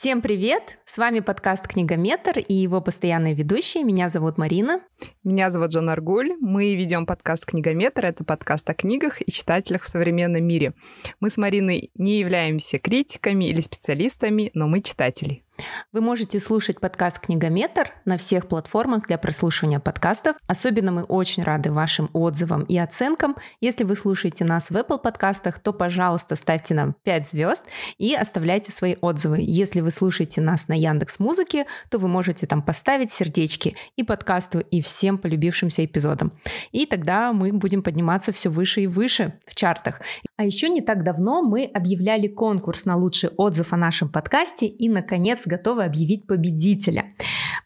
Всем 0.00 0.22
привет! 0.22 0.78
С 0.86 0.96
вами 0.96 1.20
подкаст 1.20 1.68
«Книгометр» 1.68 2.38
и 2.38 2.54
его 2.54 2.80
постоянные 2.80 3.34
ведущие. 3.34 3.84
Меня 3.84 4.08
зовут 4.08 4.38
Марина. 4.38 4.80
Меня 5.24 5.50
зовут 5.50 5.72
Жан 5.72 5.90
Аргуль. 5.90 6.32
Мы 6.40 6.74
ведем 6.74 7.04
подкаст 7.04 7.44
«Книгометр». 7.44 8.06
Это 8.06 8.24
подкаст 8.24 8.70
о 8.70 8.72
книгах 8.72 9.20
и 9.20 9.30
читателях 9.30 9.82
в 9.82 9.86
современном 9.86 10.42
мире. 10.42 10.72
Мы 11.20 11.28
с 11.28 11.36
Мариной 11.36 11.90
не 11.96 12.18
являемся 12.18 12.78
критиками 12.78 13.44
или 13.44 13.60
специалистами, 13.60 14.50
но 14.54 14.68
мы 14.68 14.80
читатели. 14.80 15.44
Вы 15.92 16.00
можете 16.00 16.40
слушать 16.40 16.80
подкаст 16.80 17.18
«Книгометр» 17.18 17.92
на 18.04 18.16
всех 18.16 18.48
платформах 18.48 19.06
для 19.06 19.18
прослушивания 19.18 19.80
подкастов. 19.80 20.36
Особенно 20.46 20.92
мы 20.92 21.02
очень 21.02 21.42
рады 21.42 21.72
вашим 21.72 22.10
отзывам 22.12 22.62
и 22.62 22.78
оценкам. 22.78 23.36
Если 23.60 23.84
вы 23.84 23.96
слушаете 23.96 24.44
нас 24.44 24.70
в 24.70 24.76
Apple 24.76 25.00
подкастах, 25.00 25.58
то, 25.58 25.72
пожалуйста, 25.72 26.36
ставьте 26.36 26.74
нам 26.74 26.94
5 27.02 27.28
звезд 27.28 27.64
и 27.98 28.14
оставляйте 28.14 28.72
свои 28.72 28.96
отзывы. 29.00 29.38
Если 29.40 29.80
вы 29.80 29.90
слушаете 29.90 30.40
нас 30.40 30.68
на 30.68 30.74
Яндекс 30.74 31.18
Музыке, 31.18 31.66
то 31.90 31.98
вы 31.98 32.08
можете 32.08 32.46
там 32.46 32.62
поставить 32.62 33.10
сердечки 33.10 33.76
и 33.96 34.02
подкасту, 34.02 34.60
и 34.60 34.80
всем 34.80 35.18
полюбившимся 35.18 35.84
эпизодам. 35.84 36.32
И 36.72 36.86
тогда 36.86 37.32
мы 37.32 37.52
будем 37.52 37.82
подниматься 37.82 38.32
все 38.32 38.48
выше 38.48 38.82
и 38.82 38.86
выше 38.86 39.38
в 39.46 39.54
чартах. 39.54 40.00
А 40.40 40.42
еще 40.42 40.70
не 40.70 40.80
так 40.80 41.04
давно 41.04 41.42
мы 41.42 41.64
объявляли 41.64 42.26
конкурс 42.26 42.86
на 42.86 42.96
лучший 42.96 43.28
отзыв 43.36 43.74
о 43.74 43.76
нашем 43.76 44.08
подкасте 44.08 44.64
и, 44.64 44.88
наконец, 44.88 45.46
готовы 45.46 45.84
объявить 45.84 46.26
победителя. 46.26 47.12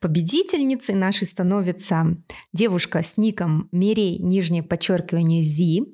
Победительницей 0.00 0.96
нашей 0.96 1.28
становится 1.28 2.16
девушка 2.52 3.04
с 3.04 3.16
ником 3.16 3.68
Мирей, 3.70 4.18
нижнее 4.18 4.64
подчеркивание 4.64 5.44
Зи. 5.44 5.84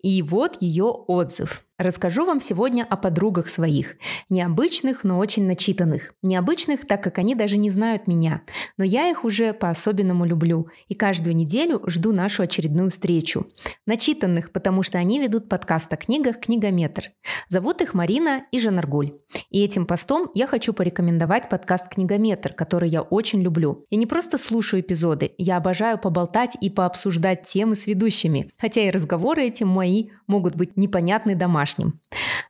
И 0.00 0.22
вот 0.22 0.62
ее 0.62 0.84
отзыв. 0.84 1.62
Расскажу 1.80 2.26
вам 2.26 2.40
сегодня 2.40 2.86
о 2.86 2.98
подругах 2.98 3.48
своих. 3.48 3.96
Необычных, 4.28 5.02
но 5.02 5.16
очень 5.16 5.46
начитанных. 5.46 6.12
Необычных, 6.20 6.86
так 6.86 7.02
как 7.02 7.16
они 7.16 7.34
даже 7.34 7.56
не 7.56 7.70
знают 7.70 8.06
меня. 8.06 8.42
Но 8.76 8.84
я 8.84 9.08
их 9.08 9.24
уже 9.24 9.54
по-особенному 9.54 10.26
люблю. 10.26 10.68
И 10.88 10.94
каждую 10.94 11.34
неделю 11.34 11.80
жду 11.86 12.12
нашу 12.12 12.42
очередную 12.42 12.90
встречу. 12.90 13.46
Начитанных, 13.86 14.52
потому 14.52 14.82
что 14.82 14.98
они 14.98 15.20
ведут 15.20 15.48
подкаст 15.48 15.90
о 15.94 15.96
книгах 15.96 16.38
«Книгометр». 16.40 17.12
Зовут 17.48 17.80
их 17.80 17.94
Марина 17.94 18.42
и 18.52 18.60
Жанаргуль. 18.60 19.14
И 19.48 19.64
этим 19.64 19.86
постом 19.86 20.30
я 20.34 20.46
хочу 20.46 20.74
порекомендовать 20.74 21.48
подкаст 21.48 21.88
«Книгометр», 21.88 22.52
который 22.52 22.90
я 22.90 23.00
очень 23.00 23.40
люблю. 23.40 23.86
Я 23.88 23.96
не 23.96 24.06
просто 24.06 24.36
слушаю 24.36 24.82
эпизоды, 24.82 25.32
я 25.38 25.56
обожаю 25.56 25.96
поболтать 25.98 26.58
и 26.60 26.68
пообсуждать 26.68 27.44
темы 27.44 27.74
с 27.74 27.86
ведущими. 27.86 28.50
Хотя 28.58 28.82
и 28.82 28.90
разговоры 28.90 29.44
эти 29.44 29.64
мои 29.64 30.10
могут 30.26 30.56
быть 30.56 30.76
непонятны 30.76 31.34
домашними 31.34 31.69
домашним. 31.70 32.00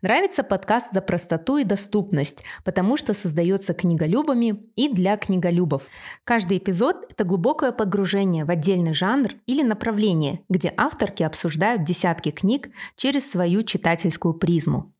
Нравится 0.02 0.42
подкаст 0.42 0.92
за 0.92 1.00
простоту 1.00 1.58
и 1.58 1.64
доступность, 1.64 2.44
потому 2.64 2.96
что 2.96 3.14
создается 3.14 3.74
книголюбами 3.74 4.62
и 4.76 4.88
для 4.88 5.16
книголюбов. 5.16 5.88
Каждый 6.24 6.58
эпизод– 6.58 7.06
это 7.10 7.24
глубокое 7.24 7.72
погружение 7.72 8.44
в 8.44 8.50
отдельный 8.50 8.94
жанр 8.94 9.30
или 9.46 9.62
направление, 9.62 10.40
где 10.48 10.72
авторки 10.76 11.22
обсуждают 11.22 11.84
десятки 11.84 12.30
книг 12.30 12.70
через 12.96 13.30
свою 13.30 13.62
читательскую 13.62 14.34
призму. 14.34 14.92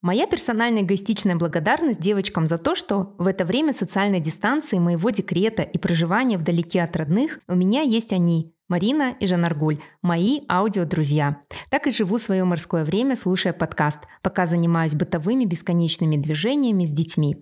Моя 0.00 0.26
персональная 0.26 0.82
эгоистичная 0.82 1.36
благодарность 1.36 2.00
девочкам 2.00 2.46
за 2.46 2.56
то, 2.56 2.74
что 2.74 3.14
в 3.18 3.26
это 3.26 3.44
время 3.44 3.72
социальной 3.72 4.20
дистанции 4.20 4.78
моего 4.78 5.10
декрета 5.10 5.62
и 5.62 5.76
проживания 5.76 6.38
вдалеке 6.38 6.82
от 6.82 6.96
родных 6.96 7.40
у 7.48 7.56
меня 7.56 7.82
есть 7.82 8.12
они, 8.12 8.54
Марина 8.68 9.16
и 9.18 9.26
Жанаргуль– 9.26 9.78
мои 10.02 10.40
аудиодрузья. 10.46 11.38
Так 11.70 11.86
и 11.86 11.90
живу 11.90 12.18
свое 12.18 12.44
морское 12.44 12.84
время, 12.84 13.16
слушая 13.16 13.54
подкаст, 13.54 14.00
пока 14.22 14.44
занимаюсь 14.44 14.94
бытовыми 14.94 15.46
бесконечными 15.46 16.18
движениями 16.18 16.84
с 16.84 16.92
детьми. 16.92 17.38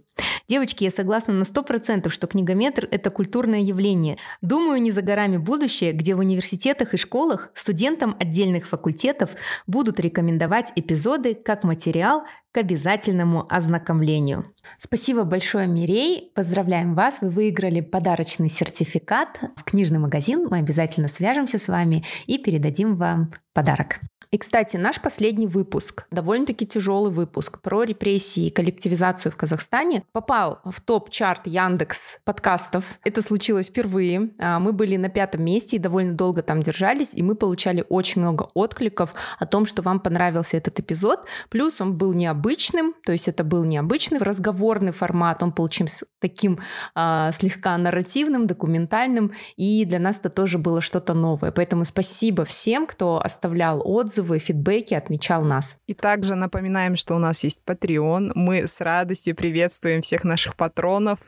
Девочки, 0.49 0.85
я 0.85 0.93
согласна 0.93 1.35
на 1.35 1.43
100%, 1.43 2.09
что 2.09 2.29
книгометр– 2.29 2.87
это 2.93 3.11
культурное 3.11 3.61
явление. 3.61 4.17
Думаю, 4.41 4.81
не 4.81 4.93
за 4.93 5.03
горами 5.03 5.37
будущее, 5.37 5.93
где 5.93 6.15
в 6.15 6.21
университетах 6.21 6.95
и 6.95 6.97
школах 6.97 7.51
студентам 7.55 8.17
отдельных 8.21 8.69
факультетов 8.69 9.31
будут 9.67 9.99
рекомендовать 9.99 10.73
эпизоды 10.77 11.35
как 11.35 11.65
материал 11.65 12.25
к 12.53 12.59
обязательному 12.59 13.47
ознакомлению. 13.53 14.55
Спасибо 14.79 15.25
большое, 15.25 15.67
Мирей. 15.67 16.31
Поздравляем 16.35 16.95
вас. 16.95 17.21
Вы 17.21 17.29
выиграли 17.29 17.81
подарочный 17.81 18.49
сертификат 18.49 19.41
в 19.57 19.65
книжный 19.65 19.99
магазин. 19.99 20.47
Мы 20.51 20.59
обязательно 20.59 21.09
свяжемся 21.17 21.59
с 21.59 21.69
вами 21.69 22.05
и 22.27 22.39
передадим 22.39 22.97
вам 22.97 23.31
подарок. 23.53 24.01
И, 24.31 24.39
кстати, 24.39 24.77
наш 24.77 25.01
последний 25.01 25.47
выпуск, 25.47 26.07
довольно-таки 26.11 26.67
тяжелый 26.67 27.13
выпуск 27.13 27.61
про 27.61 27.85
репрессии 27.85 28.47
и 28.47 28.51
коллективизацию 28.51 29.33
в 29.33 29.37
Казахстане, 29.37 30.03
попал 30.13 30.61
в 30.65 30.81
топ-чарт 30.81 31.47
Яндекс 31.47 32.19
подкастов. 32.25 32.99
Это 33.05 33.23
случилось 33.23 33.69
впервые. 33.69 34.31
А, 34.39 34.59
мы 34.59 34.73
были 34.73 34.97
на 34.97 35.09
пятом 35.09 35.45
месте 35.45 35.77
и 35.77 35.79
довольно 35.79 36.15
долго 36.15 36.43
там 36.43 36.63
держались, 36.63 37.15
и 37.15 37.23
мы 37.23 37.35
получали 37.35 37.85
очень 37.89 38.21
много 38.21 38.49
откликов 38.55 39.15
о 39.39 39.47
том, 39.47 39.67
что 39.67 39.83
вам 39.83 40.01
понравился 40.01 40.57
этот 40.57 40.79
эпизод. 40.81 41.27
Плюс 41.49 41.81
он 41.81 41.97
был 41.97 42.13
необычным, 42.13 42.95
то 43.05 43.13
есть 43.13 43.29
это 43.29 43.45
был 43.45 43.65
необычный 43.65 44.19
разговорный 44.19 44.93
формат, 44.93 45.43
он 45.43 45.53
получился 45.53 46.07
таким 46.21 46.59
а, 46.95 47.33
слегка 47.33 47.77
нарративным, 47.79 48.47
документальным, 48.47 49.33
и 49.57 49.85
для 49.85 49.99
нас 49.99 50.19
это 50.19 50.31
тоже 50.31 50.59
было 50.59 50.81
что-то 50.81 51.15
новое. 51.15 51.53
Поэтому 51.53 51.85
спасибо 51.85 52.45
всем, 52.45 52.87
кто 52.87 53.21
оставлял 53.23 53.81
отзывы, 53.85 54.16
отзывы, 54.17 54.39
фидбэки, 54.39 54.95
отмечал 54.95 55.45
нас. 55.45 55.79
И 55.87 55.95
также 55.95 56.35
напоминаем, 56.35 56.97
что 56.97 57.15
у 57.15 57.19
нас 57.19 57.45
есть 57.45 57.61
Patreon. 57.67 58.33
Мы 58.35 58.67
с 58.67 58.81
радостью 58.81 59.35
приветствуем 59.35 60.01
всех 60.01 60.25
наших 60.25 60.57
патронов 60.57 61.19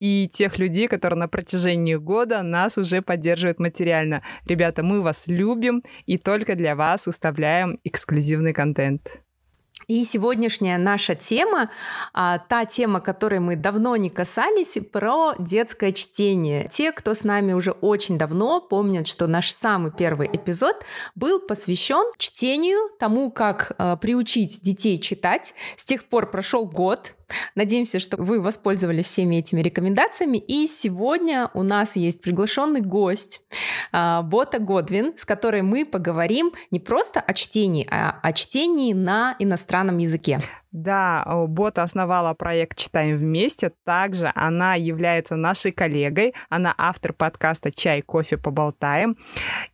и 0.00 0.28
тех 0.28 0.58
людей, 0.58 0.88
которые 0.88 1.18
на 1.18 1.28
протяжении 1.28 1.96
года 1.96 2.42
нас 2.42 2.78
уже 2.78 3.02
поддерживают 3.02 3.58
материально. 3.58 4.22
Ребята, 4.46 4.82
мы 4.82 5.02
вас 5.02 5.26
любим 5.26 5.82
и 6.06 6.18
только 6.18 6.54
для 6.54 6.76
вас 6.76 7.06
выставляем 7.06 7.78
эксклюзивный 7.84 8.52
контент. 8.52 9.22
И 9.88 10.04
сегодняшняя 10.04 10.76
наша 10.76 11.14
тема, 11.14 11.70
а, 12.12 12.38
та 12.38 12.66
тема, 12.66 13.00
которой 13.00 13.40
мы 13.40 13.56
давно 13.56 13.96
не 13.96 14.10
касались, 14.10 14.76
про 14.92 15.32
детское 15.38 15.92
чтение. 15.92 16.68
Те, 16.70 16.92
кто 16.92 17.14
с 17.14 17.24
нами 17.24 17.54
уже 17.54 17.70
очень 17.70 18.18
давно, 18.18 18.60
помнят, 18.60 19.06
что 19.06 19.26
наш 19.26 19.50
самый 19.50 19.90
первый 19.90 20.28
эпизод 20.30 20.84
был 21.14 21.40
посвящен 21.40 22.12
чтению, 22.18 22.90
тому, 22.98 23.30
как 23.30 23.72
а, 23.78 23.96
приучить 23.96 24.60
детей 24.60 25.00
читать. 25.00 25.54
С 25.76 25.86
тех 25.86 26.04
пор 26.04 26.30
прошел 26.30 26.66
год, 26.66 27.14
Надеемся, 27.54 27.98
что 27.98 28.16
вы 28.16 28.40
воспользовались 28.40 29.06
всеми 29.06 29.36
этими 29.36 29.60
рекомендациями. 29.60 30.38
И 30.38 30.66
сегодня 30.66 31.50
у 31.54 31.62
нас 31.62 31.96
есть 31.96 32.20
приглашенный 32.20 32.80
гость 32.80 33.40
а, 33.92 34.22
Бота 34.22 34.58
Годвин, 34.58 35.14
с 35.16 35.24
которой 35.24 35.62
мы 35.62 35.84
поговорим 35.84 36.52
не 36.70 36.80
просто 36.80 37.20
о 37.20 37.32
чтении, 37.34 37.86
а 37.90 38.18
о 38.22 38.32
чтении 38.32 38.92
на 38.92 39.36
иностранном 39.38 39.98
языке. 39.98 40.40
Да, 40.70 41.24
Бота 41.48 41.82
основала 41.82 42.34
проект 42.34 42.76
«Читаем 42.76 43.16
вместе». 43.16 43.72
Также 43.84 44.30
она 44.34 44.74
является 44.74 45.34
нашей 45.34 45.72
коллегой. 45.72 46.34
Она 46.50 46.74
автор 46.76 47.14
подкаста 47.14 47.72
«Чай, 47.72 48.02
кофе, 48.02 48.36
поболтаем». 48.36 49.16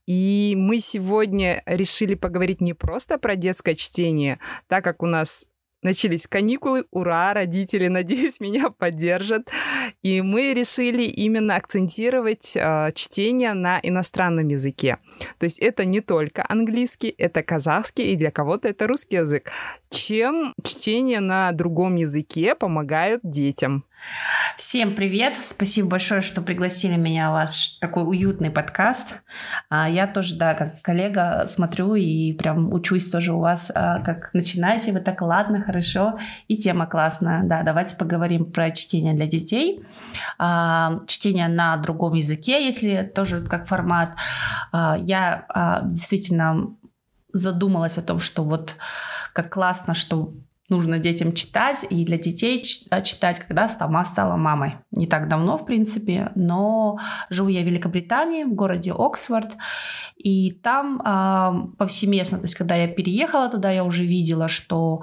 И 0.07 0.55
мы 0.57 0.79
сегодня 0.79 1.63
решили 1.67 2.15
поговорить 2.15 2.61
не 2.61 2.75
просто 2.75 3.19
про 3.19 3.35
детское 3.35 3.75
чтение, 3.75 4.39
так 4.69 4.85
как 4.85 5.03
у 5.03 5.07
нас 5.07 5.49
начались 5.85 6.27
каникулы, 6.27 6.85
ура, 6.91 7.33
родители, 7.35 7.87
надеюсь, 7.89 8.41
меня 8.41 8.71
поддержат. 8.71 9.51
И 10.03 10.23
мы 10.23 10.53
решили 10.55 11.05
именно 11.05 11.55
акцентировать 11.57 12.57
э, 12.57 12.91
чтение 12.95 13.55
на 13.55 13.79
иностранном 13.83 14.49
языке. 14.49 14.99
То 15.39 15.45
есть 15.45 15.59
это 15.61 15.85
не 15.85 16.01
только 16.01 16.45
английский, 16.49 17.15
это 17.17 17.43
казахский, 17.43 18.13
и 18.13 18.17
для 18.17 18.31
кого-то 18.31 18.69
это 18.69 18.87
русский 18.87 19.17
язык. 19.17 19.51
Чем 19.91 20.55
чтение 20.63 21.21
на 21.21 21.53
другом 21.53 21.97
языке 21.97 22.55
помогает 22.55 23.21
детям? 23.23 23.85
Всем 24.57 24.95
привет! 24.95 25.37
Спасибо 25.43 25.89
большое, 25.89 26.21
что 26.21 26.41
пригласили 26.41 26.95
меня 26.97 27.31
у 27.31 27.33
вас 27.33 27.77
такой 27.81 28.05
уютный 28.05 28.51
подкаст. 28.51 29.21
А, 29.69 29.89
я 29.89 30.07
тоже, 30.07 30.37
да, 30.37 30.55
как 30.55 30.81
коллега 30.81 31.47
смотрю 31.49 31.97
и 31.97 32.33
прям 32.35 32.73
учусь 32.73 33.11
тоже 33.11 33.33
у 33.33 33.41
вас, 33.41 33.73
а, 33.75 34.01
как 34.01 34.33
начинаете 34.33 34.93
вы 34.93 35.01
так 35.01 35.23
ладно, 35.23 35.61
хорошо, 35.63 36.19
и 36.47 36.57
тема 36.57 36.87
классная. 36.87 37.43
Да, 37.43 37.63
давайте 37.63 37.97
поговорим 37.97 38.53
про 38.53 38.71
чтение 38.71 39.15
для 39.15 39.27
детей. 39.27 39.85
А, 40.39 41.01
чтение 41.09 41.49
на 41.49 41.77
другом 41.77 42.15
языке, 42.15 42.65
если 42.65 43.03
тоже 43.03 43.43
как 43.43 43.67
формат. 43.67 44.15
Я 44.73 45.83
действительно 45.85 46.77
задумалась 47.33 47.99
о 47.99 48.03
том, 48.03 48.21
что 48.21 48.45
вот 48.45 48.77
как 49.33 49.53
классно, 49.53 49.95
что 49.95 50.33
нужно 50.69 50.99
детям 50.99 51.35
читать 51.35 51.87
и 51.91 52.05
для 52.05 52.19
детей 52.19 52.63
читать, 52.63 53.39
когда 53.41 53.69
сама 53.69 54.05
стала 54.05 54.37
мамой. 54.37 54.79
Не 54.91 55.07
так 55.07 55.29
давно, 55.29 55.59
в 55.59 55.67
принципе, 55.67 56.33
но 56.35 56.99
живу 57.31 57.49
я 57.49 57.63
в 57.63 57.67
Великобритании, 57.67 58.45
в 58.45 58.55
городе 58.55 58.93
Оксфорд, 58.97 59.57
и 60.17 60.53
там 60.53 61.01
э, 61.01 61.77
повсеместно, 61.77 62.39
то 62.39 62.45
есть 62.45 62.55
когда 62.55 62.77
я 62.77 62.89
переехала 62.89 63.49
туда, 63.49 63.71
я 63.71 63.85
уже 63.85 64.05
видела, 64.05 64.49
что 64.49 65.03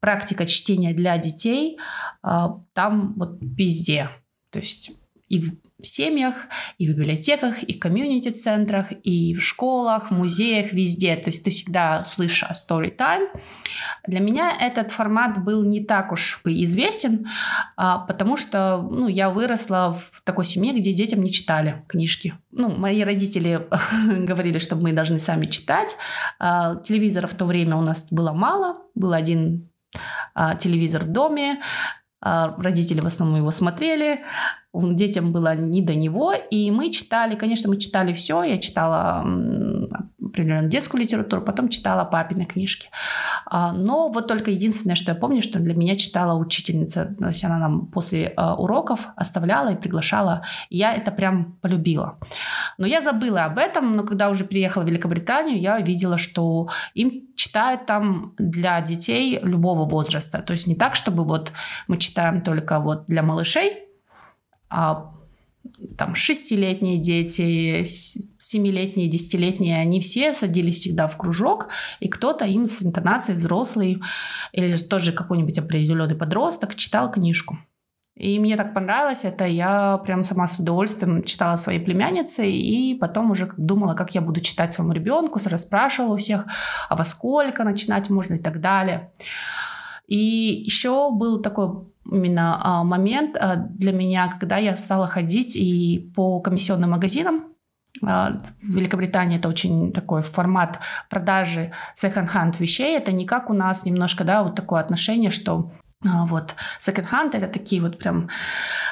практика 0.00 0.46
чтения 0.46 0.94
для 0.94 1.18
детей 1.18 1.78
э, 2.22 2.48
там 2.72 3.14
вот 3.16 3.38
везде. 3.40 4.08
То 4.50 4.58
есть 4.58 4.92
и 5.32 5.40
в 5.40 5.56
семьях, 5.80 6.34
и 6.76 6.86
в 6.86 6.90
библиотеках, 6.90 7.62
и 7.62 7.72
в 7.74 7.80
комьюнити-центрах, 7.80 8.92
и 9.02 9.34
в 9.34 9.42
школах, 9.42 10.10
музеях, 10.10 10.74
везде. 10.74 11.16
То 11.16 11.28
есть 11.30 11.42
ты 11.42 11.50
всегда 11.50 12.04
слышишь 12.04 12.44
о 12.44 12.52
story 12.52 12.94
time. 12.94 13.28
Для 14.06 14.20
меня 14.20 14.52
этот 14.60 14.92
формат 14.92 15.42
был 15.42 15.64
не 15.64 15.82
так 15.82 16.12
уж 16.12 16.38
известен, 16.44 17.26
а, 17.76 17.98
потому 18.00 18.36
что 18.36 18.86
ну, 18.90 19.08
я 19.08 19.30
выросла 19.30 20.02
в 20.12 20.22
такой 20.22 20.44
семье, 20.44 20.78
где 20.78 20.92
детям 20.92 21.22
не 21.22 21.32
читали 21.32 21.82
книжки. 21.88 22.34
Ну, 22.50 22.68
мои 22.68 23.02
родители 23.02 23.66
говорили, 24.26 24.58
что 24.58 24.76
мы 24.76 24.92
должны 24.92 25.18
сами 25.18 25.46
читать. 25.46 25.96
А, 26.38 26.76
телевизора 26.76 27.26
в 27.26 27.34
то 27.34 27.46
время 27.46 27.76
у 27.76 27.82
нас 27.82 28.08
было 28.10 28.32
мало. 28.32 28.82
Был 28.94 29.14
один 29.14 29.70
а, 30.34 30.56
телевизор 30.56 31.04
в 31.04 31.08
доме. 31.08 31.62
Родители 32.20 33.00
в 33.00 33.06
основном 33.06 33.38
его 33.38 33.50
смотрели 33.50 34.20
детям 34.72 35.32
было 35.32 35.54
не 35.54 35.82
до 35.82 35.94
него, 35.94 36.32
и 36.32 36.70
мы 36.70 36.90
читали, 36.90 37.36
конечно, 37.36 37.68
мы 37.68 37.76
читали 37.76 38.12
все, 38.14 38.42
я 38.42 38.56
читала 38.56 39.20
определенную 40.24 40.70
детскую 40.70 41.02
литературу, 41.02 41.42
потом 41.42 41.68
читала 41.68 42.04
папины 42.04 42.46
книжки. 42.46 42.88
А, 43.46 43.72
но 43.72 44.08
вот 44.08 44.28
только 44.28 44.50
единственное, 44.50 44.96
что 44.96 45.12
я 45.12 45.18
помню, 45.18 45.42
что 45.42 45.58
для 45.58 45.74
меня 45.74 45.96
читала 45.96 46.38
учительница, 46.38 47.14
то 47.18 47.28
есть 47.28 47.44
она 47.44 47.58
нам 47.58 47.86
после 47.86 48.32
а, 48.36 48.54
уроков 48.54 49.08
оставляла 49.14 49.72
и 49.72 49.76
приглашала, 49.76 50.42
и 50.70 50.78
я 50.78 50.94
это 50.94 51.10
прям 51.10 51.58
полюбила. 51.60 52.18
Но 52.78 52.86
я 52.86 53.02
забыла 53.02 53.44
об 53.44 53.58
этом, 53.58 53.94
но 53.94 54.04
когда 54.04 54.30
уже 54.30 54.44
приехала 54.44 54.84
в 54.84 54.86
Великобританию, 54.86 55.60
я 55.60 55.78
видела, 55.80 56.16
что 56.16 56.68
им 56.94 57.28
читают 57.36 57.84
там 57.84 58.32
для 58.38 58.80
детей 58.80 59.38
любого 59.42 59.84
возраста. 59.84 60.38
То 60.38 60.54
есть 60.54 60.66
не 60.66 60.74
так, 60.74 60.94
чтобы 60.94 61.24
вот 61.24 61.52
мы 61.88 61.98
читаем 61.98 62.40
только 62.40 62.80
вот 62.80 63.04
для 63.06 63.22
малышей, 63.22 63.91
там 65.96 66.14
шестилетние 66.14 66.98
дети, 66.98 67.84
семилетние, 67.84 69.08
десятилетние, 69.08 69.78
они 69.78 70.00
все 70.00 70.34
садились 70.34 70.80
всегда 70.80 71.08
в 71.08 71.16
кружок, 71.16 71.68
и 72.00 72.08
кто-то 72.08 72.44
им 72.44 72.66
с 72.66 72.82
интонацией 72.82 73.38
взрослый 73.38 74.02
или 74.52 74.76
тоже 74.76 75.12
какой-нибудь 75.12 75.58
определенный 75.58 76.16
подросток 76.16 76.74
читал 76.74 77.10
книжку. 77.10 77.58
И 78.14 78.38
мне 78.38 78.56
так 78.56 78.74
понравилось 78.74 79.24
это, 79.24 79.46
я 79.46 79.98
прям 80.04 80.22
сама 80.22 80.46
с 80.46 80.58
удовольствием 80.58 81.22
читала 81.22 81.56
своей 81.56 81.80
племяннице, 81.80 82.48
и 82.50 82.94
потом 82.94 83.30
уже 83.30 83.50
думала, 83.56 83.94
как 83.94 84.14
я 84.14 84.20
буду 84.20 84.40
читать 84.40 84.72
своему 84.72 84.92
ребенку, 84.92 85.40
расспрашивала 85.44 86.14
у 86.14 86.16
всех, 86.18 86.46
а 86.90 86.96
во 86.96 87.04
сколько 87.04 87.64
начинать 87.64 88.10
можно 88.10 88.34
и 88.34 88.38
так 88.38 88.60
далее. 88.60 89.12
И 90.06 90.16
еще 90.66 91.10
был 91.10 91.40
такой 91.40 91.86
именно 92.10 92.58
а, 92.62 92.84
момент 92.84 93.36
а, 93.38 93.56
для 93.56 93.92
меня, 93.92 94.28
когда 94.38 94.56
я 94.56 94.76
стала 94.76 95.06
ходить 95.06 95.56
и 95.56 96.10
по 96.14 96.40
комиссионным 96.40 96.90
магазинам. 96.90 97.44
А, 98.04 98.40
в 98.62 98.68
Великобритании 98.74 99.38
это 99.38 99.48
очень 99.48 99.92
такой 99.92 100.22
формат 100.22 100.80
продажи 101.10 101.72
секонд-ханд 101.94 102.58
вещей. 102.60 102.96
Это 102.96 103.12
не 103.12 103.26
как 103.26 103.50
у 103.50 103.52
нас 103.54 103.84
немножко, 103.84 104.24
да, 104.24 104.42
вот 104.42 104.54
такое 104.54 104.80
отношение, 104.80 105.30
что 105.30 105.72
вот. 106.04 106.54
Second-hand— 106.80 107.30
это 107.32 107.46
такие 107.46 107.80
вот 107.80 107.98
прям 107.98 108.28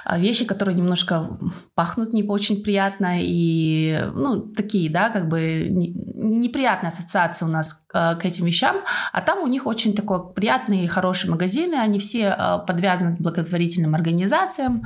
а, 0.05 0.19
вещи, 0.19 0.45
которые 0.45 0.77
немножко 0.77 1.39
пахнут 1.75 2.13
не 2.13 2.23
очень 2.23 2.63
приятно 2.63 3.17
и, 3.21 4.01
ну, 4.15 4.41
такие, 4.41 4.91
да, 4.91 5.11
как 5.11 5.29
бы 5.29 5.67
неприятные 5.69 6.89
ассоциации 6.89 7.45
у 7.47 7.49
нас 7.49 7.85
э, 7.93 8.15
к 8.17 8.25
этим 8.25 8.47
вещам. 8.47 8.77
А 9.13 9.23
там 9.23 9.41
у 9.41 9.47
них 9.47 9.67
очень 9.67 9.95
такой 9.95 10.33
приятные, 10.33 10.89
хорошие 10.89 11.31
магазины. 11.31 11.75
Они 11.75 11.99
все 11.99 12.63
подвязаны 12.67 13.17
к 13.17 13.21
благотворительным 13.21 13.95
организациям. 13.95 14.83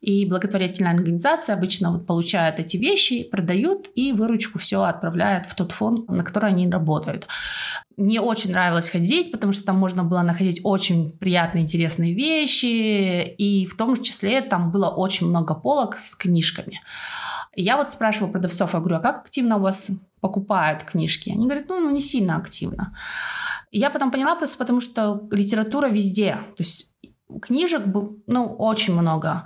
И 0.00 0.26
благотворительная 0.26 0.92
организация 0.92 1.56
обычно 1.56 1.92
вот 1.92 2.06
получает 2.06 2.58
эти 2.58 2.76
вещи, 2.76 3.24
продают 3.24 3.88
и 3.94 4.12
выручку 4.12 4.58
все 4.58 4.82
отправляет 4.82 5.46
в 5.46 5.54
тот 5.54 5.72
фонд, 5.72 6.08
на 6.08 6.24
который 6.24 6.50
они 6.50 6.68
работают. 6.68 7.28
Мне 7.96 8.20
очень 8.20 8.52
нравилось 8.52 8.88
ходить, 8.88 9.30
потому 9.30 9.52
что 9.52 9.64
там 9.64 9.78
можно 9.78 10.02
было 10.02 10.22
находить 10.22 10.60
очень 10.64 11.10
приятные, 11.18 11.61
интересные 11.62 12.14
вещи, 12.14 13.22
и 13.36 13.66
в 13.66 13.76
том 13.76 14.00
числе 14.02 14.42
там 14.42 14.70
было 14.70 14.88
очень 14.88 15.28
много 15.28 15.54
полок 15.54 15.96
с 15.96 16.14
книжками. 16.14 16.80
я 17.56 17.76
вот 17.76 17.92
спрашивала 17.92 18.30
продавцов, 18.30 18.74
я 18.74 18.80
говорю, 18.80 18.96
а 18.96 19.00
как 19.00 19.22
активно 19.22 19.56
у 19.56 19.60
вас 19.60 19.90
покупают 20.20 20.84
книжки? 20.84 21.30
Они 21.30 21.44
говорят, 21.44 21.68
ну, 21.68 21.80
ну 21.80 21.90
не 21.90 22.00
сильно 22.00 22.36
активно. 22.36 22.96
Я 23.70 23.90
потом 23.90 24.10
поняла 24.10 24.36
просто 24.36 24.58
потому, 24.58 24.80
что 24.80 25.26
литература 25.30 25.88
везде. 25.88 26.38
То 26.56 26.62
есть 26.62 26.94
книжек, 27.40 27.82
ну, 28.26 28.44
очень 28.44 28.94
много 28.94 29.44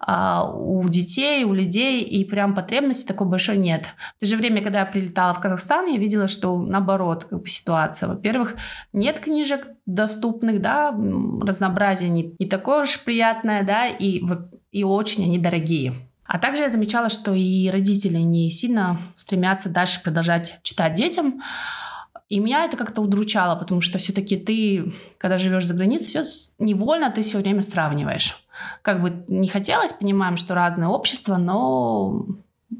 а, 0.00 0.50
у 0.50 0.88
детей, 0.88 1.44
у 1.44 1.52
людей, 1.52 2.02
и 2.02 2.24
прям 2.24 2.54
потребности 2.54 3.06
такой 3.06 3.26
большой 3.26 3.56
нет. 3.56 3.86
В 4.16 4.20
то 4.20 4.26
же 4.26 4.36
время, 4.36 4.62
когда 4.62 4.80
я 4.80 4.86
прилетала 4.86 5.34
в 5.34 5.40
Казахстан, 5.40 5.86
я 5.86 5.98
видела, 5.98 6.28
что 6.28 6.58
наоборот 6.58 7.24
как 7.24 7.42
бы, 7.42 7.48
ситуация. 7.48 8.08
Во-первых, 8.08 8.54
нет 8.92 9.20
книжек 9.20 9.68
доступных, 9.86 10.60
да, 10.60 10.90
разнообразие 10.90 12.10
не, 12.10 12.34
не 12.38 12.46
такое 12.46 12.82
уж 12.82 13.00
приятное, 13.00 13.62
да, 13.62 13.86
и, 13.86 14.22
и 14.72 14.84
очень 14.84 15.24
они 15.24 15.38
дорогие. 15.38 15.94
А 16.24 16.38
также 16.38 16.62
я 16.62 16.68
замечала, 16.68 17.08
что 17.08 17.32
и 17.32 17.70
родители 17.70 18.18
не 18.18 18.50
сильно 18.50 18.98
стремятся 19.16 19.70
дальше 19.70 20.02
продолжать 20.02 20.58
читать 20.62 20.94
детям, 20.94 21.40
и 22.28 22.40
меня 22.40 22.64
это 22.64 22.76
как-то 22.76 23.00
удручало, 23.00 23.56
потому 23.56 23.80
что 23.80 23.98
все-таки 23.98 24.36
ты, 24.36 24.92
когда 25.18 25.38
живешь 25.38 25.66
за 25.66 25.74
границей, 25.74 26.22
все 26.22 26.24
невольно 26.58 27.10
ты 27.10 27.22
все 27.22 27.38
время 27.38 27.62
сравниваешь. 27.62 28.44
Как 28.82 29.00
бы 29.00 29.24
не 29.28 29.48
хотелось, 29.48 29.92
понимаем, 29.92 30.36
что 30.36 30.54
разное 30.54 30.88
общество, 30.88 31.36
но 31.36 32.26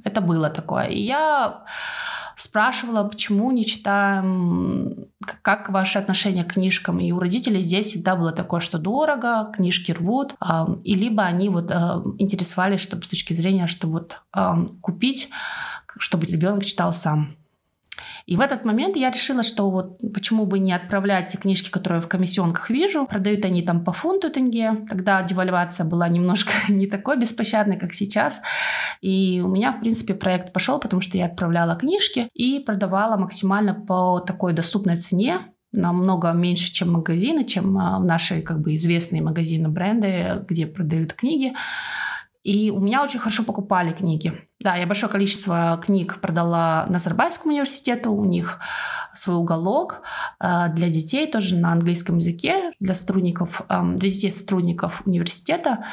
это 0.04 0.20
было 0.20 0.50
такое. 0.50 0.86
И 0.86 1.00
я 1.00 1.64
спрашивала, 2.36 3.04
почему 3.08 3.50
не 3.50 3.64
читаем, 3.64 5.06
как 5.42 5.70
ваше 5.70 5.98
отношение 5.98 6.44
к 6.44 6.52
книжкам. 6.52 7.00
И 7.00 7.10
у 7.10 7.18
родителей 7.18 7.62
здесь 7.62 7.86
всегда 7.86 8.16
было 8.16 8.32
такое, 8.32 8.60
что 8.60 8.78
дорого, 8.78 9.50
книжки 9.54 9.92
рвут, 9.92 10.34
и 10.84 10.94
либо 10.94 11.24
они 11.24 11.48
вот 11.48 11.70
интересовались, 12.18 12.82
чтобы 12.82 13.04
с 13.04 13.08
точки 13.08 13.32
зрения, 13.32 13.66
что 13.66 13.88
вот 13.88 14.20
купить, 14.80 15.30
чтобы 15.98 16.26
ребенок 16.26 16.64
читал 16.64 16.92
сам. 16.92 17.34
И 18.28 18.36
в 18.36 18.42
этот 18.42 18.66
момент 18.66 18.94
я 18.94 19.10
решила, 19.10 19.42
что 19.42 19.70
вот 19.70 20.02
почему 20.12 20.44
бы 20.44 20.58
не 20.58 20.74
отправлять 20.74 21.28
те 21.28 21.38
книжки, 21.38 21.70
которые 21.70 22.02
в 22.02 22.08
комиссионках 22.08 22.68
вижу. 22.68 23.06
Продают 23.06 23.42
они 23.46 23.62
там 23.62 23.82
по 23.82 23.92
фунту 23.92 24.28
тенге. 24.28 24.84
Тогда 24.86 25.22
девальвация 25.22 25.86
была 25.86 26.08
немножко 26.08 26.52
не 26.68 26.86
такой 26.86 27.18
беспощадной, 27.18 27.78
как 27.78 27.94
сейчас. 27.94 28.42
И 29.00 29.40
у 29.42 29.48
меня, 29.48 29.72
в 29.72 29.80
принципе, 29.80 30.12
проект 30.12 30.52
пошел, 30.52 30.78
потому 30.78 31.00
что 31.00 31.16
я 31.16 31.24
отправляла 31.24 31.74
книжки 31.74 32.28
и 32.34 32.60
продавала 32.60 33.16
максимально 33.16 33.72
по 33.72 34.20
такой 34.20 34.52
доступной 34.52 34.98
цене, 34.98 35.38
намного 35.72 36.30
меньше, 36.32 36.70
чем 36.70 36.92
магазины, 36.92 37.46
чем 37.46 37.78
а, 37.78 37.98
наши 37.98 38.42
как 38.42 38.60
бы 38.60 38.74
известные 38.74 39.22
магазины, 39.22 39.70
бренды, 39.70 40.44
где 40.46 40.66
продают 40.66 41.14
книги. 41.14 41.54
И 42.48 42.70
у 42.70 42.80
меня 42.80 43.02
очень 43.02 43.18
хорошо 43.18 43.42
покупали 43.42 43.92
книги. 43.92 44.32
Да, 44.58 44.74
я 44.74 44.86
большое 44.86 45.12
количество 45.12 45.78
книг 45.84 46.18
продала 46.22 46.86
Назарбайскому 46.88 47.52
университету. 47.52 48.10
У 48.10 48.24
них 48.24 48.58
свой 49.12 49.36
уголок 49.36 50.00
э, 50.40 50.68
для 50.70 50.88
детей 50.88 51.30
тоже 51.30 51.56
на 51.56 51.72
английском 51.72 52.16
языке, 52.16 52.72
для 52.80 52.94
сотрудников, 52.94 53.60
э, 53.68 53.82
для 53.96 54.08
детей 54.08 54.30
сотрудников 54.30 55.02
университета. 55.04 55.84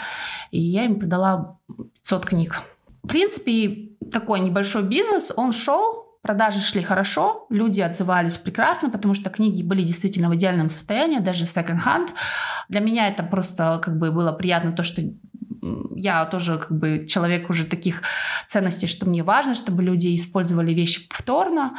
И 0.51 0.61
я 0.61 0.85
им 0.85 0.97
продала 0.97 1.57
500 2.03 2.25
книг. 2.25 2.61
В 3.03 3.07
принципе, 3.07 3.89
такой 4.09 4.39
небольшой 4.39 4.83
бизнес, 4.83 5.33
он 5.35 5.51
шел, 5.51 6.05
Продажи 6.25 6.59
шли 6.59 6.81
хорошо, 6.81 7.45
люди 7.51 7.81
отзывались 7.81 8.37
прекрасно, 8.37 8.89
потому 8.89 9.13
что 9.13 9.29
книги 9.29 9.61
были 9.61 9.83
действительно 9.83 10.27
в 10.27 10.35
идеальном 10.35 10.69
состоянии, 10.69 11.19
даже 11.19 11.45
second-hand. 11.45 12.07
Для 12.67 12.79
меня 12.79 13.09
это 13.09 13.21
просто 13.21 13.79
как 13.83 13.99
бы 13.99 14.11
было 14.11 14.31
приятно, 14.31 14.71
то, 14.71 14.81
что 14.81 15.03
я 15.95 16.25
тоже 16.25 16.57
как 16.57 16.71
бы 16.71 17.05
человек 17.07 17.49
уже 17.49 17.65
таких 17.65 18.01
ценностей, 18.47 18.87
что 18.87 19.07
мне 19.07 19.23
важно, 19.23 19.55
чтобы 19.55 19.83
люди 19.83 20.15
использовали 20.15 20.73
вещи 20.73 21.07
повторно. 21.07 21.77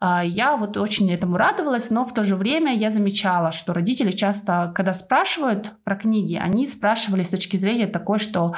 А, 0.00 0.24
я 0.24 0.56
вот 0.56 0.76
очень 0.76 1.10
этому 1.12 1.36
радовалась, 1.36 1.90
но 1.90 2.04
в 2.04 2.14
то 2.14 2.24
же 2.24 2.36
время 2.36 2.74
я 2.74 2.90
замечала, 2.90 3.52
что 3.52 3.72
родители 3.72 4.10
часто, 4.10 4.72
когда 4.74 4.92
спрашивают 4.92 5.72
про 5.84 5.96
книги, 5.96 6.34
они 6.34 6.66
спрашивали 6.66 7.22
с 7.22 7.30
точки 7.30 7.56
зрения 7.56 7.86
такой, 7.86 8.18
что 8.18 8.54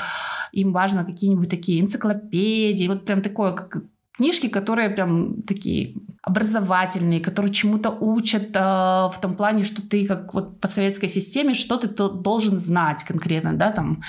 им 0.53 0.73
важно 0.73 1.05
какие-нибудь 1.05 1.49
такие 1.49 1.81
энциклопедии, 1.81 2.89
вот 2.89 3.05
прям 3.05 3.23
такое, 3.23 3.53
как 3.53 3.83
книжки, 4.17 4.49
которые 4.49 4.91
прям 4.91 5.43
такие 5.43 5.95
образовательные, 6.23 7.21
которые 7.21 7.53
чему-то 7.53 7.91
учат 7.91 8.51
э, 8.55 8.59
в 8.59 9.15
том 9.21 9.37
плане, 9.37 9.65
что 9.65 9.83
ты 9.83 10.07
как 10.07 10.33
вот 10.35 10.61
по 10.61 10.69
советской 10.69 11.09
системе 11.09 11.55
что 11.55 11.77
ты 11.77 11.89
должен 11.89 12.59
знать 12.59 13.05
конкретно, 13.05 13.53
да, 13.53 13.71
там. 13.71 14.03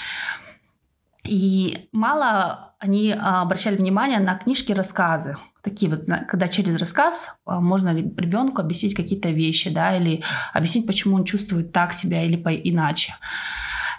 И 1.25 1.89
мало 1.91 2.75
они 2.79 3.11
обращали 3.11 3.75
внимание 3.75 4.19
на 4.19 4.35
книжки-рассказы. 4.35 5.37
Такие 5.63 5.89
вот, 5.89 6.05
когда 6.27 6.47
через 6.47 6.79
рассказ 6.79 7.35
а, 7.45 7.59
можно 7.59 7.89
ребенку 7.89 8.61
объяснить 8.61 8.93
какие-то 8.93 9.29
вещи, 9.29 9.73
да, 9.73 9.97
или 9.97 10.23
объяснить, 10.53 10.85
почему 10.85 11.15
он 11.15 11.23
чувствует 11.23 11.71
так 11.71 11.93
себя 11.93 12.23
или 12.23 12.35
по 12.35 12.49
иначе. 12.49 13.15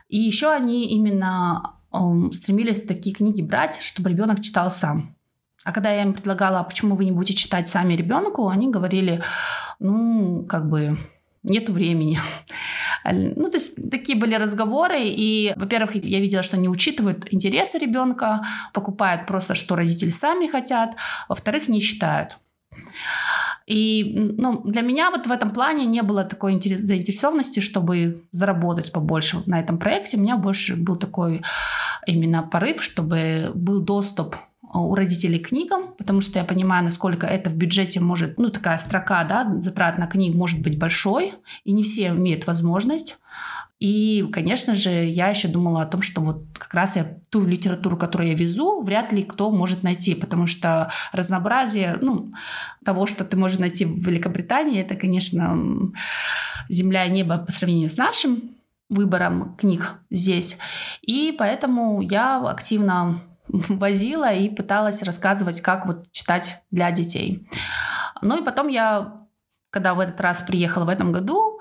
И 0.08 0.18
еще 0.18 0.52
они 0.52 0.86
именно 0.90 1.72
стремились 2.32 2.82
такие 2.82 3.14
книги 3.14 3.42
брать, 3.42 3.80
чтобы 3.82 4.10
ребенок 4.10 4.42
читал 4.42 4.70
сам. 4.70 5.16
А 5.64 5.72
когда 5.72 5.90
я 5.90 6.02
им 6.02 6.12
предлагала, 6.12 6.60
а 6.60 6.64
почему 6.64 6.94
вы 6.94 7.06
не 7.06 7.10
будете 7.10 7.36
читать 7.36 7.68
сами 7.68 7.94
ребенку, 7.94 8.48
они 8.48 8.70
говорили, 8.70 9.22
ну, 9.80 10.44
как 10.48 10.68
бы, 10.68 10.96
нету 11.42 11.72
времени. 11.72 12.20
Ну, 13.12 13.50
то 13.50 13.58
есть 13.58 13.90
такие 13.90 14.18
были 14.18 14.34
разговоры, 14.34 15.00
и, 15.00 15.52
во-первых, 15.56 15.94
я 15.94 16.20
видела, 16.20 16.42
что 16.42 16.56
они 16.56 16.68
учитывают 16.68 17.26
интересы 17.32 17.78
ребенка, 17.78 18.42
покупают 18.72 19.26
просто, 19.26 19.54
что 19.54 19.76
родители 19.76 20.10
сами 20.10 20.46
хотят, 20.46 20.96
во-вторых, 21.28 21.68
не 21.68 21.80
читают. 21.80 22.38
И 23.66 24.14
ну, 24.38 24.62
для 24.64 24.82
меня 24.82 25.10
вот 25.10 25.26
в 25.26 25.32
этом 25.32 25.50
плане 25.50 25.86
не 25.86 26.02
было 26.02 26.22
такой 26.24 26.52
интерес, 26.52 26.80
заинтересованности, 26.80 27.60
чтобы 27.60 28.22
заработать 28.30 28.92
побольше 28.92 29.42
на 29.46 29.58
этом 29.58 29.78
проекте. 29.78 30.16
У 30.16 30.20
меня 30.20 30.36
больше 30.36 30.76
был 30.76 30.94
такой 30.96 31.42
именно 32.06 32.42
порыв, 32.42 32.82
чтобы 32.82 33.50
был 33.54 33.80
доступ 33.80 34.36
у 34.74 34.94
родителей 34.94 35.38
книгам, 35.38 35.94
потому 35.96 36.20
что 36.20 36.38
я 36.38 36.44
понимаю, 36.44 36.84
насколько 36.84 37.26
это 37.26 37.50
в 37.50 37.56
бюджете 37.56 38.00
может, 38.00 38.38
ну, 38.38 38.50
такая 38.50 38.78
строка, 38.78 39.24
да, 39.24 39.58
затрат 39.60 39.98
на 39.98 40.06
книг 40.06 40.34
может 40.34 40.60
быть 40.60 40.78
большой, 40.78 41.34
и 41.64 41.72
не 41.72 41.82
все 41.82 42.08
имеют 42.08 42.46
возможность. 42.46 43.16
И, 43.78 44.26
конечно 44.32 44.74
же, 44.74 44.90
я 44.90 45.28
еще 45.28 45.48
думала 45.48 45.82
о 45.82 45.86
том, 45.86 46.00
что 46.00 46.22
вот 46.22 46.44
как 46.54 46.72
раз 46.72 46.96
я 46.96 47.18
ту 47.28 47.44
литературу, 47.44 47.96
которую 47.98 48.30
я 48.30 48.34
везу, 48.34 48.80
вряд 48.82 49.12
ли 49.12 49.22
кто 49.22 49.50
может 49.50 49.82
найти, 49.82 50.14
потому 50.14 50.46
что 50.46 50.90
разнообразие 51.12 51.98
ну, 52.00 52.32
того, 52.84 53.06
что 53.06 53.24
ты 53.24 53.36
можешь 53.36 53.58
найти 53.58 53.84
в 53.84 53.98
Великобритании, 53.98 54.80
это, 54.80 54.94
конечно, 54.94 55.58
земля 56.70 57.04
и 57.04 57.10
небо 57.10 57.38
по 57.38 57.52
сравнению 57.52 57.90
с 57.90 57.98
нашим 57.98 58.56
выбором 58.88 59.56
книг 59.56 59.96
здесь. 60.10 60.58
И 61.02 61.34
поэтому 61.36 62.00
я 62.00 62.38
активно 62.38 63.20
возила 63.68 64.32
и 64.32 64.48
пыталась 64.48 65.02
рассказывать, 65.02 65.60
как 65.60 65.86
вот 65.86 66.10
читать 66.12 66.62
для 66.70 66.90
детей. 66.90 67.48
Ну 68.22 68.38
и 68.38 68.44
потом 68.44 68.68
я, 68.68 69.26
когда 69.70 69.94
в 69.94 70.00
этот 70.00 70.20
раз 70.20 70.42
приехала 70.42 70.84
в 70.84 70.88
этом 70.88 71.12
году, 71.12 71.60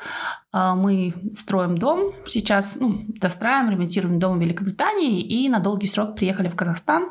а, 0.51 0.75
мы 0.75 1.13
строим 1.34 1.77
дом 1.77 2.13
сейчас, 2.27 2.77
ну, 2.80 3.04
достраиваем, 3.08 3.72
ремонтируем 3.72 4.20
дом 4.20 4.38
в 4.38 4.42
Великобритании 4.42 5.22
и 5.22 5.50
на 5.50 5.60
долгий 5.60 5.88
срок 5.88 6.15
приехали 6.15 6.50
в 6.50 6.56
Казахстан. 6.56 7.10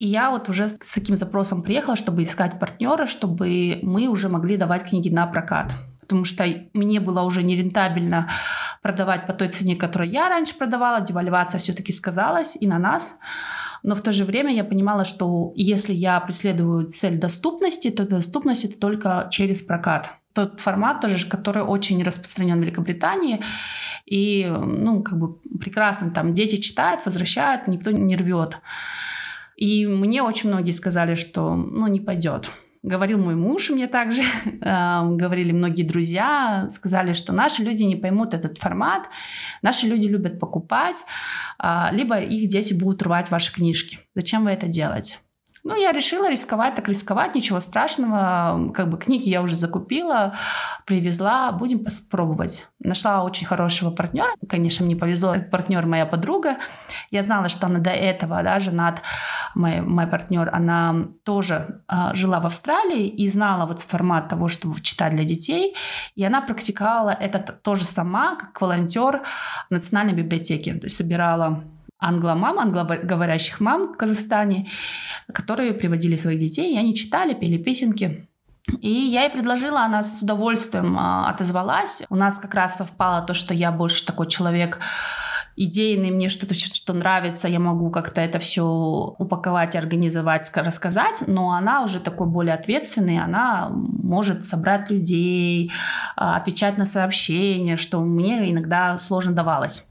И 0.00 0.08
я 0.08 0.30
вот 0.30 0.48
уже 0.48 0.68
с 0.68 0.94
таким 0.94 1.16
запросом 1.16 1.62
приехала, 1.62 1.96
чтобы 1.96 2.24
искать 2.24 2.58
партнера, 2.58 3.06
чтобы 3.06 3.78
мы 3.82 4.08
уже 4.08 4.28
могли 4.28 4.56
давать 4.56 4.88
книги 4.88 5.08
на 5.08 5.26
прокат. 5.26 5.72
Потому 6.14 6.26
что 6.26 6.46
мне 6.74 7.00
было 7.00 7.22
уже 7.22 7.42
нерентабельно 7.42 8.30
продавать 8.82 9.26
по 9.26 9.32
той 9.32 9.48
цене, 9.48 9.74
которую 9.74 10.12
я 10.12 10.28
раньше 10.28 10.56
продавала. 10.56 11.00
Девальвация 11.00 11.58
все-таки 11.58 11.92
сказалась 11.92 12.56
и 12.60 12.68
на 12.68 12.78
нас. 12.78 13.18
Но 13.82 13.96
в 13.96 14.00
то 14.00 14.12
же 14.12 14.24
время 14.24 14.54
я 14.54 14.62
понимала, 14.62 15.04
что 15.04 15.52
если 15.56 15.92
я 15.92 16.20
преследую 16.20 16.86
цель 16.86 17.18
доступности, 17.18 17.90
то 17.90 18.06
доступность 18.06 18.64
это 18.64 18.78
только 18.78 19.26
через 19.32 19.60
прокат. 19.60 20.12
Тот 20.34 20.60
формат 20.60 21.00
тоже, 21.00 21.28
который 21.28 21.64
очень 21.64 22.00
распространен 22.04 22.58
в 22.60 22.62
Великобритании. 22.62 23.42
И, 24.06 24.46
ну, 24.46 25.02
как 25.02 25.18
бы 25.18 25.34
прекрасно 25.58 26.12
там 26.12 26.32
дети 26.32 26.60
читают, 26.60 27.04
возвращают, 27.04 27.66
никто 27.66 27.90
не 27.90 28.16
рвет. 28.16 28.58
И 29.56 29.84
мне 29.88 30.22
очень 30.22 30.50
многие 30.50 30.70
сказали, 30.70 31.16
что, 31.16 31.56
ну, 31.56 31.88
не 31.88 31.98
пойдет. 31.98 32.52
Говорил 32.84 33.18
мой 33.18 33.34
муж 33.34 33.70
мне 33.70 33.86
также, 33.86 34.22
говорили 34.60 35.52
многие 35.52 35.84
друзья, 35.84 36.66
сказали, 36.68 37.14
что 37.14 37.32
наши 37.32 37.62
люди 37.62 37.82
не 37.82 37.96
поймут 37.96 38.34
этот 38.34 38.58
формат, 38.58 39.08
наши 39.62 39.86
люди 39.86 40.06
любят 40.06 40.38
покупать, 40.38 41.02
а, 41.58 41.88
либо 41.92 42.20
их 42.20 42.50
дети 42.50 42.74
будут 42.74 43.02
рвать 43.02 43.30
ваши 43.30 43.54
книжки. 43.54 44.00
Зачем 44.14 44.44
вы 44.44 44.50
это 44.50 44.66
делаете? 44.66 45.16
Ну, 45.66 45.74
я 45.74 45.92
решила 45.92 46.30
рисковать, 46.30 46.74
так 46.74 46.88
рисковать, 46.88 47.34
ничего 47.34 47.58
страшного. 47.58 48.70
Как 48.74 48.90
бы 48.90 48.98
книги 48.98 49.30
я 49.30 49.40
уже 49.40 49.56
закупила, 49.56 50.34
привезла, 50.84 51.52
будем 51.52 51.82
попробовать. 51.82 52.68
Нашла 52.80 53.24
очень 53.24 53.46
хорошего 53.46 53.90
партнера. 53.90 54.28
Конечно, 54.46 54.84
мне 54.84 54.94
повезло, 54.94 55.34
этот 55.34 55.50
партнер 55.50 55.86
моя 55.86 56.04
подруга. 56.04 56.56
Я 57.10 57.22
знала, 57.22 57.48
что 57.48 57.66
она 57.66 57.78
до 57.78 57.88
этого, 57.88 58.42
да, 58.42 58.60
женат, 58.60 59.00
мой, 59.54 59.80
мой 59.80 60.06
партнер, 60.06 60.50
она 60.52 61.06
тоже 61.22 61.80
э, 61.88 62.14
жила 62.14 62.40
в 62.40 62.46
Австралии 62.46 63.08
и 63.08 63.26
знала 63.26 63.64
вот 63.64 63.80
формат 63.80 64.28
того, 64.28 64.48
чтобы 64.48 64.78
читать 64.82 65.12
для 65.16 65.24
детей. 65.24 65.74
И 66.14 66.22
она 66.22 66.42
практиковала 66.42 67.10
это 67.10 67.38
тоже 67.38 67.86
сама, 67.86 68.36
как 68.36 68.60
волонтер 68.60 69.22
в 69.68 69.70
Национальной 69.70 70.12
библиотеке. 70.12 70.74
То 70.74 70.84
есть 70.84 70.96
собирала 70.98 71.64
англомам, 72.08 72.58
англоговорящих 72.58 73.60
мам 73.60 73.94
в 73.94 73.96
Казахстане, 73.96 74.68
которые 75.32 75.72
приводили 75.72 76.16
своих 76.16 76.38
детей, 76.38 76.74
и 76.74 76.78
они 76.78 76.94
читали, 76.94 77.34
пели 77.34 77.58
песенки. 77.58 78.28
И 78.80 78.88
я 78.88 79.24
ей 79.24 79.30
предложила, 79.30 79.82
она 79.82 80.02
с 80.02 80.22
удовольствием 80.22 80.96
а, 80.98 81.28
отозвалась. 81.28 82.02
У 82.08 82.16
нас 82.16 82.38
как 82.38 82.54
раз 82.54 82.76
совпало 82.76 83.22
то, 83.22 83.34
что 83.34 83.52
я 83.52 83.70
больше 83.70 84.06
такой 84.06 84.26
человек 84.26 84.80
идейный, 85.56 86.10
мне 86.10 86.28
что-то 86.28 86.54
что 86.54 86.92
нравится, 86.92 87.46
я 87.46 87.60
могу 87.60 87.90
как-то 87.90 88.20
это 88.20 88.38
все 88.38 88.64
упаковать, 89.18 89.76
организовать, 89.76 90.50
рассказать, 90.54 91.22
но 91.26 91.52
она 91.52 91.82
уже 91.82 92.00
такой 92.00 92.26
более 92.26 92.54
ответственный, 92.54 93.18
она 93.18 93.68
может 93.70 94.44
собрать 94.44 94.90
людей, 94.90 95.70
а, 96.16 96.36
отвечать 96.36 96.78
на 96.78 96.86
сообщения, 96.86 97.76
что 97.76 98.00
мне 98.00 98.50
иногда 98.50 98.98
сложно 98.98 99.32
давалось. 99.32 99.88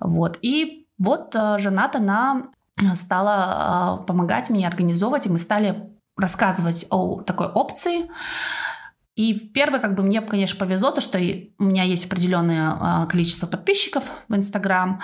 Вот. 0.00 0.38
И 0.42 0.86
вот 0.98 1.34
э, 1.34 1.58
жена 1.58 1.90
она 1.94 2.50
стала 2.94 4.00
э, 4.00 4.06
помогать 4.06 4.50
мне 4.50 4.66
организовывать, 4.66 5.26
и 5.26 5.30
мы 5.30 5.38
стали 5.38 5.90
рассказывать 6.16 6.86
о 6.90 7.22
такой 7.22 7.46
опции. 7.46 8.10
И 9.14 9.34
первое, 9.34 9.80
как 9.80 9.96
бы 9.96 10.02
мне, 10.02 10.20
конечно, 10.20 10.58
повезло, 10.58 10.90
то, 10.90 11.00
что 11.00 11.18
у 11.18 11.64
меня 11.64 11.82
есть 11.82 12.06
определенное 12.06 13.04
э, 13.04 13.06
количество 13.08 13.46
подписчиков 13.46 14.04
в 14.28 14.34
Инстаграм. 14.34 15.00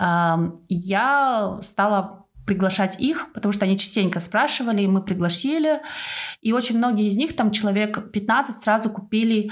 Эм, 0.00 0.60
я 0.68 1.58
стала 1.62 2.26
приглашать 2.46 2.98
их, 3.00 3.32
потому 3.34 3.52
что 3.52 3.64
они 3.64 3.78
частенько 3.78 4.20
спрашивали, 4.20 4.82
и 4.82 4.86
мы 4.86 5.02
пригласили. 5.02 5.80
И 6.40 6.52
очень 6.52 6.78
многие 6.78 7.06
из 7.06 7.16
них, 7.16 7.36
там 7.36 7.50
человек 7.50 8.10
15, 8.10 8.56
сразу 8.56 8.90
купили 8.90 9.50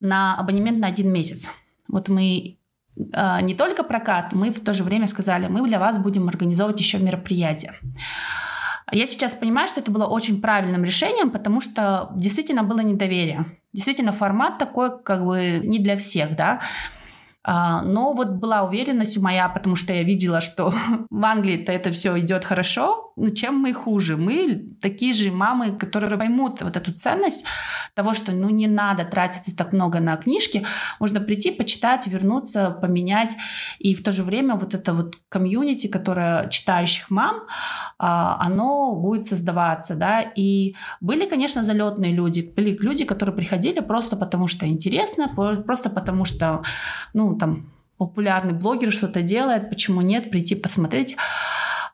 на 0.00 0.36
абонемент 0.36 0.78
на 0.78 0.88
один 0.88 1.12
месяц. 1.12 1.50
Вот 1.88 2.08
мы 2.08 2.58
не 2.96 3.54
только 3.54 3.82
прокат, 3.82 4.32
мы 4.32 4.50
в 4.50 4.60
то 4.60 4.72
же 4.74 4.84
время 4.84 5.06
сказали, 5.06 5.48
мы 5.48 5.66
для 5.66 5.78
вас 5.78 5.98
будем 5.98 6.28
организовывать 6.28 6.80
еще 6.80 6.98
мероприятия. 6.98 7.74
Я 8.92 9.06
сейчас 9.06 9.34
понимаю, 9.34 9.66
что 9.66 9.80
это 9.80 9.90
было 9.90 10.06
очень 10.06 10.40
правильным 10.40 10.84
решением, 10.84 11.30
потому 11.30 11.60
что 11.60 12.10
действительно 12.14 12.62
было 12.62 12.80
недоверие. 12.80 13.46
Действительно, 13.72 14.12
формат 14.12 14.58
такой, 14.58 15.02
как 15.02 15.24
бы, 15.24 15.60
не 15.64 15.78
для 15.78 15.96
всех, 15.96 16.36
да. 16.36 16.60
А, 17.42 17.82
но 17.82 18.12
вот 18.14 18.36
была 18.36 18.62
уверенность 18.62 19.18
моя, 19.20 19.48
потому 19.48 19.76
что 19.76 19.92
я 19.92 20.02
видела, 20.02 20.40
что 20.40 20.72
в 21.10 21.24
Англии-то 21.24 21.72
это 21.72 21.92
все 21.92 22.18
идет 22.18 22.44
хорошо. 22.44 23.12
Но 23.16 23.30
чем 23.30 23.56
мы 23.56 23.72
хуже? 23.72 24.16
Мы 24.16 24.66
такие 24.80 25.12
же 25.12 25.30
мамы, 25.30 25.72
которые 25.72 26.16
поймут 26.18 26.62
вот 26.62 26.76
эту 26.76 26.92
ценность 26.92 27.44
того, 27.94 28.14
что 28.14 28.32
ну 28.32 28.50
не 28.50 28.66
надо 28.66 29.04
тратиться 29.04 29.56
так 29.56 29.72
много 29.72 30.00
на 30.00 30.16
книжки. 30.16 30.66
Можно 30.98 31.20
прийти, 31.20 31.50
почитать, 31.52 32.06
вернуться, 32.06 32.70
поменять. 32.70 33.36
И 33.78 33.94
в 33.94 34.02
то 34.02 34.12
же 34.12 34.22
время 34.22 34.56
вот 34.56 34.74
это 34.74 34.92
вот 34.94 35.14
комьюнити, 35.28 35.86
которое 35.86 36.48
читающих 36.48 37.10
мам, 37.10 37.42
а, 37.98 38.36
оно 38.40 38.94
будет 38.96 39.24
создаваться, 39.24 39.94
да. 39.94 40.20
И 40.20 40.74
были, 41.00 41.28
конечно, 41.28 41.62
залетные 41.62 42.12
люди. 42.12 42.52
Были 42.56 42.76
люди, 42.76 43.04
которые 43.04 43.34
приходили 43.34 43.80
просто 43.80 44.16
потому, 44.16 44.48
что 44.48 44.66
интересно, 44.66 45.28
просто 45.66 45.90
потому, 45.90 46.24
что, 46.24 46.62
ну, 47.12 47.36
там 47.36 47.66
популярный 47.96 48.54
блогер 48.54 48.92
что-то 48.92 49.22
делает, 49.22 49.70
почему 49.70 50.00
нет, 50.00 50.30
прийти 50.30 50.56
посмотреть. 50.56 51.16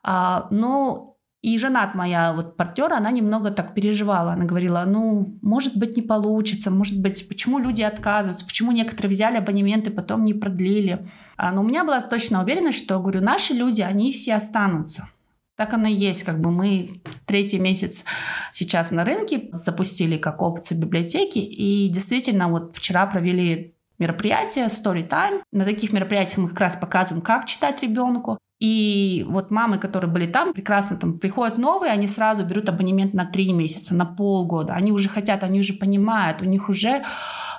А, 0.03 0.47
ну, 0.49 1.10
и 1.41 1.57
жена 1.57 1.89
моя, 1.95 2.33
вот 2.33 2.55
партнера, 2.55 2.97
она 2.97 3.09
немного 3.09 3.49
так 3.49 3.73
переживала. 3.73 4.33
Она 4.33 4.45
говорила, 4.45 4.83
ну, 4.85 5.27
может 5.41 5.75
быть, 5.75 5.95
не 5.95 6.03
получится, 6.03 6.69
может 6.69 7.01
быть, 7.01 7.27
почему 7.27 7.57
люди 7.57 7.81
отказываются, 7.81 8.45
почему 8.45 8.71
некоторые 8.71 9.11
взяли 9.11 9.37
абонементы, 9.37 9.89
потом 9.89 10.23
не 10.23 10.35
продлили. 10.35 11.07
А, 11.37 11.51
но 11.51 11.61
у 11.61 11.63
меня 11.63 11.83
была 11.83 11.99
точно 12.01 12.43
уверенность, 12.43 12.83
что, 12.83 12.99
говорю, 12.99 13.21
наши 13.21 13.53
люди, 13.53 13.81
они 13.81 14.13
все 14.13 14.35
останутся. 14.35 15.09
Так 15.57 15.73
оно 15.73 15.87
и 15.87 15.93
есть. 15.93 16.23
Как 16.23 16.39
бы 16.39 16.51
мы 16.51 17.01
третий 17.25 17.59
месяц 17.59 18.05
сейчас 18.53 18.91
на 18.91 19.03
рынке 19.03 19.49
запустили 19.51 20.17
как 20.17 20.41
опцию 20.41 20.79
библиотеки. 20.79 21.39
И 21.39 21.89
действительно, 21.89 22.49
вот 22.49 22.75
вчера 22.75 23.05
провели 23.07 23.73
мероприятие 23.97 24.65
Story 24.65 25.07
Time. 25.07 25.41
На 25.51 25.65
таких 25.65 25.91
мероприятиях 25.91 26.37
мы 26.37 26.49
как 26.49 26.59
раз 26.59 26.75
показываем, 26.75 27.23
как 27.23 27.45
читать 27.45 27.81
ребенку. 27.83 28.37
И 28.61 29.25
вот 29.27 29.49
мамы, 29.51 29.79
которые 29.79 30.11
были 30.11 30.27
там, 30.27 30.53
прекрасно 30.53 30.95
там 30.95 31.17
приходят 31.17 31.57
новые, 31.57 31.91
они 31.91 32.07
сразу 32.07 32.45
берут 32.45 32.69
абонемент 32.69 33.13
на 33.13 33.25
три 33.25 33.53
месяца, 33.53 33.95
на 33.95 34.05
полгода. 34.05 34.73
Они 34.73 34.91
уже 34.91 35.09
хотят, 35.09 35.43
они 35.43 35.59
уже 35.59 35.73
понимают, 35.73 36.41
у 36.41 36.45
них 36.45 36.69
уже 36.69 37.03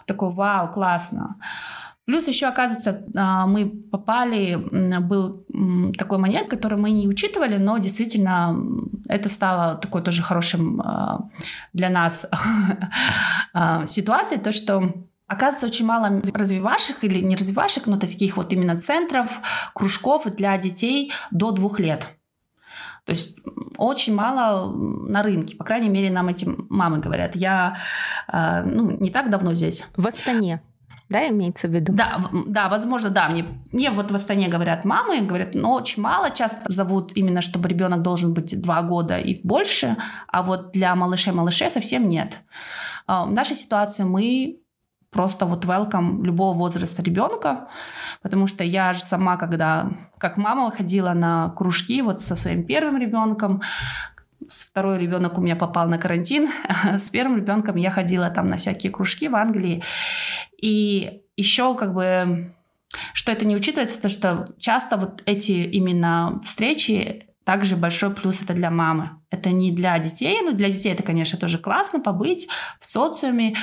такой 0.06 0.30
вау, 0.30 0.72
классно. 0.72 1.36
Плюс 2.04 2.28
еще, 2.28 2.46
оказывается, 2.46 3.04
а, 3.16 3.46
мы 3.46 3.70
попали, 3.90 4.56
был 5.00 5.44
такой 5.98 6.18
момент, 6.18 6.48
который 6.48 6.78
мы 6.78 6.90
не 6.92 7.08
учитывали, 7.08 7.58
но 7.58 7.78
действительно 7.78 8.56
это 9.08 9.28
стало 9.28 9.76
такой 9.76 10.02
тоже 10.02 10.22
хорошим 10.22 10.80
а, 10.80 11.28
для 11.72 11.90
нас 11.90 12.28
а, 13.52 13.86
ситуацией, 13.86 14.40
то, 14.40 14.52
что 14.52 14.94
Оказывается, 15.32 15.66
очень 15.66 15.86
мало 15.86 16.20
развивашек 16.34 17.04
или 17.04 17.20
не 17.20 17.36
развивашек, 17.36 17.86
но 17.86 17.98
таких 17.98 18.36
вот 18.36 18.52
именно 18.52 18.76
центров, 18.76 19.30
кружков 19.74 20.24
для 20.24 20.58
детей 20.58 21.12
до 21.30 21.52
двух 21.52 21.80
лет. 21.80 22.06
То 23.04 23.12
есть 23.12 23.38
очень 23.78 24.14
мало 24.14 24.70
на 24.72 25.22
рынке, 25.22 25.56
по 25.56 25.64
крайней 25.64 25.88
мере, 25.88 26.10
нам 26.10 26.28
эти 26.28 26.46
мамы 26.68 26.98
говорят. 26.98 27.34
Я 27.34 27.76
ну, 28.30 28.90
не 28.90 29.10
так 29.10 29.30
давно 29.30 29.54
здесь. 29.54 29.86
В 29.96 30.06
Астане 30.06 30.62
да, 31.08 31.28
имеется 31.28 31.68
в 31.68 31.72
виду? 31.72 31.92
Да, 31.92 32.30
да, 32.46 32.68
возможно, 32.68 33.10
да. 33.10 33.28
Мне, 33.28 33.44
мне 33.72 33.90
вот 33.90 34.10
в 34.10 34.14
Астане 34.14 34.48
говорят 34.48 34.84
мамы, 34.84 35.22
говорят, 35.22 35.54
но 35.54 35.74
очень 35.74 36.02
мало, 36.02 36.30
часто 36.30 36.70
зовут 36.72 37.12
именно, 37.14 37.42
чтобы 37.42 37.68
ребенок 37.68 38.02
должен 38.02 38.34
быть 38.34 38.60
два 38.60 38.82
года 38.82 39.18
и 39.18 39.40
больше, 39.42 39.96
а 40.28 40.42
вот 40.42 40.72
для 40.72 40.94
малышей-малышей 40.94 41.70
совсем 41.70 42.08
нет. 42.08 42.38
А, 43.06 43.24
в 43.24 43.32
нашей 43.32 43.56
ситуации 43.56 44.04
мы 44.04 44.61
просто 45.12 45.44
вот 45.46 45.64
welcome 45.66 46.24
любого 46.24 46.56
возраста 46.56 47.02
ребенка, 47.02 47.68
потому 48.22 48.46
что 48.46 48.64
я 48.64 48.92
же 48.94 49.00
сама, 49.00 49.36
когда 49.36 49.90
как 50.18 50.36
мама 50.36 50.70
ходила 50.70 51.12
на 51.12 51.50
кружки 51.50 52.02
вот 52.02 52.20
со 52.20 52.34
своим 52.34 52.64
первым 52.64 52.96
ребенком, 52.98 53.62
второй 54.48 54.98
ребенок 54.98 55.38
у 55.38 55.40
меня 55.40 55.54
попал 55.54 55.88
на 55.88 55.98
карантин. 55.98 56.48
С 56.98 57.10
первым 57.10 57.36
ребенком 57.36 57.76
я 57.76 57.90
ходила 57.90 58.30
там 58.30 58.48
на 58.48 58.56
всякие 58.56 58.90
кружки 58.90 59.28
в 59.28 59.36
Англии. 59.36 59.84
И 60.60 61.22
еще 61.36 61.74
как 61.76 61.94
бы 61.94 62.52
что 63.14 63.32
это 63.32 63.46
не 63.46 63.56
учитывается, 63.56 64.02
то 64.02 64.08
что 64.08 64.48
часто 64.58 64.96
вот 64.96 65.22
эти 65.24 65.52
именно 65.52 66.40
встречи 66.44 67.26
также 67.44 67.76
большой 67.76 68.10
плюс 68.14 68.42
это 68.42 68.54
для 68.54 68.70
мамы. 68.70 69.10
Это 69.30 69.50
не 69.50 69.72
для 69.72 69.98
детей, 69.98 70.42
но 70.42 70.52
для 70.52 70.70
детей 70.70 70.92
это, 70.92 71.02
конечно, 71.02 71.38
тоже 71.38 71.58
классно 71.58 72.00
побыть 72.00 72.48
в 72.80 72.88
социуме, 72.88 73.54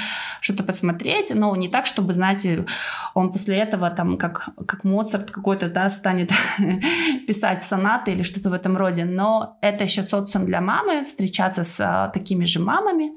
что-то 0.41 0.63
посмотреть, 0.63 1.31
но 1.33 1.55
не 1.55 1.69
так, 1.69 1.85
чтобы, 1.85 2.13
знаете, 2.13 2.65
он 3.13 3.31
после 3.31 3.57
этого 3.57 3.89
там 3.91 4.17
как, 4.17 4.49
как 4.67 4.83
Моцарт 4.83 5.31
какой-то, 5.31 5.69
да, 5.69 5.89
станет 5.89 6.31
писать 7.27 7.61
сонаты 7.61 8.11
или 8.11 8.23
что-то 8.23 8.49
в 8.49 8.53
этом 8.53 8.75
роде. 8.75 9.05
Но 9.05 9.57
это 9.61 9.83
еще 9.83 10.03
социум 10.03 10.45
для 10.45 10.59
мамы, 10.59 11.05
встречаться 11.05 11.63
с 11.63 11.79
а, 11.79 12.09
такими 12.09 12.45
же 12.45 12.59
мамами. 12.59 13.11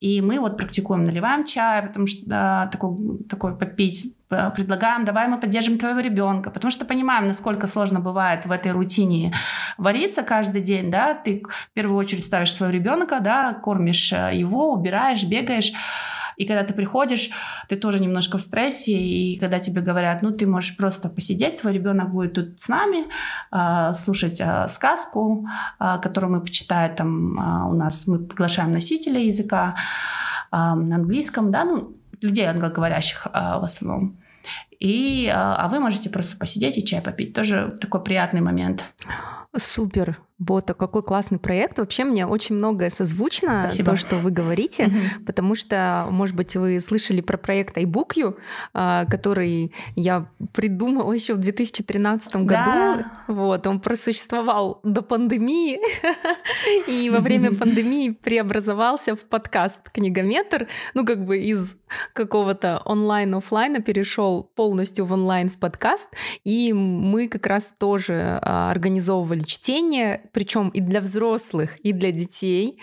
И 0.00 0.22
мы 0.22 0.40
вот 0.40 0.56
практикуем, 0.56 1.04
наливаем 1.04 1.44
чай, 1.44 1.82
потому 1.82 2.06
что 2.06 2.26
да, 2.26 2.68
такой, 2.72 3.18
такой 3.28 3.54
попить, 3.54 4.14
предлагаем, 4.28 5.04
давай 5.04 5.28
мы 5.28 5.38
поддержим 5.38 5.78
твоего 5.78 6.00
ребенка, 6.00 6.50
потому 6.50 6.70
что 6.70 6.86
понимаем, 6.86 7.26
насколько 7.26 7.66
сложно 7.66 8.00
бывает 8.00 8.46
в 8.46 8.52
этой 8.52 8.72
рутине 8.72 9.34
вариться 9.76 10.22
каждый 10.22 10.62
день, 10.62 10.90
да, 10.90 11.12
ты 11.14 11.42
в 11.46 11.72
первую 11.74 11.98
очередь 11.98 12.24
ставишь 12.24 12.52
своего 12.54 12.74
ребенка, 12.74 13.20
да, 13.20 13.52
кормишь 13.52 14.12
э, 14.12 14.30
его, 14.34 14.72
убираешь, 14.72 15.24
бегаешь, 15.24 15.72
и 16.40 16.46
когда 16.46 16.64
ты 16.64 16.72
приходишь, 16.72 17.30
ты 17.68 17.76
тоже 17.76 18.00
немножко 18.00 18.38
в 18.38 18.40
стрессе, 18.40 18.92
и 18.92 19.38
когда 19.38 19.58
тебе 19.58 19.82
говорят, 19.82 20.22
ну, 20.22 20.30
ты 20.30 20.46
можешь 20.46 20.74
просто 20.76 21.10
посидеть, 21.10 21.60
твой 21.60 21.74
ребенок 21.74 22.10
будет 22.10 22.32
тут 22.32 22.60
с 22.60 22.68
нами, 22.68 23.04
э, 23.52 23.92
слушать 23.92 24.40
э, 24.40 24.66
сказку, 24.68 25.46
э, 25.78 25.98
которую 26.02 26.32
мы 26.32 26.40
почитаем 26.40 26.96
там 26.96 27.68
у 27.70 27.74
нас, 27.74 28.06
мы 28.06 28.18
приглашаем 28.18 28.72
носителя 28.72 29.20
языка 29.20 29.76
на 30.52 30.96
английском, 30.96 31.50
да, 31.50 31.64
ну, 31.64 31.92
людей 32.22 32.48
англоговорящих 32.48 33.26
в 33.26 33.64
основном. 33.64 34.18
И, 34.80 35.30
а 35.32 35.68
вы 35.68 35.78
можете 35.78 36.10
просто 36.10 36.38
посидеть 36.38 36.78
и 36.78 36.84
чай 36.84 37.02
попить. 37.02 37.34
Тоже 37.34 37.78
такой 37.80 38.02
приятный 38.02 38.40
момент. 38.40 38.82
Супер. 39.56 40.18
Бота, 40.40 40.72
какой 40.72 41.02
классный 41.02 41.38
проект. 41.38 41.78
Вообще 41.78 42.02
мне 42.02 42.26
очень 42.26 42.54
многое 42.54 42.88
созвучно, 42.88 43.66
Спасибо. 43.66 43.90
то, 43.90 43.96
что 43.98 44.16
вы 44.16 44.30
говорите, 44.30 44.86
угу. 44.86 45.24
потому 45.26 45.54
что, 45.54 46.08
может 46.10 46.34
быть, 46.34 46.56
вы 46.56 46.80
слышали 46.80 47.20
про 47.20 47.36
проект 47.36 47.76
iBookU, 47.76 48.36
а, 48.72 49.04
который 49.04 49.74
я 49.96 50.30
придумала 50.54 51.12
еще 51.12 51.34
в 51.34 51.38
2013 51.38 52.36
году. 52.36 52.70
Да. 52.70 53.12
Вот, 53.28 53.66
он 53.66 53.80
просуществовал 53.80 54.80
до 54.82 55.02
пандемии, 55.02 55.78
и 56.88 57.10
во 57.10 57.18
время 57.18 57.54
пандемии 57.54 58.08
преобразовался 58.08 59.16
в 59.16 59.20
подкаст 59.26 59.90
«Книгометр», 59.90 60.68
ну, 60.94 61.04
как 61.04 61.22
бы 61.22 61.38
из 61.38 61.76
какого-то 62.14 62.80
онлайн-офлайна 62.86 63.80
перешел 63.82 64.44
полностью 64.54 65.04
в 65.04 65.12
онлайн 65.12 65.50
в 65.50 65.58
подкаст, 65.58 66.08
и 66.44 66.72
мы 66.72 67.28
как 67.28 67.46
раз 67.46 67.74
тоже 67.78 68.38
а, 68.40 68.70
организовывали 68.70 69.40
чтение, 69.40 70.29
причем 70.32 70.68
и 70.70 70.80
для 70.80 71.00
взрослых, 71.00 71.78
и 71.80 71.92
для 71.92 72.12
детей. 72.12 72.78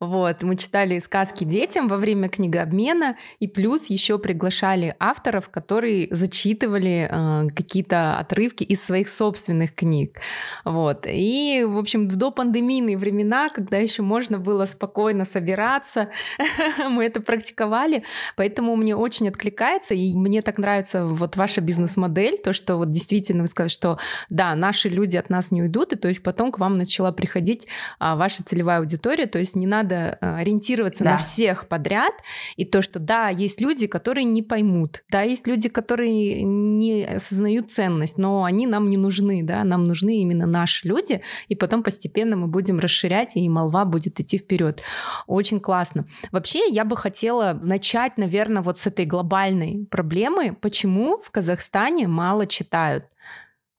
Вот, 0.00 0.42
мы 0.42 0.56
читали 0.56 0.98
сказки 0.98 1.44
детям 1.44 1.88
во 1.88 1.96
время 1.96 2.28
книгообмена, 2.28 3.16
и 3.38 3.48
плюс 3.48 3.86
еще 3.86 4.18
приглашали 4.18 4.94
авторов, 4.98 5.48
которые 5.48 6.08
зачитывали 6.10 7.08
э, 7.10 7.48
какие-то 7.54 8.18
отрывки 8.18 8.64
из 8.64 8.82
своих 8.82 9.08
собственных 9.08 9.74
книг. 9.74 10.20
Вот. 10.64 11.06
И, 11.08 11.64
в 11.66 11.78
общем, 11.78 12.08
в 12.08 12.16
допандемийные 12.16 12.96
времена, 12.96 13.48
когда 13.48 13.78
еще 13.78 14.02
можно 14.02 14.38
было 14.38 14.64
спокойно 14.64 15.24
собираться, 15.24 16.10
мы 16.90 17.04
это 17.04 17.20
практиковали, 17.20 18.04
поэтому 18.36 18.76
мне 18.76 18.96
очень 18.96 19.28
откликается, 19.28 19.94
и 19.94 20.14
мне 20.16 20.42
так 20.42 20.58
нравится 20.58 21.06
вот 21.06 21.36
ваша 21.36 21.60
бизнес-модель, 21.60 22.38
то, 22.38 22.52
что 22.52 22.76
вот 22.76 22.90
действительно 22.90 23.42
вы 23.42 23.48
сказали, 23.48 23.68
что 23.68 23.98
да, 24.30 24.54
наши 24.54 24.88
люди 24.88 25.16
от 25.16 25.30
нас 25.30 25.50
не 25.50 25.62
уйдут, 25.62 25.92
и 25.92 25.96
то 25.96 26.08
есть 26.08 26.22
потом 26.22 26.52
к 26.52 26.58
вам 26.58 26.78
начала 26.86 27.12
приходить 27.12 27.66
а, 27.98 28.16
ваша 28.16 28.42
целевая 28.42 28.78
аудитория, 28.78 29.26
то 29.26 29.38
есть 29.38 29.56
не 29.56 29.66
надо 29.66 30.18
а, 30.20 30.36
ориентироваться 30.38 31.04
да. 31.04 31.12
на 31.12 31.16
всех 31.16 31.68
подряд, 31.68 32.14
и 32.56 32.64
то, 32.64 32.80
что 32.80 32.98
да, 32.98 33.28
есть 33.28 33.60
люди, 33.60 33.86
которые 33.86 34.24
не 34.24 34.42
поймут, 34.42 35.04
да, 35.10 35.22
есть 35.22 35.46
люди, 35.46 35.68
которые 35.68 36.42
не 36.42 37.04
осознают 37.04 37.70
ценность, 37.70 38.18
но 38.18 38.44
они 38.44 38.66
нам 38.66 38.88
не 38.88 38.96
нужны, 38.96 39.42
да, 39.42 39.64
нам 39.64 39.86
нужны 39.86 40.20
именно 40.20 40.46
наши 40.46 40.88
люди, 40.88 41.20
и 41.48 41.54
потом 41.54 41.82
постепенно 41.82 42.36
мы 42.36 42.46
будем 42.46 42.78
расширять, 42.78 43.36
и 43.36 43.48
молва 43.48 43.84
будет 43.84 44.20
идти 44.20 44.38
вперед. 44.38 44.82
Очень 45.26 45.60
классно. 45.60 46.06
Вообще, 46.30 46.68
я 46.68 46.84
бы 46.84 46.96
хотела 46.96 47.58
начать, 47.62 48.16
наверное, 48.16 48.62
вот 48.62 48.78
с 48.78 48.86
этой 48.86 49.04
глобальной 49.04 49.86
проблемы, 49.90 50.56
почему 50.60 51.20
в 51.22 51.30
Казахстане 51.30 52.06
мало 52.08 52.46
читают. 52.46 53.04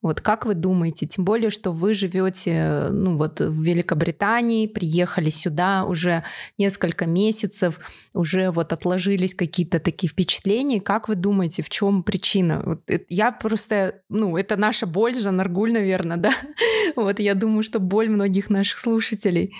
Вот 0.01 0.21
как 0.21 0.45
вы 0.45 0.53
думаете, 0.53 1.07
тем 1.07 1.25
более, 1.25 1.49
что 1.49 1.71
вы 1.71 1.93
живете, 1.95 2.87
ну 2.91 3.17
вот 3.17 3.41
в 3.41 3.61
Великобритании, 3.61 4.67
приехали 4.67 5.29
сюда 5.29 5.85
уже 5.85 6.23
несколько 6.57 7.07
месяцев, 7.07 7.79
уже 8.13 8.51
вот 8.51 8.73
отложились 8.73 9.33
какие-то 9.33 9.79
такие 9.79 10.09
впечатления. 10.09 10.79
Как 10.79 11.07
вы 11.07 11.15
думаете, 11.15 11.63
в 11.63 11.69
чем 11.69 12.03
причина? 12.03 12.61
Вот 12.63 12.81
я 13.09 13.31
просто, 13.31 14.01
ну 14.09 14.37
это 14.37 14.55
наша 14.55 14.85
боль, 14.85 15.15
Жан 15.15 15.39
Аргуль, 15.39 15.73
наверное, 15.73 16.17
да? 16.17 16.31
Вот 16.95 17.19
я 17.19 17.35
думаю, 17.35 17.63
что 17.63 17.79
боль 17.79 18.09
многих 18.09 18.49
наших 18.49 18.79
слушателей. 18.79 19.53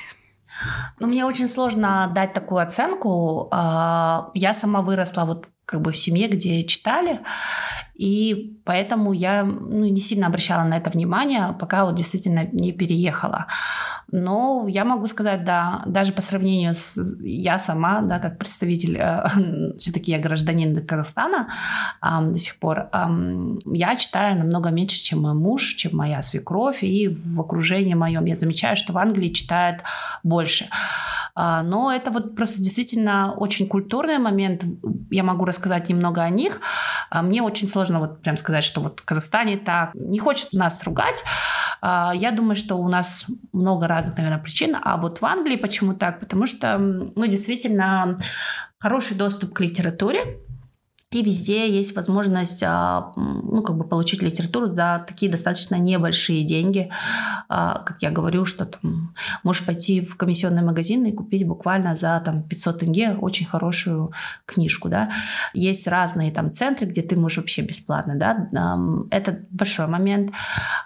Ну, 0.99 1.07
мне 1.07 1.25
очень 1.25 1.47
сложно 1.47 2.11
дать 2.13 2.33
такую 2.33 2.61
оценку. 2.61 3.47
А, 3.51 4.31
я 4.33 4.53
сама 4.53 4.81
выросла 4.81 5.25
вот 5.25 5.47
как 5.65 5.81
бы 5.81 5.91
в 5.91 5.97
семье, 5.97 6.27
где 6.29 6.63
читали, 6.63 7.19
и 7.97 8.59
поэтому 8.63 9.11
я 9.11 9.43
ну, 9.43 9.85
не 9.85 9.99
сильно 9.99 10.27
обращала 10.27 10.63
на 10.63 10.77
это 10.77 10.91
внимание, 10.91 11.55
пока 11.59 11.85
вот 11.85 11.95
действительно 11.95 12.47
не 12.51 12.71
переехала. 12.71 13.47
Но 14.11 14.67
я 14.67 14.85
могу 14.85 15.07
сказать, 15.07 15.43
да, 15.43 15.81
даже 15.85 16.11
по 16.13 16.21
сравнению 16.21 16.75
с 16.75 17.17
я 17.21 17.57
сама, 17.57 18.01
да, 18.01 18.19
как 18.19 18.37
представитель, 18.37 18.97
э, 18.97 19.25
все-таки 19.79 20.11
я 20.11 20.19
гражданин 20.19 20.85
Казахстана 20.85 21.49
э, 22.01 22.31
до 22.31 22.37
сих 22.37 22.57
пор, 22.59 22.89
э, 22.93 23.57
я 23.65 23.95
читаю 23.95 24.37
намного 24.37 24.69
меньше, 24.69 24.97
чем 24.97 25.23
мой 25.23 25.33
муж, 25.33 25.73
чем 25.75 25.97
моя 25.97 26.21
свекровь, 26.21 26.83
и 26.83 27.07
в 27.07 27.41
окружении 27.41 27.95
моем 27.95 28.25
я 28.25 28.35
замечаю, 28.35 28.75
что 28.75 28.93
в 28.93 28.97
Англии 28.97 29.29
читают 29.29 29.81
больше. 30.23 30.67
А, 31.39 31.61
но 31.61 31.91
это 31.91 32.09
вот 32.09 32.35
просто 32.35 32.63
действительно 32.63 33.33
очень 33.37 33.67
культурный 33.67 34.17
момент. 34.17 34.63
Я 35.11 35.23
могу 35.23 35.45
рассказать 35.45 35.87
немного 35.87 36.23
о 36.23 36.31
них. 36.31 36.59
А, 37.11 37.21
мне 37.21 37.43
очень 37.43 37.67
сложно 37.67 37.99
вот 37.99 38.21
прям 38.23 38.37
сказать, 38.37 38.63
что 38.63 38.81
вот 38.81 39.01
в 39.01 39.05
Казахстане 39.05 39.57
так. 39.57 39.93
Не 39.93 40.17
хочется 40.17 40.57
нас 40.57 40.83
ругать, 40.83 41.23
А, 41.79 42.11
я 42.15 42.31
думаю, 42.31 42.55
что 42.55 42.75
у 42.77 42.87
нас 42.89 43.27
много 43.53 43.87
разных, 43.87 44.17
наверное, 44.17 44.41
причин. 44.41 44.75
А 44.81 44.97
вот 44.97 45.21
в 45.21 45.25
Англии 45.25 45.57
почему 45.57 45.93
так? 45.93 46.19
Потому 46.19 46.47
что, 46.47 46.79
ну, 46.79 47.27
действительно, 47.27 48.17
хороший 48.79 49.15
доступ 49.15 49.53
к 49.53 49.61
литературе, 49.61 50.39
и 51.09 51.23
везде 51.23 51.71
есть 51.71 51.95
возможность, 51.95 52.61
а, 52.65 53.13
ну, 53.15 53.63
как 53.63 53.77
бы 53.77 53.85
получить 53.85 54.21
литературу 54.21 54.73
за 54.73 55.05
такие 55.07 55.31
достаточно 55.31 55.75
небольшие 55.75 56.43
деньги. 56.43 56.91
А, 57.47 57.79
как 57.85 58.01
я 58.01 58.11
говорю, 58.11 58.43
что 58.43 58.65
там 58.65 59.15
можешь 59.41 59.65
пойти 59.65 60.01
в 60.01 60.17
комиссионный 60.17 60.63
магазин 60.63 61.05
и 61.05 61.13
купить 61.13 61.47
буквально 61.47 61.95
за 61.95 62.21
там 62.25 62.43
500 62.43 62.79
тенге 62.79 63.15
очень 63.21 63.45
хорошую 63.45 64.11
книжку, 64.45 64.89
да. 64.89 65.09
Есть 65.53 65.87
разные 65.87 66.29
там 66.29 66.51
центры, 66.51 66.87
где 66.87 67.01
ты 67.01 67.15
можешь 67.15 67.37
вообще 67.37 67.61
бесплатно, 67.61 68.15
да. 68.15 68.49
Это 69.09 69.39
большой 69.49 69.87
момент. 69.87 70.33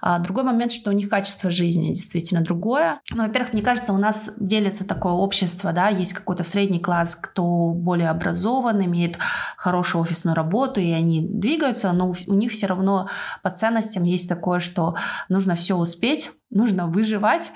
А 0.02 0.20
другой 0.20 0.44
момент, 0.44 0.72
что 0.72 0.92
у 0.92 0.94
них 0.94 1.10
качество 1.10 1.50
жизни 1.50 1.96
действительно 1.96 2.42
другое. 2.42 3.00
Ну, 3.10 3.24
во-первых, 3.24 3.54
мне 3.54 3.64
кажется, 3.64 3.92
у 3.92 3.98
нас 3.98 4.30
делится 4.40 4.86
такое 4.86 5.14
общество, 5.14 5.74
да, 5.74 5.88
есть 5.88 6.14
какой-то 6.14 6.44
средний 6.44 6.80
класс, 6.80 7.16
кто 7.16 7.72
более 7.72 8.10
образован, 8.10 8.86
имеет 8.86 9.18
хорошую 9.58 10.11
офисную 10.12 10.36
работу, 10.36 10.80
и 10.80 10.92
они 10.92 11.22
двигаются, 11.22 11.92
но 11.94 12.14
у 12.28 12.34
них 12.34 12.52
все 12.52 12.68
равно 12.68 13.10
по 13.42 13.50
ценностям 13.50 14.04
есть 14.04 14.28
такое, 14.30 14.60
что 14.60 14.96
нужно 15.30 15.56
все 15.56 15.76
успеть, 15.76 16.32
нужно 16.52 16.88
выживать. 16.88 17.52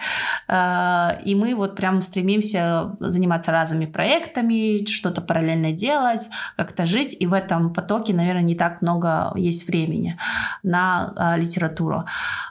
Э, 0.48 1.22
и 1.24 1.36
мы 1.36 1.56
вот 1.56 1.76
прям 1.76 2.02
стремимся 2.02 2.96
заниматься 3.00 3.52
разными 3.52 3.86
проектами, 3.86 4.86
что-то 4.86 5.22
параллельно 5.22 5.72
делать, 5.72 6.30
как-то 6.58 6.86
жить. 6.86 7.16
И 7.20 7.28
в 7.28 7.34
этом 7.34 7.74
потоке, 7.74 8.14
наверное, 8.14 8.44
не 8.44 8.56
так 8.56 8.82
много 8.82 9.34
есть 9.36 9.68
времени 9.68 10.18
на 10.64 11.14
э, 11.16 11.40
литературу. 11.40 12.06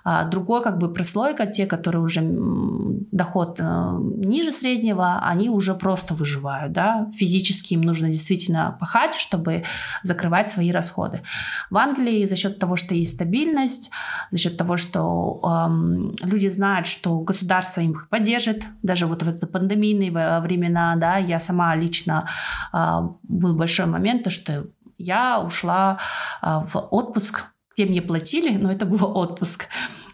А 0.04 0.24
другой 0.24 0.62
как 0.62 0.78
бы 0.78 0.92
прослойка, 0.92 1.46
те, 1.46 1.66
которые 1.66 2.02
уже 2.02 2.20
доход 2.22 3.56
э, 3.58 3.98
ниже 4.24 4.52
среднего, 4.52 5.20
они 5.22 5.48
уже 5.48 5.74
просто 5.74 6.14
выживают. 6.14 6.72
Да? 6.72 7.08
Физически 7.14 7.74
им 7.74 7.80
нужно 7.80 8.08
действительно 8.08 8.76
пахать, 8.78 9.14
чтобы 9.14 9.64
закрывать 10.02 10.48
свои 10.50 10.70
расходы. 10.70 11.22
В 11.70 11.76
Англии 11.78 12.26
за 12.26 12.36
счет 12.36 12.58
того, 12.58 12.76
что 12.76 12.94
есть 12.94 13.14
стабильность, 13.14 13.90
за 14.30 14.38
счет 14.38 14.56
того, 14.56 14.76
что 14.76 15.40
эм, 15.42 16.14
люди 16.34 16.48
знают, 16.48 16.86
что 16.86 17.20
государство 17.20 17.80
им 17.80 17.92
их 17.92 18.08
поддержит, 18.08 18.64
даже 18.82 19.06
вот 19.06 19.22
в 19.22 19.28
это 19.28 19.46
пандемийные 19.46 20.10
времена, 20.40 20.96
да, 20.96 21.16
я 21.16 21.40
сама 21.40 21.74
лично 21.76 22.28
а, 22.72 23.10
был 23.22 23.54
большой 23.54 23.86
момент, 23.86 24.24
то 24.24 24.30
что 24.30 24.66
я 24.98 25.40
ушла 25.40 25.98
а, 26.40 26.60
в 26.60 26.76
отпуск, 26.90 27.46
где 27.74 27.86
мне 27.86 28.02
платили, 28.02 28.56
но 28.56 28.70
это 28.70 28.86
был 28.86 29.16
отпуск. 29.16 29.66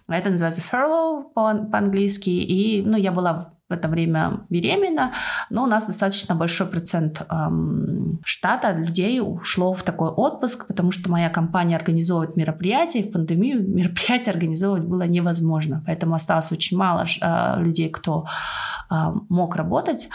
Это 0.08 0.30
называется 0.30 0.62
furlough 0.62 1.32
по-английски, 1.32 2.30
и 2.30 2.82
ну, 2.82 2.96
я 2.96 3.12
была 3.12 3.54
в 3.70 3.72
это 3.72 3.88
время 3.88 4.40
беременна, 4.50 5.12
но 5.48 5.62
у 5.62 5.66
нас 5.66 5.86
достаточно 5.86 6.34
большой 6.34 6.66
процент 6.66 7.22
эм, 7.30 8.20
штата 8.24 8.72
людей 8.72 9.20
ушло 9.20 9.72
в 9.72 9.82
такой 9.82 10.08
отпуск, 10.08 10.66
потому 10.66 10.90
что 10.90 11.10
моя 11.10 11.30
компания 11.30 11.76
организовывает 11.76 12.36
мероприятия, 12.36 13.00
и 13.00 13.08
в 13.08 13.12
пандемию 13.12 13.66
мероприятия 13.66 14.32
организовывать 14.32 14.86
было 14.86 15.02
невозможно, 15.02 15.82
поэтому 15.86 16.14
осталось 16.14 16.52
очень 16.52 16.76
мало 16.76 17.06
э, 17.06 17.62
людей, 17.62 17.88
кто 17.88 18.26
э, 18.90 18.94
мог 19.28 19.56
работать. 19.56 20.08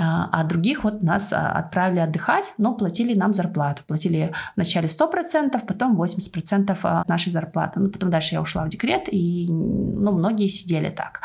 А, 0.00 0.28
а 0.30 0.44
других 0.44 0.84
вот 0.84 1.02
нас 1.02 1.32
а, 1.32 1.50
отправили 1.50 1.98
отдыхать, 1.98 2.54
но 2.56 2.74
платили 2.74 3.14
нам 3.14 3.34
зарплату. 3.34 3.82
Платили 3.86 4.32
вначале 4.54 4.86
100%, 4.86 5.66
потом 5.66 6.00
80% 6.00 7.04
нашей 7.08 7.32
зарплаты. 7.32 7.80
Ну, 7.80 7.90
потом 7.90 8.10
дальше 8.10 8.36
я 8.36 8.40
ушла 8.40 8.64
в 8.64 8.68
декрет, 8.68 9.08
и 9.10 9.48
ну, 9.48 10.12
многие 10.12 10.48
сидели 10.48 10.90
так. 10.90 11.20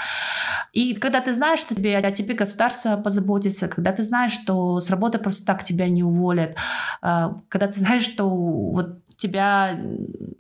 И 0.71 0.95
когда 0.95 1.21
ты 1.21 1.35
знаешь, 1.35 1.59
что 1.59 1.75
тебе, 1.75 1.97
о 1.97 2.11
тебе 2.11 2.33
государство 2.33 2.97
позаботится, 2.97 3.67
когда 3.67 3.91
ты 3.91 4.01
знаешь, 4.01 4.31
что 4.31 4.79
с 4.79 4.89
работы 4.89 5.19
просто 5.19 5.45
так 5.45 5.63
тебя 5.63 5.87
не 5.87 6.03
уволят, 6.03 6.55
а, 7.01 7.35
когда 7.49 7.67
ты 7.67 7.79
знаешь, 7.79 8.03
что 8.03 8.27
вот 8.27 9.05
тебя 9.17 9.79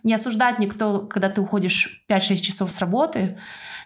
не 0.03 0.13
осуждает 0.13 0.57
никто, 0.57 1.01
когда 1.01 1.29
ты 1.29 1.39
уходишь 1.39 2.03
5-6 2.09 2.37
часов 2.37 2.71
с 2.71 2.79
работы, 2.79 3.37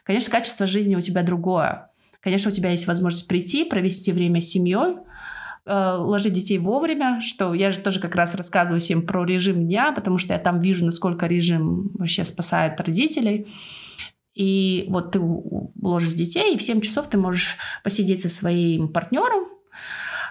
конечно, 0.06 0.32
качество 0.32 0.68
жизни 0.68 0.96
у 0.96 1.02
тебя 1.02 1.22
другое. 1.22 1.90
Конечно, 2.28 2.52
у 2.52 2.54
тебя 2.54 2.72
есть 2.72 2.88
возможность 2.88 3.26
прийти, 3.26 3.64
провести 3.64 4.12
время 4.12 4.42
с 4.42 4.50
семьей, 4.50 4.98
э, 5.66 5.96
ложить 5.98 6.34
детей 6.34 6.58
вовремя, 6.58 7.22
что 7.22 7.54
я 7.54 7.72
же 7.72 7.80
тоже 7.80 8.02
как 8.02 8.16
раз 8.16 8.36
рассказываю 8.36 8.82
всем 8.82 9.04
про 9.04 9.24
режим 9.24 9.66
дня, 9.66 9.94
потому 9.94 10.18
что 10.18 10.34
я 10.34 10.40
там 10.40 10.60
вижу, 10.60 10.84
насколько 10.84 11.26
режим 11.26 11.90
вообще 11.94 12.26
спасает 12.26 12.82
родителей. 12.82 13.48
И 14.36 14.88
вот 14.90 15.14
ты 15.14 15.22
ложишь 15.22 16.16
детей, 16.16 16.54
и 16.54 16.58
в 16.58 16.64
7 16.64 16.82
часов 16.82 17.08
ты 17.08 17.18
можешь 17.18 17.56
посидеть 17.82 18.24
со 18.24 18.28
своим 18.28 18.90
партнером, 18.90 19.46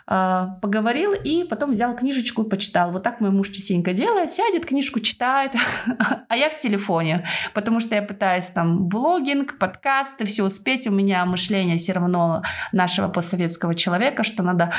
поговорил 0.06 1.12
и 1.12 1.42
потом 1.42 1.72
взял 1.72 1.96
книжечку 1.96 2.42
и 2.42 2.48
почитал. 2.48 2.92
Вот 2.92 3.02
так 3.02 3.20
мой 3.20 3.30
муж 3.30 3.48
частенько 3.48 3.92
делает, 3.92 4.30
сядет, 4.30 4.64
книжку 4.64 5.00
читает, 5.00 5.52
а 6.28 6.36
я 6.36 6.48
в 6.48 6.58
телефоне, 6.58 7.26
потому 7.54 7.80
что 7.80 7.96
я 7.96 8.02
пытаюсь 8.02 8.46
там 8.46 8.88
блогинг, 8.88 9.58
подкасты, 9.58 10.24
все 10.24 10.44
успеть. 10.44 10.86
У 10.86 10.92
меня 10.92 11.24
мышление 11.26 11.76
все 11.78 11.92
равно 11.92 12.42
нашего 12.70 13.08
постсоветского 13.08 13.74
человека, 13.74 14.22
что 14.22 14.44
надо 14.44 14.72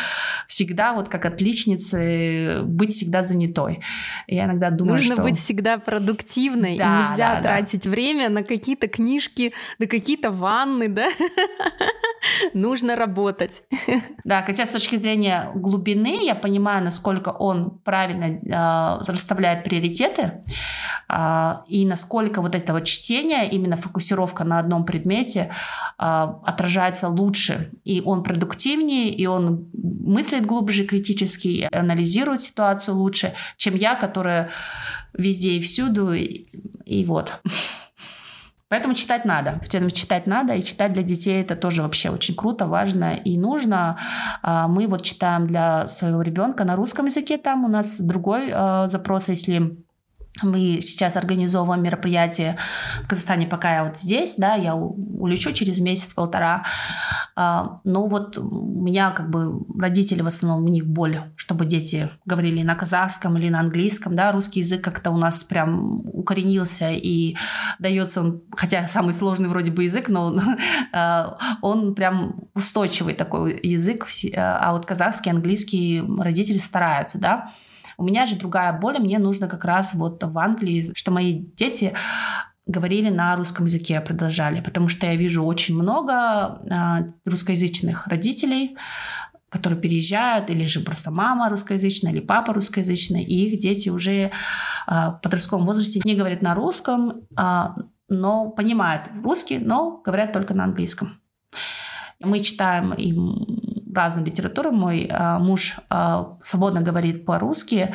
всегда, 0.48 0.94
вот 0.94 1.10
как 1.10 1.26
отличницы, 1.26 2.62
быть 2.63 2.94
всегда 2.94 3.22
занятой. 3.22 3.84
Я 4.28 4.46
иногда 4.46 4.70
думаю, 4.70 4.94
Нужно 4.94 5.16
что... 5.16 5.24
быть 5.24 5.38
всегда 5.38 5.78
продуктивной, 5.78 6.78
да, 6.78 6.86
и 6.86 7.10
нельзя 7.10 7.36
да, 7.36 7.42
тратить 7.42 7.84
да. 7.84 7.90
время 7.90 8.30
на 8.30 8.44
какие-то 8.44 8.88
книжки, 8.88 9.52
на 9.78 9.88
какие-то 9.88 10.32
ванны, 10.32 10.88
да? 10.88 11.10
Нужно 12.54 12.96
работать. 12.96 13.63
Да, 14.24 14.42
хотя 14.42 14.66
с 14.66 14.70
точки 14.70 14.96
зрения 14.96 15.17
зрения 15.18 15.52
глубины 15.56 16.26
я 16.26 16.36
понимаю, 16.36 16.84
насколько 16.84 17.30
он 17.30 17.80
правильно 17.84 18.26
э, 18.26 19.12
расставляет 19.12 19.64
приоритеты 19.64 20.44
э, 21.10 21.54
и 21.68 21.86
насколько 21.86 22.42
вот 22.42 22.56
это 22.56 22.74
вот 22.74 22.84
чтение, 22.86 23.50
именно 23.50 23.78
фокусировка 23.78 24.44
на 24.44 24.60
одном 24.60 24.86
предмете 24.86 25.52
э, 26.00 26.04
отражается 26.46 27.08
лучше. 27.10 27.72
И 27.84 28.02
он 28.06 28.24
продуктивнее, 28.24 29.10
и 29.10 29.26
он 29.28 29.68
мыслит 29.74 30.46
глубже 30.46 30.86
критически, 30.86 31.68
анализирует 31.72 32.42
ситуацию 32.42 32.96
лучше, 32.96 33.34
чем 33.58 33.76
я, 33.76 33.96
которая 33.96 34.50
везде 35.14 35.54
и 35.54 35.62
всюду, 35.62 36.14
и, 36.14 36.46
и 36.86 37.06
вот. 37.06 37.42
Поэтому 38.70 38.94
читать 38.96 39.24
надо. 39.24 39.56
Поэтому 39.60 39.90
читать 39.92 40.28
надо, 40.28 40.54
и 40.54 40.62
читать 40.62 40.94
для 40.94 41.04
детей 41.04 41.42
это 41.42 41.56
тоже 41.56 41.82
вообще 41.82 42.10
очень 42.10 42.36
круто, 42.36 42.68
важно 42.68 43.16
и 43.16 43.38
нужно. 43.38 43.98
А, 44.42 44.68
мы 44.68 44.88
вот 44.88 45.04
читаем 45.04 45.48
для 45.48 45.88
своего 45.88 46.22
ребенка 46.22 46.66
на 46.66 46.76
русском 46.76 47.06
языке, 47.06 47.38
там 47.38 47.64
у 47.64 47.70
нас 47.70 48.00
другой 48.00 48.52
а, 48.54 48.88
запрос, 48.88 49.30
если 49.30 49.78
мы 50.41 50.80
сейчас 50.82 51.15
организовываем 51.15 51.84
мероприятие 51.84 52.58
в 53.04 53.08
Казахстане, 53.08 53.47
пока 53.47 53.76
я 53.76 53.84
вот 53.86 53.97
здесь, 54.00 54.36
да, 54.38 54.56
я 54.56 54.76
улечу 54.76 55.52
через 55.52 55.80
месяц-полтора. 55.80 56.65
А, 57.36 57.82
ну 57.84 58.08
вот 58.08 58.38
у 58.38 58.84
меня 58.84 59.12
как 59.12 59.30
бы 59.30 59.63
родители 59.80 60.21
в 60.21 60.28
основном, 60.28 60.65
у 60.65 60.69
них 60.69 60.88
боль, 60.88 61.21
чтобы 61.36 61.65
дети 61.65 62.10
говорили 62.26 62.63
на 62.63 62.76
казахском 62.76 63.38
или 63.38 63.50
на 63.50 63.60
английском, 63.60 64.15
да, 64.15 64.32
русский 64.32 64.62
язык 64.62 64.84
как-то 64.84 65.12
у 65.12 65.17
нас 65.17 65.43
прям 65.43 66.02
укоренился 66.13 66.91
и 66.91 67.36
дается 67.80 68.21
он, 68.21 68.41
хотя 68.56 68.88
самый 68.88 69.13
сложный 69.13 69.50
вроде 69.50 69.71
бы 69.71 69.84
язык, 69.84 70.10
но 70.10 70.26
он, 70.28 70.41
а, 70.93 71.38
он 71.62 71.95
прям 71.95 72.50
устойчивый 72.54 73.13
такой 73.13 73.60
язык, 73.62 74.08
а 74.36 74.73
вот 74.73 74.86
казахский, 74.86 75.32
английский 75.32 76.04
родители 76.19 76.58
стараются, 76.58 77.19
да, 77.19 77.54
у 77.98 78.04
меня 78.04 78.26
же 78.26 78.38
другая 78.38 78.74
боль, 78.80 79.00
мне 79.00 79.20
нужно 79.20 79.48
как 79.48 79.66
раз 79.66 79.94
вот 79.94 80.24
в 80.24 80.38
Англии, 80.38 80.92
что 80.96 81.12
мои 81.12 81.34
дети 81.34 81.94
говорили 82.66 83.10
на 83.10 83.36
русском 83.36 83.66
языке, 83.66 84.00
продолжали, 84.02 84.62
потому 84.62 84.88
что 84.88 85.08
я 85.08 85.16
вижу 85.16 85.44
очень 85.44 85.76
много 85.76 86.62
э, 86.70 87.12
русскоязычных 87.26 88.08
родителей, 88.08 88.78
которые 89.50 89.80
переезжают, 89.80 90.50
или 90.50 90.66
же 90.66 90.82
просто 90.82 91.10
мама 91.10 91.50
русскоязычная, 91.50 92.12
или 92.12 92.20
папа 92.20 92.54
русскоязычный, 92.54 93.24
и 93.24 93.50
их 93.50 93.60
дети 93.60 93.90
уже 93.90 94.14
э, 94.14 94.32
в 94.88 95.20
подростковом 95.24 95.66
возрасте 95.66 96.02
не 96.04 96.16
говорят 96.16 96.42
на 96.42 96.56
русском, 96.56 97.22
но 98.10 98.52
понимают 98.52 99.10
русский, 99.24 99.60
но 99.60 100.02
говорят 100.06 100.32
только 100.32 100.54
на 100.54 100.64
английском. 100.64 101.20
Мы 102.20 102.40
читаем 102.40 102.94
им 102.94 103.67
разную 103.98 104.26
литературу. 104.26 104.72
Мой 104.72 105.06
э, 105.06 105.38
муж 105.40 105.78
э, 105.90 106.26
свободно 106.44 106.82
говорит 106.82 107.26
по-русски, 107.26 107.94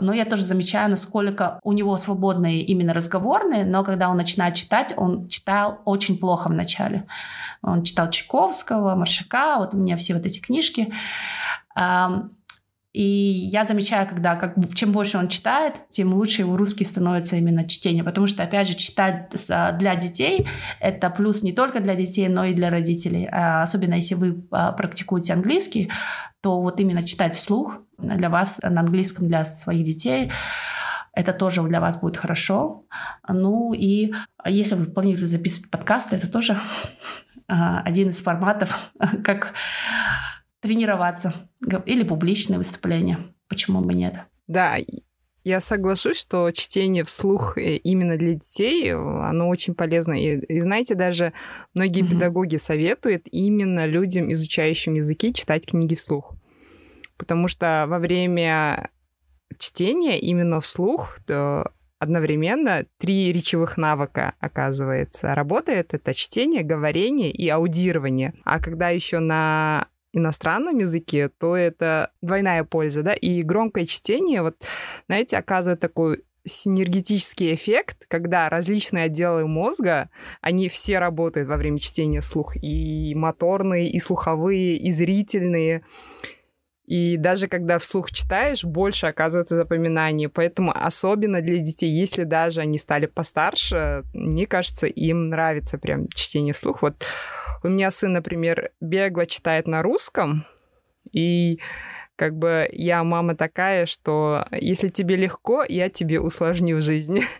но 0.00 0.12
я 0.12 0.24
тоже 0.24 0.42
замечаю, 0.42 0.90
насколько 0.90 1.60
у 1.62 1.72
него 1.72 1.96
свободные 1.96 2.62
именно 2.62 2.94
разговорные, 2.94 3.64
но 3.64 3.84
когда 3.84 4.08
он 4.08 4.16
начинает 4.16 4.54
читать, 4.54 4.94
он 4.96 5.28
читал 5.28 5.80
очень 5.84 6.18
плохо 6.18 6.48
вначале. 6.48 7.06
Он 7.62 7.82
читал 7.82 8.10
Чайковского, 8.10 8.94
Маршака, 8.94 9.58
вот 9.58 9.74
у 9.74 9.76
меня 9.78 9.96
все 9.96 10.14
вот 10.14 10.24
эти 10.24 10.40
книжки. 10.40 10.92
И 12.92 13.02
я 13.02 13.64
замечаю, 13.64 14.08
когда 14.08 14.34
как, 14.36 14.54
чем 14.74 14.92
больше 14.92 15.18
он 15.18 15.28
читает, 15.28 15.74
тем 15.90 16.14
лучше 16.14 16.42
его 16.42 16.56
русский 16.56 16.84
становится 16.84 17.36
именно 17.36 17.68
чтение. 17.68 18.02
Потому 18.02 18.26
что, 18.26 18.42
опять 18.42 18.66
же, 18.68 18.74
читать 18.74 19.30
для 19.78 19.94
детей— 19.94 20.46
это 20.80 21.10
плюс 21.10 21.42
не 21.42 21.52
только 21.52 21.80
для 21.80 21.94
детей, 21.94 22.28
но 22.28 22.44
и 22.44 22.54
для 22.54 22.70
родителей. 22.70 23.28
А 23.30 23.62
особенно 23.62 23.94
если 23.94 24.14
вы 24.14 24.42
а, 24.50 24.72
практикуете 24.72 25.34
английский, 25.34 25.90
то 26.40 26.60
вот 26.60 26.80
именно 26.80 27.06
читать 27.06 27.34
вслух 27.34 27.74
для 27.98 28.30
вас 28.30 28.58
на 28.62 28.80
английском 28.80 29.28
для 29.28 29.44
своих 29.44 29.84
детей 29.84 30.30
это 31.18 31.32
тоже 31.32 31.62
для 31.64 31.80
вас 31.80 31.98
будет 31.98 32.16
хорошо. 32.16 32.84
Ну 33.28 33.72
и 33.74 34.12
если 34.46 34.76
вы 34.76 34.86
планируете 34.86 35.26
записывать 35.26 35.68
подкасты, 35.68 36.14
это 36.14 36.30
тоже 36.30 36.60
а, 37.48 37.80
один 37.80 38.10
из 38.10 38.22
форматов, 38.22 38.92
как 39.24 39.52
тренироваться. 40.60 41.48
Или 41.86 42.02
публичные 42.04 42.58
выступления. 42.58 43.18
Почему 43.48 43.80
бы 43.80 43.94
нет? 43.94 44.14
Да, 44.46 44.76
я 45.44 45.60
соглашусь, 45.60 46.18
что 46.18 46.50
чтение 46.50 47.04
вслух 47.04 47.56
э, 47.56 47.76
именно 47.76 48.18
для 48.18 48.34
детей, 48.34 48.92
оно 48.92 49.48
очень 49.48 49.74
полезно. 49.74 50.12
И, 50.12 50.36
и 50.36 50.60
знаете, 50.60 50.94
даже 50.94 51.32
многие 51.74 52.04
mm-hmm. 52.04 52.10
педагоги 52.10 52.56
советуют 52.56 53.28
именно 53.30 53.86
людям, 53.86 54.30
изучающим 54.32 54.94
языки, 54.94 55.32
читать 55.32 55.66
книги 55.66 55.94
вслух. 55.94 56.34
Потому 57.16 57.48
что 57.48 57.86
во 57.88 57.98
время 57.98 58.90
чтения 59.58 60.20
именно 60.20 60.60
вслух 60.60 61.18
то 61.26 61.72
одновременно 61.98 62.84
три 62.98 63.32
речевых 63.32 63.76
навыка, 63.76 64.34
оказывается. 64.40 65.34
Работает 65.34 65.94
это 65.94 66.14
чтение, 66.14 66.62
говорение 66.62 67.30
и 67.30 67.48
аудирование. 67.48 68.34
А 68.44 68.60
когда 68.60 68.90
еще 68.90 69.18
на 69.18 69.88
иностранном 70.12 70.78
языке, 70.78 71.28
то 71.28 71.56
это 71.56 72.12
двойная 72.22 72.64
польза, 72.64 73.02
да, 73.02 73.14
и 73.14 73.42
громкое 73.42 73.86
чтение, 73.86 74.42
вот, 74.42 74.56
знаете, 75.06 75.36
оказывает 75.36 75.80
такой 75.80 76.24
синергетический 76.44 77.54
эффект, 77.54 78.06
когда 78.08 78.48
различные 78.48 79.04
отделы 79.04 79.46
мозга, 79.46 80.08
они 80.40 80.68
все 80.68 80.98
работают 80.98 81.46
во 81.46 81.56
время 81.56 81.78
чтения 81.78 82.22
слух, 82.22 82.56
и 82.56 83.14
моторные, 83.14 83.90
и 83.90 83.98
слуховые, 83.98 84.76
и 84.76 84.90
зрительные, 84.90 85.84
и 86.88 87.18
даже 87.18 87.48
когда 87.48 87.78
вслух 87.78 88.10
читаешь, 88.10 88.64
больше 88.64 89.08
оказывается 89.08 89.56
запоминание. 89.56 90.30
Поэтому 90.30 90.72
особенно 90.74 91.42
для 91.42 91.58
детей, 91.58 91.90
если 91.90 92.24
даже 92.24 92.62
они 92.62 92.78
стали 92.78 93.04
постарше, 93.04 94.04
мне 94.14 94.46
кажется, 94.46 94.86
им 94.86 95.28
нравится 95.28 95.76
прям 95.76 96.08
чтение 96.08 96.54
вслух. 96.54 96.80
Вот 96.80 97.04
у 97.62 97.68
меня 97.68 97.90
сын, 97.90 98.12
например, 98.12 98.70
бегло 98.80 99.26
читает 99.26 99.66
на 99.66 99.82
русском, 99.82 100.46
и 101.12 101.58
как 102.16 102.36
бы 102.36 102.68
я 102.72 103.04
мама 103.04 103.36
такая, 103.36 103.86
что 103.86 104.46
если 104.50 104.88
тебе 104.88 105.16
легко, 105.16 105.64
я 105.68 105.88
тебе 105.88 106.20
усложню 106.20 106.80
жизнь. 106.80 107.20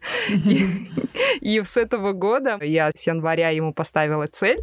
И 1.41 1.61
с 1.61 1.77
этого 1.77 2.13
года 2.13 2.59
я 2.63 2.91
с 2.95 3.07
января 3.07 3.51
ему 3.51 3.73
поставила 3.73 4.27
цель 4.27 4.59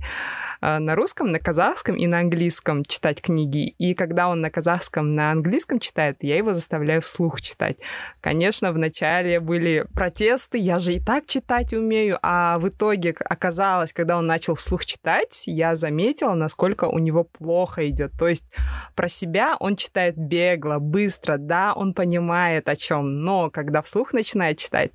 Э, 0.61 0.79
на 0.79 0.95
русском, 0.95 1.31
на 1.31 1.39
казахском 1.39 1.95
и 1.95 2.07
на 2.07 2.19
английском 2.19 2.85
читать 2.85 3.21
книги. 3.21 3.75
И 3.77 3.93
когда 3.93 4.29
он 4.29 4.41
на 4.41 4.49
казахском, 4.49 5.13
на 5.13 5.31
английском 5.31 5.79
читает, 5.79 6.17
я 6.21 6.37
его 6.37 6.53
заставляю 6.53 7.01
вслух 7.01 7.41
читать. 7.41 7.81
Конечно, 8.21 8.71
вначале 8.71 9.39
были 9.39 9.85
протесты, 9.93 10.57
я 10.57 10.79
же 10.79 10.93
и 10.93 10.99
так 10.99 11.25
читать 11.25 11.73
умею, 11.73 12.17
а 12.21 12.57
в 12.59 12.69
итоге 12.69 13.15
оказалось, 13.19 13.93
когда 13.93 14.17
он 14.17 14.25
начал 14.25 14.55
вслух 14.55 14.85
читать, 14.85 15.43
я 15.45 15.75
заметила, 15.75 16.33
насколько 16.33 16.85
у 16.85 16.97
него 16.99 17.25
плохо 17.25 17.87
идет. 17.87 18.13
То 18.17 18.27
есть 18.27 18.47
про 18.95 19.07
себя 19.07 19.57
он 19.59 19.75
читает 19.75 20.17
бегло, 20.17 20.79
быстро, 20.79 21.37
да, 21.37 21.73
он 21.73 21.93
понимает 21.93 22.69
о 22.69 22.75
чем, 22.75 23.23
но 23.23 23.49
когда 23.49 23.81
вслух 23.81 24.13
начинает 24.13 24.57
читать, 24.57 24.91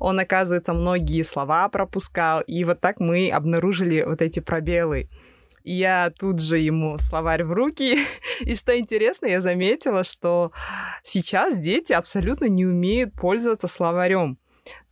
он, 0.00 0.11
оказывается, 0.18 0.74
многие 0.74 1.22
слова 1.22 1.68
пропускал, 1.68 2.40
и 2.40 2.64
вот 2.64 2.80
так 2.80 3.00
мы 3.00 3.30
обнаружили 3.30 4.02
вот 4.02 4.22
эти 4.22 4.40
пробелы. 4.40 5.08
Я 5.64 6.12
тут 6.18 6.40
же 6.40 6.58
ему 6.58 6.98
словарь 6.98 7.44
в 7.44 7.52
руки. 7.52 7.96
И 8.40 8.54
что 8.56 8.76
интересно, 8.76 9.26
я 9.26 9.40
заметила, 9.40 10.02
что 10.02 10.50
сейчас 11.04 11.56
дети 11.58 11.92
абсолютно 11.92 12.46
не 12.46 12.66
умеют 12.66 13.14
пользоваться 13.14 13.68
словарем. 13.68 14.38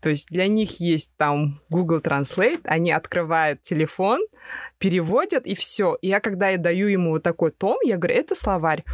То 0.00 0.10
есть 0.10 0.28
для 0.30 0.46
них 0.46 0.80
есть 0.80 1.12
там 1.16 1.60
Google 1.68 1.98
Translate, 1.98 2.60
они 2.64 2.90
открывают 2.90 3.62
телефон, 3.62 4.20
переводят 4.78 5.46
и 5.46 5.54
все. 5.54 5.96
И 6.00 6.08
я 6.08 6.20
когда 6.20 6.48
я 6.48 6.58
даю 6.58 6.86
ему 6.86 7.10
вот 7.10 7.22
такой 7.22 7.50
том, 7.50 7.78
я 7.82 7.96
говорю, 7.96 8.18
это 8.18 8.34
словарь 8.34 8.84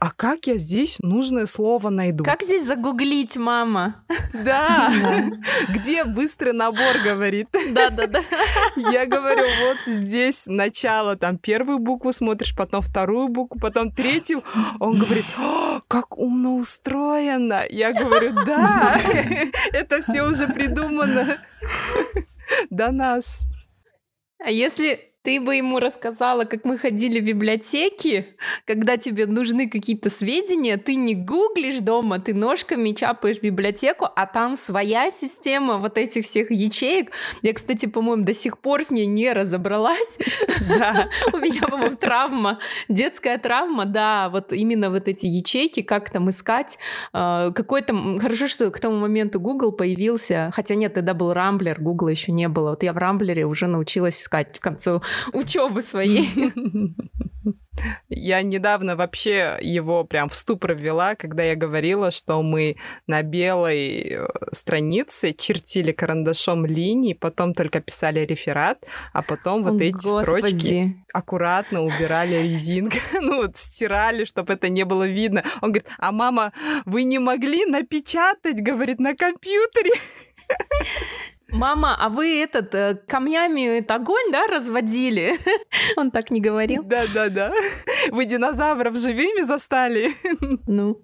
а 0.00 0.10
как 0.10 0.46
я 0.46 0.56
здесь 0.56 0.98
нужное 1.00 1.46
слово 1.46 1.90
найду? 1.90 2.24
Как 2.24 2.42
здесь 2.42 2.64
загуглить, 2.64 3.36
мама? 3.36 3.96
Да, 4.32 4.92
где 5.68 6.04
быстрый 6.04 6.52
набор, 6.52 6.94
говорит. 7.04 7.48
Да-да-да. 7.72 8.20
Я 8.76 9.06
говорю, 9.06 9.44
вот 9.64 9.78
здесь 9.86 10.46
начало, 10.46 11.16
там 11.16 11.38
первую 11.38 11.78
букву 11.78 12.12
смотришь, 12.12 12.54
потом 12.56 12.80
вторую 12.80 13.28
букву, 13.28 13.58
потом 13.60 13.90
третью. 13.90 14.42
Он 14.78 14.98
говорит, 14.98 15.24
как 15.88 16.16
умно 16.16 16.56
устроено. 16.56 17.64
Я 17.70 17.92
говорю, 17.92 18.32
да, 18.44 19.00
это 19.72 20.00
все 20.00 20.22
уже 20.22 20.48
придумано 20.48 21.38
до 22.70 22.92
нас. 22.92 23.46
А 24.44 24.50
если 24.50 25.00
ты 25.28 25.42
бы 25.42 25.56
ему 25.56 25.78
рассказала, 25.78 26.44
как 26.44 26.64
мы 26.64 26.78
ходили 26.78 27.20
в 27.20 27.24
библиотеки, 27.24 28.28
когда 28.64 28.96
тебе 28.96 29.26
нужны 29.26 29.68
какие-то 29.68 30.08
сведения, 30.08 30.78
ты 30.78 30.94
не 30.94 31.14
гуглишь 31.14 31.80
дома, 31.80 32.18
ты 32.18 32.32
ножками 32.32 32.92
чапаешь 32.92 33.36
в 33.36 33.42
библиотеку, 33.42 34.08
а 34.16 34.26
там 34.26 34.56
своя 34.56 35.10
система 35.10 35.76
вот 35.76 35.98
этих 35.98 36.24
всех 36.24 36.50
ячеек. 36.50 37.12
Я, 37.42 37.52
кстати, 37.52 37.84
по-моему, 37.84 38.24
до 38.24 38.32
сих 38.32 38.56
пор 38.56 38.82
с 38.82 38.90
ней 38.90 39.04
не 39.04 39.30
разобралась. 39.30 40.16
У 41.34 41.36
меня, 41.36 41.60
по-моему, 41.68 41.96
травма, 41.96 42.58
детская 42.88 43.36
травма, 43.36 43.84
да, 43.84 44.30
вот 44.30 44.54
именно 44.54 44.88
вот 44.88 45.08
эти 45.08 45.26
ячейки, 45.26 45.82
как 45.82 46.08
там 46.08 46.30
искать. 46.30 46.78
А, 47.12 47.50
какой-то... 47.50 48.18
Хорошо, 48.18 48.46
что 48.46 48.70
к 48.70 48.80
тому 48.80 48.96
моменту 48.96 49.40
Google 49.40 49.72
появился, 49.72 50.50
хотя 50.54 50.74
нет, 50.74 50.94
тогда 50.94 51.12
был 51.12 51.34
Рамблер, 51.34 51.78
Google 51.78 52.08
еще 52.08 52.32
не 52.32 52.48
было. 52.48 52.70
Вот 52.70 52.82
я 52.82 52.94
в 52.94 52.96
Рамблере 52.96 53.44
уже 53.44 53.66
научилась 53.66 54.22
искать 54.22 54.58
к 54.58 54.62
концу 54.62 55.02
учебы 55.32 55.82
своей. 55.82 56.28
Я 58.08 58.42
недавно 58.42 58.96
вообще 58.96 59.58
его 59.60 60.04
прям 60.04 60.28
в 60.28 60.34
ступор 60.34 60.74
ввела, 60.74 61.14
когда 61.14 61.42
я 61.42 61.54
говорила, 61.54 62.10
что 62.10 62.42
мы 62.42 62.76
на 63.06 63.22
белой 63.22 64.00
э, 64.00 64.26
странице 64.52 65.32
чертили 65.32 65.92
карандашом 65.92 66.66
линии, 66.66 67.12
потом 67.14 67.54
только 67.54 67.80
писали 67.80 68.20
реферат, 68.20 68.84
а 69.12 69.22
потом 69.22 69.62
вот 69.62 69.80
О, 69.80 69.84
эти 69.84 69.92
Господи. 69.92 70.22
строчки 70.22 71.04
аккуратно 71.12 71.82
убирали 71.82 72.34
резинкой, 72.42 73.00
ну 73.20 73.42
вот 73.42 73.56
стирали, 73.56 74.24
чтобы 74.24 74.54
это 74.54 74.68
не 74.68 74.84
было 74.84 75.06
видно. 75.06 75.44
Он 75.60 75.70
говорит, 75.70 75.88
а 75.98 76.12
мама, 76.12 76.52
вы 76.84 77.04
не 77.04 77.18
могли 77.18 77.64
напечатать, 77.64 78.60
говорит, 78.60 78.98
на 78.98 79.14
компьютере? 79.14 79.92
Мама, 81.52 81.96
а 81.98 82.08
вы 82.10 82.42
этот 82.42 82.74
э, 82.74 82.94
камнями 83.06 83.78
это 83.78 83.94
огонь, 83.94 84.30
да, 84.30 84.46
разводили? 84.46 85.34
Он 85.96 86.10
так 86.10 86.30
не 86.30 86.40
говорил. 86.40 86.82
Да, 86.84 87.04
да, 87.12 87.30
да. 87.30 87.52
Вы 88.10 88.26
динозавров 88.26 88.96
живыми 88.96 89.42
застали. 89.42 90.10
Ну. 90.66 91.00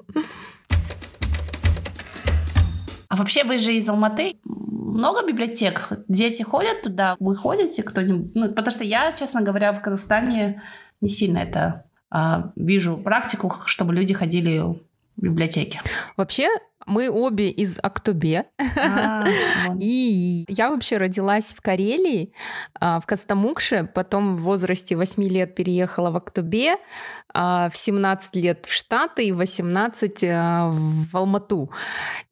А 3.08 3.16
вообще 3.16 3.44
вы 3.44 3.58
же 3.58 3.72
из 3.72 3.88
Алматы. 3.88 4.36
Много 4.44 5.26
библиотек? 5.26 5.92
Дети 6.08 6.42
ходят 6.42 6.82
туда? 6.82 7.16
Вы 7.20 7.36
ходите 7.36 7.82
кто-нибудь? 7.82 8.34
Ну, 8.34 8.48
потому 8.48 8.70
что 8.70 8.84
я, 8.84 9.12
честно 9.12 9.40
говоря, 9.40 9.72
в 9.72 9.80
Казахстане 9.80 10.62
не 11.00 11.08
сильно 11.08 11.38
это 11.38 11.84
а, 12.10 12.52
вижу 12.56 12.96
практику, 12.96 13.52
чтобы 13.66 13.94
люди 13.94 14.14
ходили 14.14 14.58
в 14.58 14.78
библиотеки. 15.16 15.80
Вообще, 16.16 16.48
мы 16.86 17.10
обе 17.10 17.50
из 17.50 17.78
Актобе. 17.82 18.46
А, 18.76 19.24
и 19.80 20.44
я 20.48 20.70
вообще 20.70 20.98
родилась 20.98 21.54
в 21.54 21.60
Карелии, 21.60 22.32
а, 22.80 23.00
в 23.00 23.06
Костомукше, 23.06 23.90
потом 23.94 24.36
в 24.36 24.42
возрасте 24.42 24.96
8 24.96 25.22
лет 25.28 25.54
переехала 25.54 26.10
в 26.10 26.16
Актобе, 26.16 26.74
а, 26.74 26.78
в 27.34 27.72
17 27.72 28.36
лет 28.36 28.66
в 28.66 28.72
Штаты 28.72 29.26
и 29.26 29.32
18 29.32 30.22
э, 30.22 30.28
в 30.30 31.16
Алмату. 31.16 31.70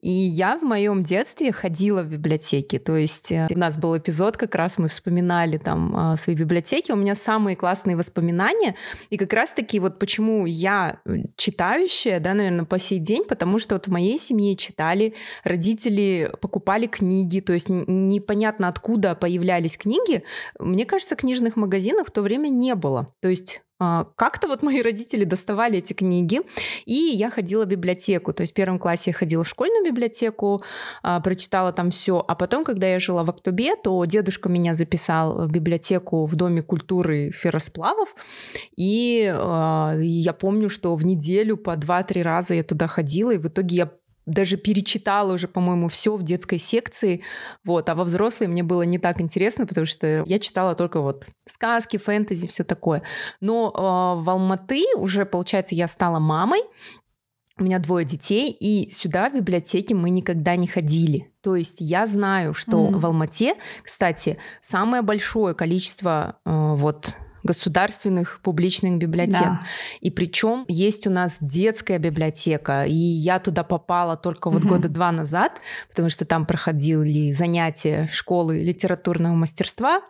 И 0.01 0.09
я 0.09 0.57
в 0.57 0.63
моем 0.63 1.03
детстве 1.03 1.51
ходила 1.51 2.01
в 2.01 2.07
библиотеки. 2.07 2.79
То 2.79 2.95
есть 2.95 3.31
э, 3.31 3.47
у 3.53 3.57
нас 3.57 3.77
был 3.77 3.97
эпизод, 3.97 4.37
как 4.37 4.55
раз 4.55 4.77
мы 4.77 4.87
вспоминали 4.87 5.57
там 5.57 6.15
свои 6.17 6.35
библиотеки. 6.35 6.91
У 6.91 6.95
меня 6.95 7.15
самые 7.15 7.55
классные 7.55 7.97
воспоминания. 7.97 8.75
И 9.09 9.17
как 9.17 9.33
раз-таки 9.33 9.79
вот 9.79 9.99
почему 9.99 10.45
я 10.45 10.99
читающая, 11.35 12.19
да, 12.19 12.33
наверное, 12.33 12.65
по 12.65 12.79
сей 12.79 12.99
день, 12.99 13.25
потому 13.25 13.59
что 13.59 13.75
вот 13.75 13.87
в 13.87 13.91
моей 13.91 14.17
семье 14.17 14.55
читали, 14.55 15.15
родители 15.43 16.31
покупали 16.41 16.87
книги, 16.87 17.39
то 17.39 17.53
есть 17.53 17.67
непонятно 17.69 18.67
откуда 18.67 19.15
появлялись 19.15 19.77
книги. 19.77 20.23
Мне 20.59 20.85
кажется, 20.85 21.15
книжных 21.15 21.55
магазинов 21.55 22.07
в 22.07 22.11
то 22.11 22.21
время 22.21 22.49
не 22.49 22.75
было. 22.75 23.13
То 23.21 23.29
есть 23.29 23.61
а, 23.72 23.72
как-то 23.79 24.47
вот 24.47 24.63
мои 24.63 24.81
родители 24.81 25.23
доставали 25.23 25.79
эти 25.79 25.93
книги, 25.93 26.41
и 26.85 26.93
я 26.93 27.29
ходила 27.29 27.65
в 27.65 27.67
библиотеку. 27.67 28.33
То 28.33 28.41
есть 28.41 28.53
в 28.53 28.55
первом 28.55 28.79
классе 28.79 29.11
я 29.11 29.13
ходила 29.13 29.43
в 29.43 29.47
школьную 29.47 29.83
библиотеку, 29.83 30.63
а, 31.01 31.19
прочитала 31.19 31.73
там 31.73 31.89
все. 31.89 32.23
А 32.27 32.35
потом, 32.35 32.63
когда 32.63 32.87
я 32.87 32.99
жила 32.99 33.23
в 33.23 33.29
Актобе, 33.29 33.75
то 33.75 34.03
дедушка 34.05 34.49
меня 34.49 34.73
записал 34.73 35.47
в 35.47 35.51
библиотеку 35.51 36.25
в 36.25 36.35
Доме 36.35 36.61
культуры 36.61 37.31
ферросплавов. 37.31 38.15
И 38.77 39.33
а, 39.35 39.97
я 39.99 40.33
помню, 40.33 40.69
что 40.69 40.95
в 40.95 41.05
неделю 41.05 41.57
по 41.57 41.71
2-3 41.71 42.21
раза 42.21 42.53
я 42.53 42.63
туда 42.63 42.87
ходила, 42.87 43.31
и 43.31 43.37
в 43.37 43.47
итоге 43.47 43.75
я 43.75 43.91
даже 44.25 44.57
перечитала 44.57 45.33
уже, 45.33 45.47
по-моему, 45.47 45.87
все 45.87 46.15
в 46.15 46.23
детской 46.23 46.57
секции, 46.57 47.21
вот, 47.63 47.89
а 47.89 47.95
во 47.95 48.03
взрослой 48.03 48.47
мне 48.47 48.63
было 48.63 48.83
не 48.83 48.99
так 48.99 49.21
интересно, 49.21 49.65
потому 49.65 49.85
что 49.85 50.23
я 50.25 50.39
читала 50.39 50.75
только 50.75 51.01
вот 51.01 51.25
сказки, 51.47 51.97
фэнтези, 51.97 52.47
все 52.47 52.63
такое. 52.63 53.03
Но 53.41 53.69
э, 53.69 54.23
в 54.23 54.29
Алматы 54.29 54.83
уже, 54.95 55.25
получается, 55.25 55.75
я 55.75 55.87
стала 55.87 56.19
мамой, 56.19 56.61
у 57.57 57.63
меня 57.63 57.79
двое 57.79 58.05
детей, 58.05 58.51
и 58.51 58.89
сюда 58.91 59.29
в 59.29 59.35
библиотеке 59.35 59.93
мы 59.93 60.09
никогда 60.09 60.55
не 60.55 60.65
ходили. 60.65 61.31
То 61.41 61.55
есть 61.55 61.77
я 61.79 62.07
знаю, 62.07 62.53
что 62.53 62.87
mm. 62.87 62.97
в 62.97 63.05
Алмате, 63.05 63.55
кстати, 63.83 64.37
самое 64.61 65.03
большое 65.03 65.53
количество 65.53 66.37
э, 66.45 66.73
вот 66.75 67.15
государственных 67.43 68.39
публичных 68.41 68.97
библиотек. 68.97 69.41
Да. 69.41 69.61
И 70.01 70.09
причем 70.09 70.65
есть 70.67 71.07
у 71.07 71.09
нас 71.09 71.37
детская 71.41 71.99
библиотека, 71.99 72.85
и 72.85 72.93
я 72.93 73.39
туда 73.39 73.63
попала 73.63 74.17
только 74.17 74.49
вот 74.49 74.63
угу. 74.63 74.75
года 74.75 74.89
два 74.89 75.11
назад, 75.11 75.59
потому 75.89 76.09
что 76.09 76.25
там 76.25 76.45
проходили 76.45 77.31
занятия 77.31 78.09
школы 78.11 78.63
литературного 78.63 79.35
мастерства, 79.35 80.01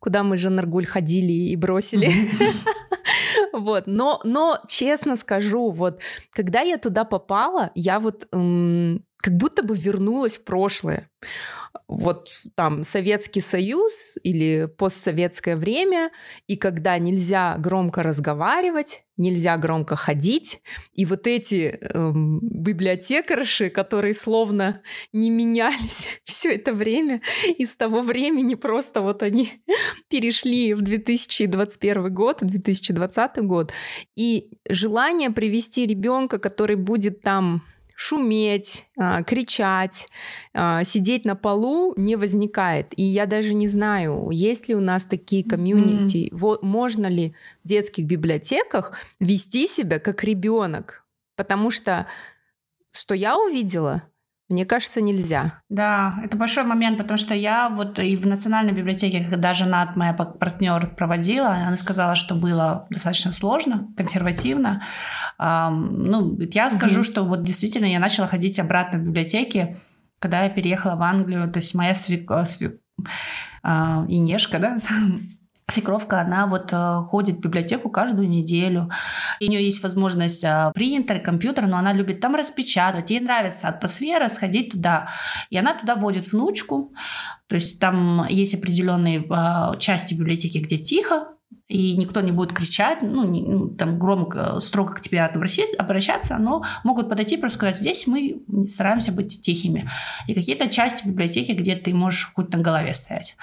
куда 0.00 0.22
мы 0.22 0.36
с 0.36 0.40
Жанаргуль 0.40 0.86
ходили 0.86 1.32
и 1.32 1.56
бросили. 1.56 2.12
Вот, 3.52 3.84
но, 3.86 4.20
но 4.24 4.58
честно 4.66 5.16
скажу, 5.16 5.70
вот, 5.70 6.00
когда 6.32 6.60
я 6.60 6.78
туда 6.78 7.04
попала, 7.04 7.70
я 7.74 8.00
вот 8.00 8.26
эм, 8.32 9.04
как 9.22 9.36
будто 9.36 9.62
бы 9.62 9.76
вернулась 9.76 10.36
в 10.36 10.44
прошлое. 10.44 11.08
Вот 11.86 12.28
там 12.54 12.82
Советский 12.82 13.40
Союз 13.40 14.18
или 14.22 14.66
постсоветское 14.66 15.56
время, 15.56 16.10
и 16.46 16.56
когда 16.56 16.98
нельзя 16.98 17.56
громко 17.58 18.02
разговаривать, 18.02 19.04
нельзя 19.16 19.56
громко 19.58 19.94
ходить, 19.94 20.60
и 20.92 21.04
вот 21.04 21.26
эти 21.26 21.78
эм, 21.80 22.40
библиотекарши, 22.42 23.70
которые 23.70 24.14
словно 24.14 24.82
не 25.12 25.30
менялись 25.30 26.08
все 26.24 26.54
это 26.54 26.72
время, 26.72 27.22
и 27.46 27.64
с 27.64 27.76
того 27.76 28.02
времени 28.02 28.54
просто 28.54 29.02
вот 29.02 29.22
они 29.22 29.62
перешли 30.10 30.74
в 30.74 30.82
2021 30.82 32.12
год, 32.12 32.38
2020 32.40 33.36
год, 33.42 33.72
и 34.16 34.50
желание 34.68 35.30
привести 35.30 35.86
ребенка, 35.86 36.38
который 36.38 36.76
будет 36.76 37.22
там 37.22 37.62
шуметь, 37.96 38.86
а, 38.98 39.22
кричать, 39.22 40.08
а, 40.54 40.84
сидеть 40.84 41.24
на 41.24 41.36
полу 41.36 41.94
не 41.96 42.16
возникает. 42.16 42.92
И 42.96 43.02
я 43.02 43.26
даже 43.26 43.54
не 43.54 43.68
знаю, 43.68 44.28
есть 44.30 44.68
ли 44.68 44.74
у 44.74 44.80
нас 44.80 45.04
такие 45.04 45.44
комьюнити, 45.44 46.28
mm-hmm. 46.28 46.36
вот, 46.36 46.62
можно 46.62 47.06
ли 47.06 47.34
в 47.64 47.68
детских 47.68 48.06
библиотеках 48.06 48.98
вести 49.20 49.66
себя 49.66 49.98
как 49.98 50.24
ребенок. 50.24 51.04
Потому 51.36 51.70
что 51.70 52.06
что 52.94 53.14
я 53.14 53.38
увидела, 53.38 54.02
мне 54.48 54.66
кажется, 54.66 55.00
нельзя. 55.00 55.60
Да, 55.68 56.14
это 56.22 56.36
большой 56.36 56.64
момент, 56.64 56.98
потому 56.98 57.18
что 57.18 57.34
я 57.34 57.68
вот 57.68 57.98
и 57.98 58.16
в 58.16 58.26
Национальной 58.26 58.72
библиотеке, 58.72 59.26
когда 59.28 59.54
жена 59.54 59.92
моя 59.96 60.12
партнер 60.12 60.94
проводила, 60.94 61.50
она 61.50 61.76
сказала, 61.76 62.14
что 62.14 62.34
было 62.34 62.86
достаточно 62.90 63.32
сложно, 63.32 63.88
консервативно. 63.96 64.86
ну, 65.38 66.38
я 66.38 66.70
скажу, 66.70 67.00
угу. 67.00 67.04
что 67.04 67.22
вот 67.22 67.44
действительно 67.44 67.86
я 67.86 67.98
начала 67.98 68.26
ходить 68.26 68.60
обратно 68.60 68.98
в 68.98 69.02
библиотеки, 69.02 69.76
когда 70.18 70.44
я 70.44 70.50
переехала 70.50 70.96
в 70.96 71.02
Англию. 71.02 71.50
То 71.50 71.58
есть 71.58 71.74
моя 71.74 71.94
свек... 71.94 72.30
свек... 72.46 72.78
А, 73.62 74.04
Инешка, 74.08 74.58
да, 74.58 74.78
Свекровка, 75.72 76.20
она 76.20 76.46
вот 76.46 76.72
э, 76.72 77.02
ходит 77.08 77.36
в 77.36 77.40
библиотеку 77.40 77.90
каждую 77.90 78.28
неделю. 78.28 78.90
У 79.40 79.44
нее 79.44 79.64
есть 79.64 79.82
возможность 79.82 80.44
э, 80.44 80.70
принтер, 80.74 81.20
компьютер, 81.20 81.66
но 81.66 81.78
она 81.78 81.92
любит 81.92 82.20
там 82.20 82.34
распечатать. 82.34 83.10
Ей 83.10 83.20
нравится 83.20 83.68
атмосфера, 83.68 84.28
сходить 84.28 84.72
туда. 84.72 85.08
И 85.50 85.56
она 85.56 85.74
туда 85.74 85.96
водит 85.96 86.32
внучку. 86.32 86.92
То 87.48 87.56
есть 87.56 87.80
там 87.80 88.26
есть 88.28 88.54
определенные 88.54 89.24
э, 89.24 89.78
части 89.78 90.14
библиотеки, 90.14 90.58
где 90.58 90.78
тихо, 90.78 91.28
и 91.68 91.96
никто 91.96 92.20
не 92.20 92.32
будет 92.32 92.52
кричать, 92.52 93.02
ну, 93.02 93.24
не, 93.24 93.42
ну 93.42 93.68
там 93.68 93.98
громко, 93.98 94.60
строго 94.60 94.94
к 94.94 95.00
тебе 95.00 95.22
обращаться, 95.22 96.36
но 96.36 96.62
могут 96.84 97.08
подойти 97.08 97.36
и 97.36 97.38
просто 97.38 97.56
сказать, 97.58 97.78
здесь 97.78 98.06
мы 98.06 98.42
стараемся 98.68 99.12
быть 99.12 99.40
тихими. 99.42 99.88
И 100.26 100.34
какие-то 100.34 100.68
части 100.68 101.08
библиотеки, 101.08 101.52
где 101.52 101.76
ты 101.76 101.94
можешь 101.94 102.30
хоть 102.34 102.52
на 102.52 102.58
голове 102.58 102.92
стоять. 102.92 103.36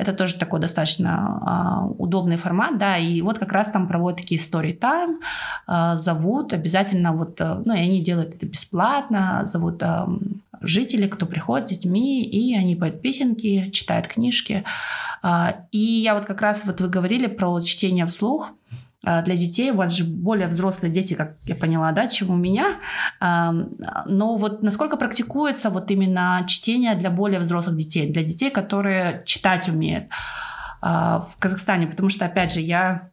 Это 0.00 0.12
тоже 0.14 0.38
такой 0.38 0.60
достаточно 0.60 1.90
э, 1.90 1.94
удобный 1.98 2.36
формат, 2.36 2.78
да, 2.78 2.96
и 2.96 3.20
вот 3.20 3.38
как 3.38 3.52
раз 3.52 3.70
там 3.70 3.86
проводят 3.86 4.20
такие 4.20 4.40
story 4.40 4.78
time, 4.78 5.18
э, 5.68 5.96
зовут 5.96 6.54
обязательно 6.54 7.12
вот, 7.12 7.40
э, 7.40 7.62
ну, 7.64 7.74
и 7.74 7.78
они 7.78 8.02
делают 8.02 8.34
это 8.34 8.46
бесплатно, 8.46 9.42
зовут 9.46 9.82
э, 9.82 10.06
жителей, 10.62 11.08
кто 11.08 11.26
приходит 11.26 11.68
с 11.68 11.70
детьми, 11.70 12.22
и 12.22 12.56
они 12.56 12.76
поют 12.76 13.02
песенки, 13.02 13.70
читают 13.70 14.06
книжки. 14.06 14.64
Э, 15.22 15.52
и 15.70 15.78
я 15.78 16.14
вот 16.14 16.24
как 16.24 16.40
раз, 16.40 16.64
вот 16.64 16.80
вы 16.80 16.88
говорили 16.88 17.26
про 17.26 17.60
чтение 17.60 18.06
вслух, 18.06 18.50
а, 18.50 18.79
для 19.02 19.36
детей, 19.36 19.70
у 19.70 19.76
вас 19.76 19.92
же 19.92 20.04
более 20.04 20.46
взрослые 20.46 20.92
дети, 20.92 21.14
как 21.14 21.36
я 21.44 21.54
поняла, 21.54 21.92
да, 21.92 22.06
чем 22.06 22.30
у 22.30 22.36
меня. 22.36 22.76
Но 23.20 24.36
вот 24.36 24.62
насколько 24.62 24.96
практикуется 24.96 25.70
вот 25.70 25.90
именно 25.90 26.44
чтение 26.46 26.94
для 26.94 27.10
более 27.10 27.40
взрослых 27.40 27.76
детей, 27.76 28.12
для 28.12 28.22
детей, 28.22 28.50
которые 28.50 29.22
читать 29.24 29.68
умеют 29.68 30.08
а, 30.82 31.20
в 31.30 31.38
Казахстане? 31.38 31.86
Потому 31.86 32.10
что, 32.10 32.26
опять 32.26 32.52
же, 32.52 32.60
я 32.60 33.10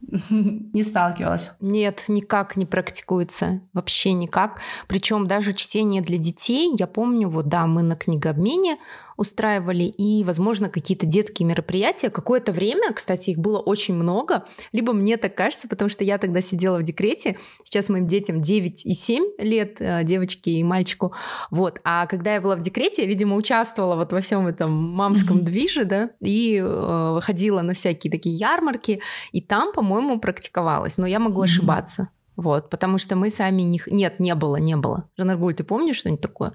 не 0.30 0.82
сталкивалась. 0.82 1.56
Нет, 1.60 2.04
никак 2.08 2.56
не 2.56 2.66
практикуется. 2.66 3.60
Вообще 3.72 4.12
никак. 4.12 4.60
Причем 4.86 5.26
даже 5.26 5.52
чтение 5.52 6.02
для 6.02 6.18
детей, 6.18 6.72
я 6.78 6.86
помню, 6.86 7.28
вот 7.28 7.48
да, 7.48 7.66
мы 7.66 7.82
на 7.82 7.96
книгообмене 7.96 8.78
устраивали, 9.18 9.82
и, 9.82 10.22
возможно, 10.22 10.70
какие-то 10.70 11.04
детские 11.04 11.46
мероприятия. 11.46 12.08
Какое-то 12.08 12.52
время, 12.52 12.92
кстати, 12.94 13.30
их 13.30 13.38
было 13.38 13.58
очень 13.58 13.94
много, 13.94 14.46
либо 14.72 14.92
мне 14.92 15.16
так 15.16 15.34
кажется, 15.34 15.68
потому 15.68 15.90
что 15.90 16.04
я 16.04 16.18
тогда 16.18 16.40
сидела 16.40 16.78
в 16.78 16.84
декрете, 16.84 17.36
сейчас 17.64 17.88
моим 17.88 18.06
детям 18.06 18.40
9 18.40 18.86
и 18.86 18.94
7 18.94 19.24
лет, 19.38 19.80
э, 19.80 20.04
девочке 20.04 20.52
и 20.52 20.64
мальчику, 20.64 21.12
вот, 21.50 21.80
а 21.82 22.06
когда 22.06 22.34
я 22.34 22.40
была 22.40 22.54
в 22.54 22.62
декрете, 22.62 23.02
я, 23.02 23.08
видимо, 23.08 23.34
участвовала 23.34 23.96
вот 23.96 24.12
во 24.12 24.20
всем 24.20 24.46
этом 24.46 24.72
мамском 24.72 25.38
mm-hmm. 25.38 25.42
движе, 25.42 25.84
да, 25.84 26.10
и 26.20 26.62
э, 26.64 27.18
ходила 27.20 27.60
на 27.62 27.74
всякие 27.74 28.10
такие 28.12 28.36
ярмарки, 28.36 29.00
и 29.32 29.40
там, 29.40 29.72
по-моему, 29.72 30.20
практиковалась, 30.20 30.96
но 30.96 31.06
я 31.06 31.18
могу 31.18 31.40
mm-hmm. 31.40 31.44
ошибаться. 31.44 32.08
Вот, 32.38 32.70
потому 32.70 32.98
что 32.98 33.16
мы 33.16 33.30
сами 33.30 33.62
не... 33.62 33.82
Нет, 33.88 34.20
не 34.20 34.32
было, 34.36 34.56
не 34.58 34.76
было. 34.76 35.10
Жанаргуль, 35.16 35.54
ты 35.54 35.64
помнишь 35.64 35.96
что-нибудь 35.96 36.20
такое? 36.20 36.52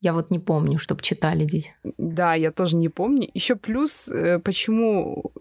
Я 0.00 0.14
вот 0.14 0.30
не 0.30 0.38
помню, 0.38 0.78
чтобы 0.78 1.02
читали 1.02 1.44
дети. 1.44 1.74
Да, 1.98 2.34
я 2.34 2.52
тоже 2.52 2.76
не 2.76 2.88
помню. 2.88 3.28
Еще 3.34 3.54
плюс, 3.56 4.08
э, 4.08 4.38
почему 4.38 5.32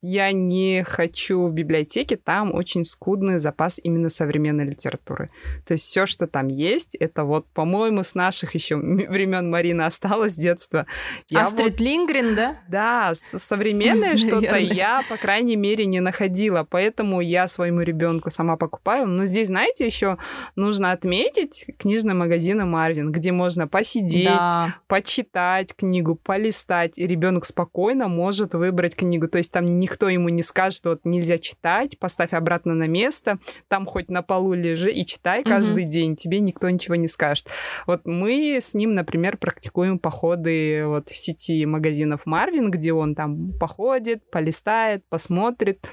я 0.00 0.30
не 0.30 0.84
хочу 0.84 1.46
в 1.48 1.52
библиотеке, 1.52 2.16
там 2.16 2.54
очень 2.54 2.84
скудный 2.84 3.38
запас 3.38 3.80
именно 3.82 4.08
современной 4.08 4.64
литературы. 4.64 5.30
То 5.66 5.72
есть 5.72 5.84
все, 5.84 6.06
что 6.06 6.28
там 6.28 6.48
есть, 6.48 6.94
это 6.94 7.24
вот, 7.24 7.46
по-моему, 7.52 8.04
с 8.04 8.14
наших 8.14 8.54
еще 8.54 8.76
времен 8.76 9.50
Марина 9.50 9.86
осталось 9.86 10.34
с 10.34 10.36
детства. 10.36 10.86
Я 11.28 11.44
Астрид 11.44 11.72
вот... 11.72 11.80
Лингрен, 11.80 12.36
да? 12.36 12.58
Да, 12.68 13.10
современное 13.14 14.16
что-то 14.16 14.56
я, 14.56 15.02
по 15.08 15.16
крайней 15.16 15.56
мере, 15.56 15.84
не 15.84 15.98
находила, 15.98 16.64
поэтому 16.68 17.20
я 17.20 17.48
своему 17.48 17.80
ребенку 17.80 18.30
сама 18.30 18.56
покупаю. 18.56 19.08
Но 19.08 19.24
здесь, 19.24 19.48
знаете, 19.48 19.84
еще 19.84 20.16
нужно 20.54 20.92
отметить 20.92 21.66
книжные 21.76 22.14
магазины 22.14 22.64
Марвин, 22.64 23.10
где 23.10 23.32
можно 23.32 23.66
посидеть, 23.66 24.26
да. 24.26 24.76
почитать 24.86 25.74
книгу, 25.74 26.14
полистать, 26.14 26.98
и 26.98 27.06
ребенок 27.06 27.44
спокойно 27.44 28.06
может 28.06 28.54
выбрать 28.54 28.94
книгу. 28.94 29.26
То 29.26 29.38
есть 29.38 29.52
там 29.52 29.64
не 29.64 29.87
никто 29.88 30.08
ему 30.08 30.28
не 30.28 30.42
скажет, 30.42 30.84
вот 30.84 31.00
нельзя 31.04 31.38
читать, 31.38 31.98
поставь 31.98 32.34
обратно 32.34 32.74
на 32.74 32.86
место, 32.86 33.38
там 33.68 33.86
хоть 33.86 34.10
на 34.10 34.22
полу 34.22 34.52
лежи 34.52 34.90
и 34.92 35.06
читай 35.06 35.42
каждый 35.42 35.84
mm-hmm. 35.84 35.88
день, 35.88 36.16
тебе 36.16 36.40
никто 36.40 36.68
ничего 36.68 36.94
не 36.94 37.08
скажет. 37.08 37.48
Вот 37.86 38.02
мы 38.04 38.58
с 38.60 38.74
ним, 38.74 38.94
например, 38.94 39.38
практикуем 39.38 39.98
походы 39.98 40.84
вот 40.86 41.08
в 41.08 41.16
сети 41.16 41.64
магазинов 41.64 42.26
Марвин, 42.26 42.70
где 42.70 42.92
он 42.92 43.14
там 43.14 43.52
походит, 43.58 44.30
полистает, 44.30 45.04
посмотрит 45.08 45.88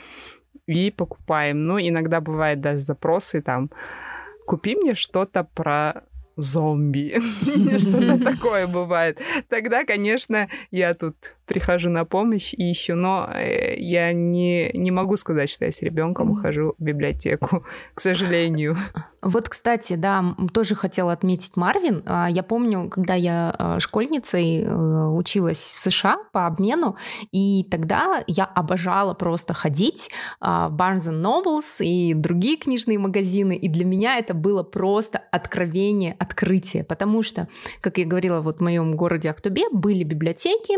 и 0.67 0.91
покупаем. 0.91 1.61
Но 1.61 1.79
иногда 1.79 2.19
бывает 2.19 2.59
даже 2.59 2.79
запросы 2.79 3.41
там, 3.41 3.71
купи 4.45 4.75
мне 4.75 4.93
что-то 4.93 5.45
про 5.45 6.03
зомби. 6.37 7.15
Что-то 7.77 8.19
такое 8.23 8.67
бывает. 8.67 9.19
Тогда, 9.49 9.85
конечно, 9.85 10.47
я 10.71 10.93
тут 10.93 11.35
прихожу 11.45 11.89
на 11.89 12.05
помощь 12.05 12.53
и 12.53 12.71
ищу, 12.71 12.95
но 12.95 13.29
э, 13.33 13.75
я 13.77 14.13
не, 14.13 14.71
не 14.73 14.91
могу 14.91 15.15
сказать, 15.17 15.49
что 15.49 15.65
я 15.65 15.71
с 15.71 15.81
ребенком 15.81 16.31
ухожу 16.31 16.75
в 16.77 16.83
библиотеку, 16.83 17.63
к 17.93 17.99
сожалению. 17.99 18.75
Вот, 19.25 19.49
кстати, 19.49 19.93
да, 19.95 20.35
тоже 20.53 20.75
хотела 20.75 21.11
отметить 21.11 21.57
Марвин. 21.57 22.03
А, 22.05 22.29
я 22.29 22.43
помню, 22.43 22.89
когда 22.89 23.15
я 23.15 23.55
а, 23.57 23.79
школьницей 23.79 24.61
э, 24.61 25.07
училась 25.07 25.57
в 25.57 25.77
США 25.77 26.17
по 26.31 26.45
обмену, 26.45 26.95
и 27.31 27.63
тогда 27.63 28.23
я 28.27 28.45
обожала 28.45 29.15
просто 29.15 29.55
ходить 29.55 30.11
а, 30.39 30.69
в 30.69 30.75
Barnes 30.75 31.09
Nobles 31.09 31.83
и 31.83 32.13
другие 32.13 32.57
книжные 32.57 32.99
магазины, 32.99 33.55
и 33.57 33.67
для 33.67 33.83
меня 33.83 34.19
это 34.19 34.35
было 34.35 34.61
просто 34.61 35.17
откровение, 35.31 36.15
открытие, 36.19 36.83
потому 36.83 37.23
что, 37.23 37.47
как 37.81 37.97
я 37.97 38.05
говорила, 38.05 38.41
вот 38.41 38.59
в 38.59 38.63
моем 38.63 38.95
городе 38.95 39.31
Актубе 39.31 39.63
были 39.71 40.03
библиотеки 40.03 40.75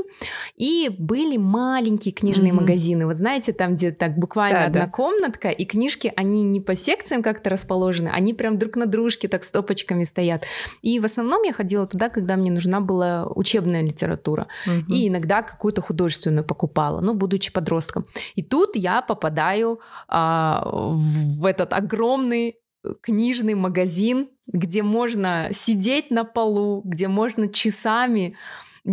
и 0.58 0.90
были 0.90 1.38
маленькие 1.38 2.12
книжные 2.12 2.52
mm-hmm. 2.52 2.56
магазины. 2.56 3.06
Вот 3.06 3.18
знаете, 3.18 3.54
там, 3.54 3.76
где 3.76 3.92
так 3.92 4.18
буквально 4.18 4.62
да, 4.62 4.66
одна 4.66 4.86
да. 4.86 4.92
комнатка, 4.92 5.50
и 5.50 5.66
книжки, 5.66 6.12
они 6.16 6.44
не 6.44 6.60
по 6.60 6.74
секциям 6.74 7.22
как-то 7.22 7.52
расположены, 7.52 8.10
они 8.10 8.34
прям 8.34 8.58
друг 8.58 8.76
на 8.76 8.88
дружке 8.88 9.28
так 9.28 9.44
стопочками 9.44 10.04
стоят. 10.04 10.46
И 10.82 11.00
в 11.00 11.06
основном 11.06 11.44
я 11.44 11.54
ходила 11.54 11.86
туда, 11.86 12.10
когда 12.10 12.36
мне 12.38 12.52
нужна 12.52 12.82
была 12.82 13.28
учебная 13.28 13.84
литература. 13.84 14.48
Угу. 14.66 14.94
И 14.94 15.08
иногда 15.08 15.44
какую-то 15.44 15.82
художественную 15.82 16.44
покупала, 16.44 17.02
ну, 17.02 17.14
будучи 17.14 17.54
подростком. 17.54 18.08
И 18.34 18.42
тут 18.42 18.76
я 18.76 19.04
попадаю 19.04 19.80
а, 20.08 20.68
в 20.68 21.46
этот 21.46 21.72
огромный 21.74 22.56
книжный 23.02 23.54
магазин, 23.54 24.30
где 24.48 24.82
можно 24.82 25.50
сидеть 25.52 26.10
на 26.10 26.24
полу, 26.24 26.82
где 26.84 27.08
можно 27.08 27.48
часами 27.48 28.36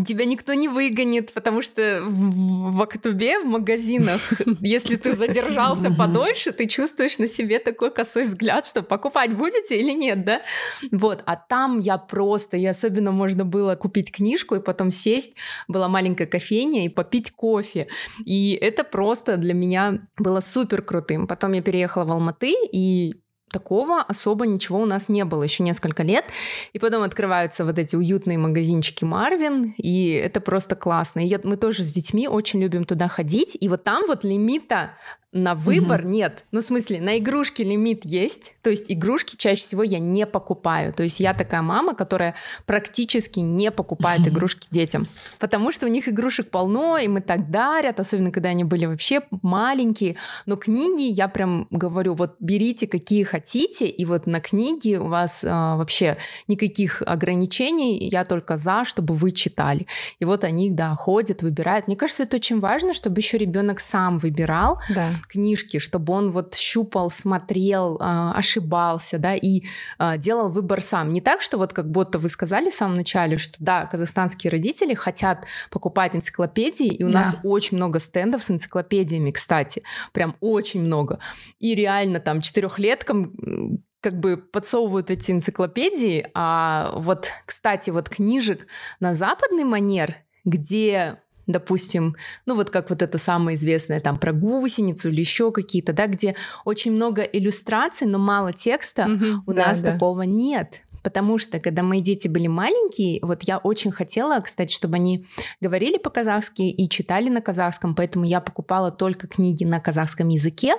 тебя 0.03 0.25
никто 0.25 0.55
не 0.55 0.69
выгонит, 0.69 1.33
потому 1.33 1.63
что 1.63 2.03
в, 2.05 2.83
Актубе, 2.83 3.39
в 3.39 3.45
магазинах, 3.45 4.21
если 4.61 4.97
ты 4.97 5.15
задержался 5.15 5.91
подольше, 5.91 6.51
ты 6.51 6.67
чувствуешь 6.67 7.19
на 7.19 7.29
себе 7.29 7.61
такой 7.61 7.93
косой 7.93 8.25
взгляд, 8.25 8.67
что 8.67 8.83
покупать 8.83 9.37
будете 9.37 9.79
или 9.79 9.93
нет, 9.93 10.25
да? 10.25 10.43
Вот, 10.91 11.23
а 11.27 11.37
там 11.37 11.79
я 11.79 11.99
просто, 11.99 12.57
и 12.57 12.67
особенно 12.67 13.13
можно 13.13 13.45
было 13.45 13.77
купить 13.77 14.11
книжку 14.11 14.57
и 14.57 14.61
потом 14.61 14.91
сесть, 14.91 15.37
была 15.69 15.89
маленькая 15.89 16.27
кофейня 16.27 16.87
и 16.87 16.89
попить 16.89 17.31
кофе. 17.31 17.87
И 18.25 18.59
это 18.61 18.83
просто 18.83 19.37
для 19.37 19.55
меня 19.55 20.01
было 20.19 20.41
супер 20.41 20.83
крутым. 20.83 21.27
Потом 21.27 21.53
я 21.53 21.63
переехала 21.63 22.05
в 22.05 22.11
Алматы, 22.11 22.55
и 22.73 23.15
такого 23.55 24.03
особо 24.03 24.47
ничего 24.47 24.81
у 24.81 24.85
нас 24.85 25.09
не 25.09 25.25
было 25.25 25.45
еще 25.45 25.63
несколько 25.63 26.03
лет. 26.03 26.25
И 26.73 26.79
потом 26.81 27.03
открываются 27.03 27.65
вот 27.65 27.79
эти 27.79 27.95
уютные 27.95 28.37
магазинчики 28.37 29.05
Марвин, 29.05 29.75
и 29.79 30.11
это 30.11 30.41
просто 30.41 30.75
классно. 30.75 31.21
И 31.21 31.39
мы 31.45 31.57
тоже 31.57 31.85
с 31.85 31.93
детьми 31.93 32.27
очень 32.29 32.61
любим 32.61 32.85
туда 32.85 33.09
ходить, 33.09 33.57
и 33.61 33.69
вот 33.69 33.85
там 33.85 34.03
вот 34.09 34.25
лимита 34.25 34.91
на 35.35 35.57
выбор 35.57 36.03
угу. 36.03 36.09
нет. 36.09 36.45
Ну, 36.53 36.61
в 36.61 36.65
смысле, 36.65 37.01
на 37.01 37.19
игрушки 37.19 37.61
лимит 37.63 38.05
есть. 38.05 38.55
То 38.63 38.71
есть 38.71 38.87
игрушки 38.89 39.35
чаще 39.37 39.63
всего 39.63 39.83
я 39.83 39.99
не 39.99 40.27
покупаю. 40.27 40.93
То 40.95 41.03
есть 41.03 41.19
я 41.19 41.35
такая 41.35 41.61
мама, 41.61 41.95
которая 41.95 42.37
практически 42.67 43.41
не 43.41 43.73
покупает 43.73 44.21
угу. 44.21 44.31
игрушки 44.31 44.69
детям. 44.71 45.07
Потому 45.41 45.73
что 45.73 45.87
у 45.87 45.89
них 45.89 46.09
игрушек 46.09 46.51
полно, 46.51 46.99
им 46.99 47.19
и 47.19 47.21
так 47.21 47.51
дарят, 47.51 47.99
особенно 47.99 48.31
когда 48.31 48.51
они 48.51 48.63
были 48.63 48.87
вообще 48.87 49.23
маленькие. 49.43 50.15
Но 50.47 50.57
книги, 50.57 51.03
я 51.03 51.27
прям 51.27 51.67
говорю, 51.71 52.15
вот 52.15 52.37
берите 52.39 52.87
какие 52.87 53.25
хотите, 53.25 53.89
и 53.89 54.05
вот 54.05 54.27
на 54.27 54.41
книги 54.41 54.95
у 54.95 55.09
вас 55.09 55.45
а, 55.45 55.77
вообще 55.77 56.17
никаких 56.47 57.03
ограничений, 57.03 58.09
я 58.09 58.25
только 58.25 58.57
за, 58.57 58.85
чтобы 58.85 59.15
вы 59.15 59.33
читали. 59.33 59.89
И 60.21 60.25
вот 60.25 60.45
они, 60.45 60.71
да, 60.71 60.95
ходят, 60.95 61.43
выбирают. 61.43 61.89
Мне 61.89 61.97
кажется, 61.97 62.23
это 62.23 62.37
очень 62.37 62.61
важно, 62.61 62.95
чтобы 62.95 63.21
еще 63.21 63.37
ребенок 63.37 63.81
сам 63.81 64.19
выбирал. 64.19 64.79
Да 64.95 65.09
книжки, 65.27 65.79
чтобы 65.79 66.13
он 66.13 66.31
вот 66.31 66.55
щупал, 66.55 67.11
смотрел, 67.11 67.99
а, 68.01 68.33
ошибался, 68.35 69.19
да, 69.19 69.35
и 69.35 69.63
а, 69.99 70.17
делал 70.17 70.51
выбор 70.51 70.81
сам. 70.81 71.11
Не 71.13 71.21
так, 71.21 71.41
что 71.41 71.59
вот 71.59 71.73
как 71.73 71.91
будто 71.91 72.19
вы 72.19 72.29
сказали 72.29 72.69
в 72.69 72.75
самом 72.75 72.95
начале, 72.95 73.37
что 73.37 73.57
да, 73.63 73.87
казахстанские 73.87 74.51
родители 74.51 74.95
хотят 74.95 75.47
покупать 75.71 76.17
энциклопедии, 76.17 76.89
и 76.89 77.05
у 77.05 77.11
да. 77.11 77.21
нас 77.21 77.37
очень 77.43 77.77
много 77.77 77.99
стендов 77.99 78.43
с 78.43 78.51
энциклопедиями, 78.51 79.31
кстати, 79.31 79.83
прям 80.13 80.37
очень 80.41 80.83
много. 80.83 81.19
И 81.59 81.75
реально 81.75 82.21
там 82.21 82.41
четырехлеткам 82.41 83.83
как 84.01 84.21
бы 84.21 84.37
подсовывают 84.37 85.11
эти 85.11 85.31
энциклопедии, 85.31 86.27
а 86.35 86.93
вот, 86.95 87.31
кстати, 87.47 87.89
вот 87.89 88.11
книжек 88.11 88.67
на 89.01 89.15
западный 89.15 89.65
манер, 89.65 90.17
где 90.45 91.23
допустим, 91.47 92.17
ну 92.47 92.55
вот 92.55 92.71
как 92.71 92.91
вот 92.91 93.03
это 93.03 93.19
самое 93.19 93.57
известное 93.57 94.01
там 94.01 94.19
про 94.19 94.33
гусеницу 94.33 95.11
или 95.11 95.21
еще 95.21 95.53
какие-то, 95.53 95.93
да, 95.93 96.07
где 96.07 96.35
очень 96.65 96.93
много 96.93 97.23
иллюстраций, 97.23 98.07
но 98.07 98.19
мало 98.19 98.53
текста, 98.53 99.07
угу, 99.07 99.43
у 99.47 99.53
да, 99.53 99.69
нас 99.69 99.81
да. 99.81 99.93
такого 99.93 100.23
нет. 100.23 100.81
Потому 101.05 101.37
что, 101.37 101.61
когда 101.61 101.83
мои 101.83 102.01
дети 102.01 102.29
были 102.29 102.47
маленькие, 102.47 103.21
вот 103.23 103.43
я 103.43 103.59
очень 103.59 103.93
хотела, 103.93 104.41
кстати, 104.41 104.75
чтобы 104.75 104.97
они 104.97 105.27
говорили 105.61 105.99
по-казахски 105.99 106.63
и 106.63 106.89
читали 106.89 107.29
на 107.29 107.43
казахском, 107.43 107.95
поэтому 107.95 108.25
я 108.25 108.41
покупала 108.41 108.91
только 108.91 109.27
книги 109.27 109.65
на 109.65 109.81
казахском 109.81 110.31
языке. 110.31 110.77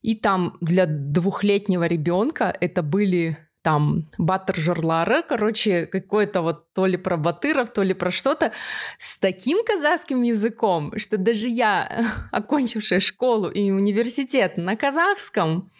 И 0.00 0.16
там 0.16 0.56
для 0.62 0.86
двухлетнего 0.86 1.86
ребенка 1.86 2.56
это 2.60 2.82
были 2.82 3.36
там 3.62 4.08
Батыр 4.18 4.56
жырлары, 4.56 5.22
короче, 5.22 5.86
какой-то 5.86 6.42
вот 6.42 6.72
то 6.72 6.86
ли 6.86 6.96
про 6.96 7.16
батыров, 7.16 7.72
то 7.72 7.82
ли 7.82 7.94
про 7.94 8.10
что-то 8.10 8.52
с 8.98 9.18
таким 9.18 9.64
казахским 9.64 10.22
языком, 10.22 10.92
что 10.96 11.16
даже 11.16 11.48
я, 11.48 12.06
окончившая 12.32 13.00
школу 13.00 13.48
и 13.48 13.70
университет 13.70 14.56
на 14.56 14.76
казахском, 14.76 15.70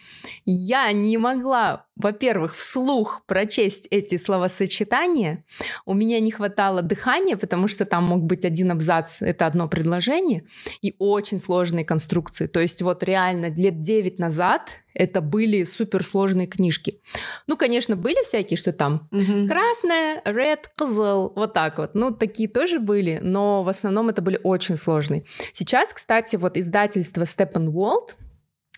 я 0.44 0.90
не 0.92 1.18
могла 1.18 1.86
во-первых, 1.96 2.54
вслух 2.54 3.22
прочесть 3.26 3.86
эти 3.90 4.16
словосочетания. 4.16 5.44
У 5.84 5.94
меня 5.94 6.20
не 6.20 6.30
хватало 6.30 6.82
дыхания, 6.82 7.36
потому 7.36 7.68
что 7.68 7.84
там 7.84 8.04
мог 8.04 8.22
быть 8.22 8.44
один 8.44 8.70
абзац, 8.70 9.20
это 9.20 9.46
одно 9.46 9.68
предложение, 9.68 10.44
и 10.80 10.94
очень 10.98 11.38
сложные 11.38 11.84
конструкции. 11.84 12.46
То 12.46 12.60
есть 12.60 12.82
вот 12.82 13.02
реально 13.02 13.50
лет 13.50 13.82
9 13.82 14.18
назад 14.18 14.78
это 14.94 15.20
были 15.20 15.64
суперсложные 15.64 16.46
книжки. 16.46 17.00
Ну, 17.46 17.56
конечно, 17.56 17.96
были 17.96 18.22
всякие, 18.22 18.56
что 18.56 18.72
там 18.72 19.08
угу. 19.10 19.48
красная, 19.48 20.22
red, 20.24 20.60
кызыл, 20.76 21.32
вот 21.34 21.54
так 21.54 21.78
вот. 21.78 21.94
Ну, 21.94 22.10
такие 22.12 22.48
тоже 22.48 22.78
были, 22.78 23.18
но 23.22 23.62
в 23.62 23.68
основном 23.68 24.08
это 24.08 24.22
были 24.22 24.38
очень 24.42 24.76
сложные. 24.76 25.24
Сейчас, 25.52 25.92
кстати, 25.92 26.36
вот 26.36 26.56
издательство 26.56 27.22
Steppenwolf, 27.22 28.10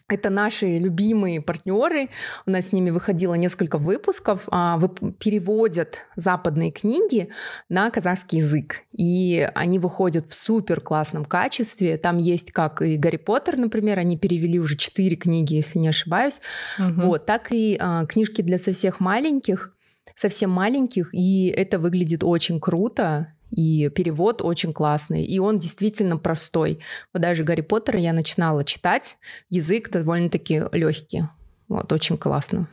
это 0.09 0.29
наши 0.29 0.79
любимые 0.79 1.41
партнеры. 1.41 2.11
У 2.45 2.51
нас 2.51 2.69
с 2.69 2.73
ними 2.73 2.91
выходило 2.91 3.35
несколько 3.35 3.79
выпусков. 3.79 4.49
А, 4.51 4.79
переводят 5.19 6.01
западные 6.15 6.71
книги 6.71 7.31
на 7.71 7.91
казахский 7.91 8.39
язык. 8.39 8.83
И 8.93 9.49
они 9.55 9.79
выходят 9.79 10.29
в 10.29 10.35
супер 10.35 10.81
классном 10.81 11.25
качестве. 11.25 11.97
Там 11.97 12.19
есть 12.19 12.53
как 12.53 12.83
и 12.83 12.97
Гарри 12.97 13.17
Поттер, 13.17 13.57
например. 13.57 13.99
Они 13.99 14.19
перевели 14.19 14.61
уже 14.61 14.77
четыре 14.77 15.17
книги, 15.17 15.55
если 15.55 15.79
не 15.79 15.89
ошибаюсь. 15.89 16.41
Угу. 16.79 17.01
Вот, 17.01 17.27
так 17.27 17.51
и 17.51 17.79
а, 17.81 18.05
книжки 18.05 18.43
для 18.43 18.59
совсем 18.59 18.95
маленьких 18.99 19.71
совсем 20.15 20.51
маленьких, 20.51 21.13
и 21.13 21.49
это 21.49 21.79
выглядит 21.79 22.23
очень 22.23 22.61
круто 22.61 23.33
и 23.55 23.89
перевод 23.89 24.43
очень 24.43 24.73
классный, 24.73 25.25
и 25.25 25.39
он 25.39 25.59
действительно 25.59 26.17
простой. 26.17 26.81
Вот 27.13 27.23
даже 27.23 27.45
Гарри 27.45 27.63
Поттера 27.63 27.99
я 27.99 28.13
начинала 28.13 28.65
читать, 28.65 29.17
язык 29.51 29.91
довольно-таки 29.91 30.65
легкий. 30.73 31.25
Вот, 31.69 31.91
очень 31.93 32.19
классно. 32.19 32.69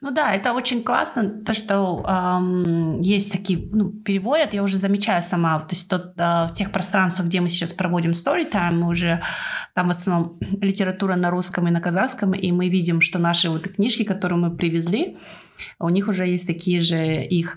Ну 0.00 0.10
да, 0.10 0.34
это 0.34 0.52
очень 0.52 0.82
классно, 0.82 1.28
то, 1.28 1.54
что 1.54 2.04
эм, 2.06 3.00
есть 3.00 3.30
такие, 3.30 3.68
ну, 3.70 3.90
переводят, 3.90 4.52
я 4.52 4.64
уже 4.64 4.78
замечаю 4.78 5.22
сама, 5.22 5.60
то 5.60 5.74
есть 5.74 5.88
тот, 5.88 6.14
э, 6.16 6.48
в 6.48 6.50
тех 6.52 6.72
пространствах, 6.72 7.28
где 7.28 7.40
мы 7.40 7.48
сейчас 7.48 7.72
проводим 7.72 8.10
storytime, 8.10 8.74
мы 8.74 8.88
уже, 8.88 9.22
там 9.74 9.86
в 9.86 9.90
основном 9.90 10.38
литература 10.60 11.14
на 11.14 11.30
русском 11.30 11.68
и 11.68 11.70
на 11.70 11.80
казахском, 11.80 12.34
и 12.34 12.50
мы 12.50 12.68
видим, 12.68 13.00
что 13.00 13.20
наши 13.20 13.48
вот 13.48 13.68
книжки, 13.68 14.02
которые 14.02 14.38
мы 14.38 14.56
привезли, 14.56 15.18
у 15.78 15.88
них 15.88 16.08
уже 16.08 16.26
есть 16.26 16.46
такие 16.46 16.80
же 16.80 17.24
их 17.24 17.56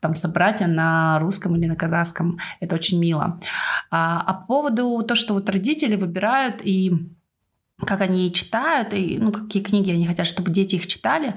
там 0.00 0.14
собратья 0.14 0.66
на 0.66 1.18
русском 1.20 1.56
или 1.56 1.66
на 1.66 1.76
казахском. 1.76 2.38
Это 2.60 2.74
очень 2.74 2.98
мило. 2.98 3.40
А, 3.90 4.22
а 4.26 4.34
по 4.34 4.46
поводу 4.46 5.02
того, 5.02 5.16
что 5.16 5.34
вот 5.34 5.48
родители 5.48 5.96
выбирают 5.96 6.60
и 6.62 7.08
как 7.84 8.00
они 8.00 8.32
читают, 8.32 8.94
и 8.94 9.18
ну, 9.18 9.32
какие 9.32 9.62
книги 9.62 9.90
они 9.90 10.06
хотят, 10.06 10.26
чтобы 10.26 10.50
дети 10.50 10.76
их 10.76 10.86
читали. 10.86 11.34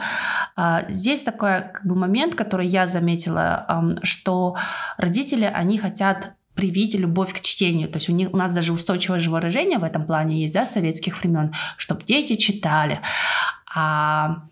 А, 0.55 0.85
здесь 0.89 1.21
такой 1.21 1.63
как 1.73 1.85
бы, 1.85 1.95
момент, 1.95 2.35
который 2.35 2.67
я 2.67 2.87
заметила, 2.87 3.99
что 4.03 4.55
родители, 4.97 5.43
они 5.43 5.77
хотят 5.77 6.33
привить 6.53 6.95
любовь 6.95 7.33
к 7.33 7.41
чтению. 7.41 7.89
То 7.89 7.97
есть 7.97 8.09
у, 8.09 8.13
них, 8.13 8.33
у 8.33 8.37
нас 8.37 8.53
даже 8.53 8.73
устойчивое 8.73 9.19
же 9.19 9.31
выражение 9.31 9.79
в 9.79 9.83
этом 9.83 10.05
плане 10.05 10.41
есть, 10.41 10.53
да, 10.53 10.65
советских 10.65 11.19
времен, 11.21 11.53
чтобы 11.77 12.03
дети 12.03 12.35
читали. 12.35 13.01
А 13.73 14.43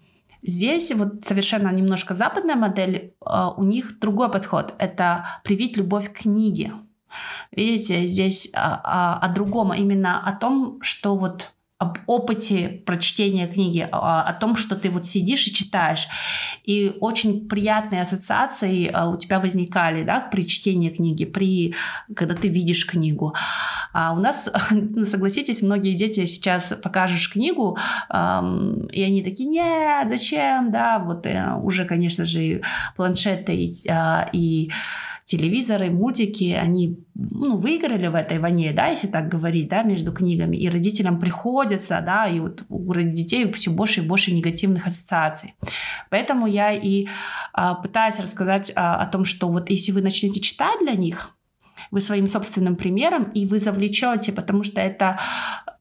Здесь 0.44 0.94
вот 0.94 1.26
совершенно 1.26 1.70
немножко 1.70 2.14
западная 2.14 2.56
модель, 2.56 3.14
а, 3.20 3.52
у 3.52 3.64
них 3.64 4.00
другой 4.00 4.32
подход. 4.32 4.76
Это 4.78 5.26
привить 5.44 5.76
любовь 5.76 6.14
к 6.14 6.20
книге. 6.20 6.74
Видите, 7.52 8.06
здесь 8.06 8.52
а, 8.56 8.80
а, 8.84 9.20
о 9.20 9.30
другом, 9.30 9.72
а 9.72 9.78
именно 9.78 10.26
о 10.26 10.32
том, 10.34 10.80
что 10.82 11.18
вот 11.18 11.52
об 11.80 12.00
опыте 12.08 12.82
прочтения 12.86 13.48
книги, 13.48 13.88
о, 13.92 14.22
о 14.24 14.34
том, 14.34 14.58
что 14.58 14.76
ты 14.76 14.90
вот 14.90 15.06
сидишь 15.06 15.46
и 15.48 15.54
читаешь. 15.54 16.08
И 16.64 16.92
очень 17.02 17.48
приятные 17.48 18.02
ассоциации 18.02 18.90
а, 18.92 19.10
у 19.10 19.18
тебя 19.18 19.40
возникали, 19.40 20.04
да, 20.04 20.20
при 20.20 20.48
чтении 20.48 20.90
книги, 20.90 21.26
при, 21.26 21.76
когда 22.16 22.34
ты 22.34 22.48
видишь 22.48 22.88
книгу. 22.88 23.36
А 23.94 24.14
у 24.14 24.20
нас, 24.20 24.52
ну, 24.72 25.06
согласитесь, 25.06 25.62
многие 25.62 25.94
дети 25.94 26.26
сейчас 26.26 26.74
покажешь 26.82 27.32
книгу, 27.32 27.78
эм, 28.10 28.88
и 28.88 29.04
они 29.04 29.22
такие, 29.22 29.48
нет, 29.48 30.08
зачем, 30.10 30.72
да, 30.72 30.98
вот 30.98 31.28
э, 31.28 31.54
уже, 31.62 31.86
конечно 31.86 32.26
же, 32.26 32.64
планшеты 32.96 33.56
и, 33.56 33.78
э, 33.88 34.30
и 34.34 34.72
телевизоры, 35.28 35.92
мультики, 35.92 36.54
они 36.54 37.06
ну, 37.14 37.58
выиграли 37.58 38.08
в 38.08 38.16
этой 38.16 38.40
войне, 38.40 38.72
да, 38.72 38.88
если 38.88 39.08
так 39.08 39.28
говорить, 39.28 39.68
да, 39.68 39.84
между 39.84 40.14
книгами, 40.14 40.56
и 40.56 40.70
родителям 40.70 41.20
приходится, 41.20 42.02
да, 42.02 42.28
и 42.28 42.40
вот 42.40 42.64
у 42.70 42.94
детей 42.94 43.52
все 43.52 43.70
больше 43.70 44.02
и 44.02 44.08
больше 44.08 44.34
негативных 44.34 44.88
ассоциаций. 44.88 45.56
Поэтому 46.10 46.48
я 46.48 46.72
и 46.72 47.08
а, 47.52 47.76
пытаюсь 47.76 48.20
рассказать 48.20 48.72
а, 48.74 49.02
о 49.02 49.06
том, 49.06 49.26
что 49.26 49.50
вот 49.50 49.70
если 49.70 49.92
вы 49.92 50.02
начнете 50.02 50.40
читать 50.40 50.80
для 50.82 50.94
них, 50.94 51.36
вы 51.92 52.00
своим 52.00 52.30
собственным 52.30 52.78
примером, 52.78 53.26
и 53.26 53.46
вы 53.46 53.60
завлечете, 53.60 54.32
потому 54.32 54.64
что 54.64 54.80
это 54.80 55.20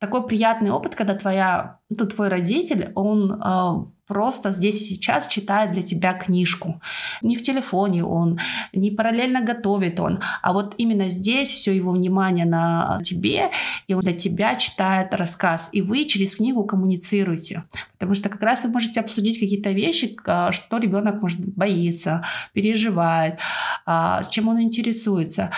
такой 0.01 0.27
приятный 0.27 0.71
опыт, 0.71 0.97
когда 0.97 1.15
твоя, 1.15 1.79
ну, 1.89 2.07
твой 2.07 2.29
родитель, 2.29 2.91
он 2.97 3.33
э, 3.33 3.96
просто 4.07 4.53
здесь 4.53 4.81
и 4.81 4.95
сейчас 4.95 5.29
читает 5.29 5.73
для 5.73 5.83
тебя 5.83 6.13
книжку. 6.13 6.81
Не 7.23 7.37
в 7.37 7.43
телефоне 7.43 8.05
он, 8.05 8.39
не 8.73 8.91
параллельно 8.91 9.41
готовит 9.43 10.01
он, 10.01 10.21
а 10.43 10.53
вот 10.53 10.75
именно 10.79 11.09
здесь 11.09 11.51
все 11.51 11.75
его 11.75 11.93
внимание 11.93 12.47
на 12.47 13.01
тебе, 13.05 13.51
и 13.87 13.95
он 13.95 14.01
для 14.01 14.13
тебя 14.13 14.55
читает 14.57 15.15
рассказ, 15.15 15.71
и 15.73 15.83
вы 15.83 16.05
через 16.05 16.37
книгу 16.37 16.65
коммуницируете. 16.65 17.65
Потому 17.99 18.15
что 18.15 18.29
как 18.29 18.43
раз 18.43 18.65
вы 18.65 18.73
можете 18.73 19.01
обсудить 19.01 19.41
какие-то 19.41 19.71
вещи, 19.71 20.17
а, 20.27 20.53
что 20.53 20.79
ребенок, 20.79 21.23
может 21.23 21.41
быть, 21.41 21.55
боится, 21.55 22.25
переживает, 22.53 23.41
а, 23.87 24.25
чем 24.25 24.49
он 24.49 24.61
интересуется. 24.61 25.51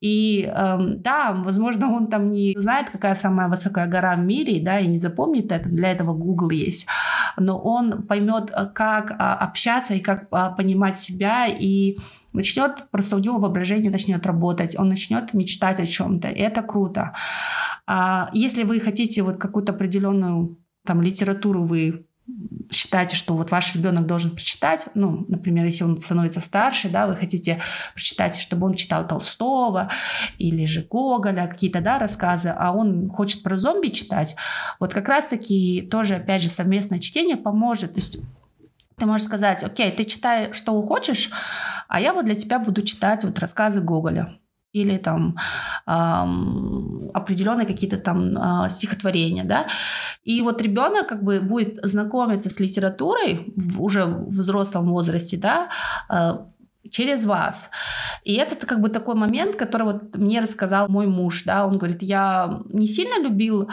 И 0.00 0.42
эм, 0.42 1.00
да, 1.00 1.32
возможно, 1.32 1.92
он 1.92 2.08
там 2.08 2.32
не 2.32 2.54
знает, 2.58 2.90
какая 2.90 3.14
самая 3.14 3.48
высокая 3.48 3.86
гора 3.86 4.16
в 4.16 4.20
мире, 4.20 4.60
да, 4.60 4.80
и 4.80 4.86
не 4.86 4.96
запомнит 4.96 5.52
это, 5.52 5.68
для 5.68 5.92
этого 5.92 6.14
Google 6.14 6.50
есть, 6.50 6.86
но 7.36 7.58
он 7.58 7.93
поймет, 8.02 8.50
э, 8.50 8.66
как 8.74 9.12
а, 9.18 9.34
общаться 9.36 9.94
и 9.94 10.00
как 10.00 10.26
а, 10.30 10.50
понимать 10.50 10.96
себя, 10.98 11.46
и 11.46 11.98
начнет, 12.32 12.90
просто 12.90 13.16
у 13.16 13.20
него 13.20 13.38
воображение 13.38 13.90
начнет 13.90 14.26
работать, 14.26 14.78
он 14.78 14.88
начнет 14.88 15.34
мечтать 15.34 15.80
о 15.80 15.86
чем-то, 15.86 16.28
и 16.28 16.40
это 16.40 16.62
круто. 16.62 17.14
А 17.86 18.30
если 18.32 18.64
вы 18.64 18.80
хотите 18.80 19.22
вот 19.22 19.36
какую-то 19.36 19.72
определенную 19.72 20.58
там 20.84 21.00
литературу 21.00 21.64
вы 21.64 22.06
считаете, 22.70 23.16
что 23.16 23.34
вот 23.34 23.50
ваш 23.50 23.74
ребенок 23.74 24.06
должен 24.06 24.30
прочитать, 24.30 24.86
ну, 24.94 25.26
например, 25.28 25.66
если 25.66 25.84
он 25.84 25.98
становится 25.98 26.40
старше, 26.40 26.88
да, 26.88 27.06
вы 27.06 27.16
хотите 27.16 27.60
прочитать, 27.94 28.36
чтобы 28.36 28.66
он 28.66 28.74
читал 28.74 29.06
Толстого 29.06 29.90
или 30.38 30.64
же 30.64 30.82
Гоголя, 30.82 31.46
какие-то, 31.46 31.80
да, 31.80 31.98
рассказы, 31.98 32.54
а 32.56 32.72
он 32.72 33.10
хочет 33.10 33.42
про 33.42 33.56
зомби 33.56 33.88
читать, 33.88 34.36
вот 34.80 34.94
как 34.94 35.08
раз-таки 35.08 35.82
тоже, 35.90 36.16
опять 36.16 36.42
же, 36.42 36.48
совместное 36.48 36.98
чтение 36.98 37.36
поможет, 37.36 37.94
то 37.94 38.00
есть 38.00 38.18
ты 38.96 39.06
можешь 39.06 39.26
сказать, 39.26 39.62
окей, 39.62 39.90
ты 39.90 40.04
читай, 40.04 40.52
что 40.52 40.80
хочешь, 40.82 41.30
а 41.88 42.00
я 42.00 42.14
вот 42.14 42.24
для 42.24 42.34
тебя 42.34 42.58
буду 42.58 42.82
читать 42.82 43.24
вот 43.24 43.38
рассказы 43.38 43.80
Гоголя 43.80 44.38
или 44.74 44.98
там 44.98 45.36
эм, 45.86 47.10
определенные 47.14 47.66
какие-то 47.66 47.96
там 47.96 48.36
э, 48.36 48.68
стихотворения, 48.68 49.44
да. 49.44 49.66
И 50.24 50.42
вот 50.42 50.60
ребенок 50.62 51.06
как 51.06 51.22
бы 51.22 51.40
будет 51.40 51.78
знакомиться 51.84 52.50
с 52.50 52.60
литературой 52.60 53.52
в, 53.56 53.80
уже 53.82 54.04
в 54.04 54.28
взрослом 54.28 54.88
возрасте, 54.88 55.36
да, 55.36 55.68
э, 56.10 56.38
через 56.90 57.24
вас. 57.24 57.70
И 58.24 58.34
это 58.34 58.66
как 58.66 58.80
бы 58.80 58.88
такой 58.88 59.14
момент, 59.14 59.56
который 59.56 59.84
вот 59.84 60.16
мне 60.16 60.40
рассказал 60.40 60.88
мой 60.88 61.06
муж, 61.06 61.44
да, 61.44 61.66
он 61.66 61.78
говорит, 61.78 62.02
я 62.02 62.60
не 62.72 62.86
сильно 62.86 63.22
любил 63.22 63.68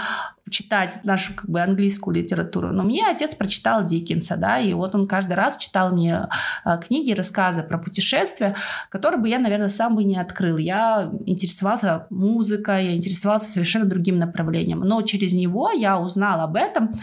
читать 0.52 1.00
нашу 1.04 1.34
как 1.34 1.50
бы 1.50 1.62
английскую 1.62 2.16
литературу, 2.16 2.72
но 2.72 2.84
мне 2.84 3.08
отец 3.08 3.34
прочитал 3.36 3.86
Диккенса, 3.86 4.38
да, 4.38 4.60
и 4.60 4.74
вот 4.74 4.94
он 4.94 5.08
каждый 5.08 5.34
раз 5.34 5.58
читал 5.58 5.92
мне 5.92 6.28
э, 6.66 6.80
книги, 6.86 7.12
рассказы 7.14 7.64
про 7.64 7.78
путешествия, 7.78 8.56
которые 8.90 9.20
бы 9.20 9.30
я, 9.30 9.40
наверное, 9.40 9.70
сам 9.70 9.96
бы 9.96 10.04
не 10.04 10.18
открыл. 10.18 10.58
Я 10.58 11.12
интересовался 11.26 12.06
музыкой, 12.10 12.86
я 12.86 12.96
интересовался 12.96 13.50
совершенно 13.50 13.86
другим 13.86 14.20
направлением, 14.20 14.82
но 14.82 15.02
через 15.02 15.34
него 15.34 15.72
я 15.72 16.00
узнал 16.00 16.42
об 16.42 16.56
этом, 16.56 16.94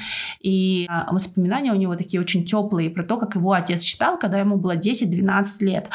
и 0.41 0.87
э, 0.89 1.13
воспоминания 1.13 1.73
у 1.73 1.77
него 1.77 1.97
такие 1.97 2.21
очень 2.21 2.45
теплые 2.45 2.91
про 2.91 3.03
то, 3.03 3.17
как 3.17 3.35
его 3.35 3.53
отец 3.53 3.83
читал, 3.83 4.19
когда 4.19 4.39
ему 4.39 4.57
было 4.57 4.77
10-12 4.77 5.45
лет. 5.61 5.89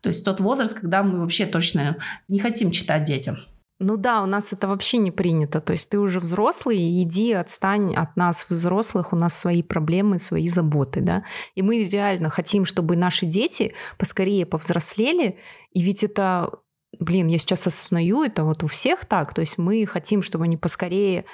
То 0.00 0.08
есть 0.08 0.24
тот 0.24 0.40
возраст, 0.40 0.78
когда 0.78 1.02
мы 1.02 1.20
вообще 1.20 1.46
точно 1.46 1.96
не 2.28 2.38
хотим 2.38 2.70
читать 2.70 3.04
детям. 3.04 3.38
Ну 3.86 3.98
да, 3.98 4.22
у 4.22 4.26
нас 4.26 4.52
это 4.54 4.66
вообще 4.66 4.96
не 4.96 5.10
принято. 5.10 5.60
То 5.60 5.72
есть 5.74 5.90
ты 5.90 5.98
уже 5.98 6.18
взрослый, 6.18 7.02
иди, 7.02 7.32
отстань 7.32 7.94
от 7.94 8.16
нас, 8.16 8.46
взрослых, 8.48 9.12
у 9.12 9.16
нас 9.16 9.38
свои 9.38 9.62
проблемы, 9.62 10.18
свои 10.18 10.48
заботы, 10.48 11.02
да. 11.02 11.24
И 11.54 11.60
мы 11.60 11.84
реально 11.84 12.30
хотим, 12.30 12.64
чтобы 12.64 12.96
наши 12.96 13.26
дети 13.26 13.74
поскорее 13.98 14.46
повзрослели, 14.46 15.38
и 15.72 15.82
ведь 15.82 16.02
это 16.02 16.50
блин, 17.00 17.26
я 17.26 17.38
сейчас 17.38 17.66
осознаю, 17.66 18.22
это 18.22 18.44
вот 18.44 18.62
у 18.62 18.68
всех 18.68 19.04
так, 19.04 19.34
то 19.34 19.40
есть 19.40 19.58
мы 19.58 19.84
хотим, 19.84 20.22
чтобы 20.22 20.44
они 20.44 20.56
поскорее 20.56 21.24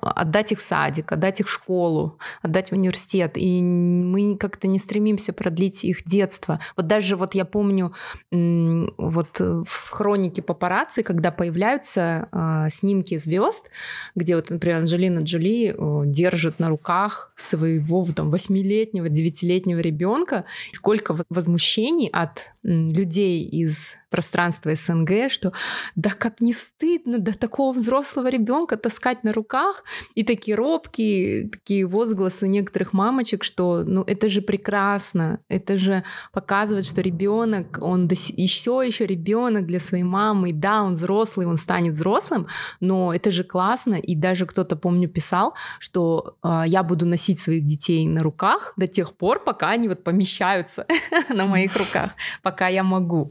отдать 0.00 0.52
их 0.52 0.58
в 0.58 0.62
садик, 0.62 1.12
отдать 1.12 1.40
их 1.40 1.46
в 1.46 1.50
школу, 1.50 2.18
отдать 2.42 2.70
в 2.70 2.72
университет. 2.72 3.32
И 3.36 3.62
мы 3.62 4.36
как-то 4.36 4.68
не 4.68 4.78
стремимся 4.78 5.32
продлить 5.32 5.84
их 5.84 6.04
детство. 6.04 6.60
Вот 6.76 6.86
даже 6.86 7.16
вот 7.16 7.34
я 7.34 7.44
помню 7.44 7.94
вот 8.30 9.40
в 9.40 9.90
хронике 9.90 10.42
папарацци, 10.42 11.02
когда 11.02 11.30
появляются 11.30 12.28
э, 12.32 12.66
снимки 12.70 13.16
звезд, 13.16 13.70
где 14.14 14.36
вот, 14.36 14.50
например, 14.50 14.78
Анджелина 14.78 15.20
Джоли 15.20 15.74
э, 15.74 16.02
держит 16.06 16.58
на 16.58 16.68
руках 16.68 17.32
своего 17.36 18.04
там 18.14 18.30
восьмилетнего, 18.30 19.08
девятилетнего 19.08 19.78
ребенка, 19.78 20.44
сколько 20.72 21.16
возмущений 21.30 22.08
от 22.12 22.52
людей 22.62 23.44
из 23.44 23.96
пространства 24.10 24.74
СНГ, 24.74 25.28
что 25.30 25.52
да 25.94 26.10
как 26.10 26.40
не 26.40 26.52
стыдно 26.52 27.18
до 27.18 27.36
такого 27.36 27.72
взрослого 27.72 28.28
ребенка 28.28 28.76
таскать 28.76 29.22
на 29.24 29.32
руках, 29.32 29.83
и 30.14 30.22
такие 30.24 30.56
робкие, 30.56 31.48
такие 31.48 31.86
возгласы 31.86 32.48
некоторых 32.48 32.92
мамочек, 32.92 33.44
что 33.44 33.84
ну 33.84 34.02
это 34.02 34.28
же 34.28 34.40
прекрасно, 34.42 35.40
это 35.48 35.76
же 35.76 36.04
показывает, 36.32 36.84
что 36.84 37.00
ребенок, 37.00 37.78
он 37.80 38.08
еще 38.08 38.82
еще 38.84 39.06
ребенок 39.06 39.66
для 39.66 39.80
своей 39.80 40.04
мамы, 40.04 40.52
да, 40.52 40.82
он 40.82 40.94
взрослый, 40.94 41.46
он 41.46 41.56
станет 41.56 41.94
взрослым, 41.94 42.46
но 42.80 43.12
это 43.14 43.30
же 43.30 43.44
классно, 43.44 43.94
и 43.94 44.14
даже 44.14 44.46
кто-то, 44.46 44.76
помню, 44.76 45.08
писал, 45.08 45.54
что 45.78 46.36
э, 46.42 46.62
я 46.66 46.82
буду 46.82 47.06
носить 47.06 47.40
своих 47.40 47.64
детей 47.64 48.06
на 48.08 48.22
руках 48.22 48.72
до 48.76 48.86
тех 48.86 49.14
пор, 49.14 49.42
пока 49.42 49.70
они 49.70 49.88
вот 49.88 50.04
помещаются 50.04 50.86
на 51.28 51.46
моих 51.46 51.76
руках, 51.76 52.10
пока 52.42 52.68
я 52.68 52.82
могу. 52.82 53.30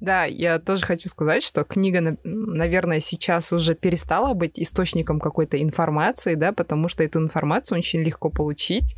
Да, 0.00 0.24
я 0.24 0.58
тоже 0.58 0.84
хочу 0.84 1.08
сказать, 1.08 1.42
что 1.42 1.64
книга, 1.64 2.16
наверное, 2.24 3.00
сейчас 3.00 3.52
уже 3.52 3.74
перестала 3.74 4.34
быть 4.34 4.60
источником 4.60 5.20
какой-то 5.20 5.60
информации, 5.62 6.34
да, 6.34 6.52
потому 6.52 6.88
что 6.88 7.02
эту 7.02 7.18
информацию 7.18 7.78
очень 7.78 8.02
легко 8.02 8.28
получить 8.28 8.96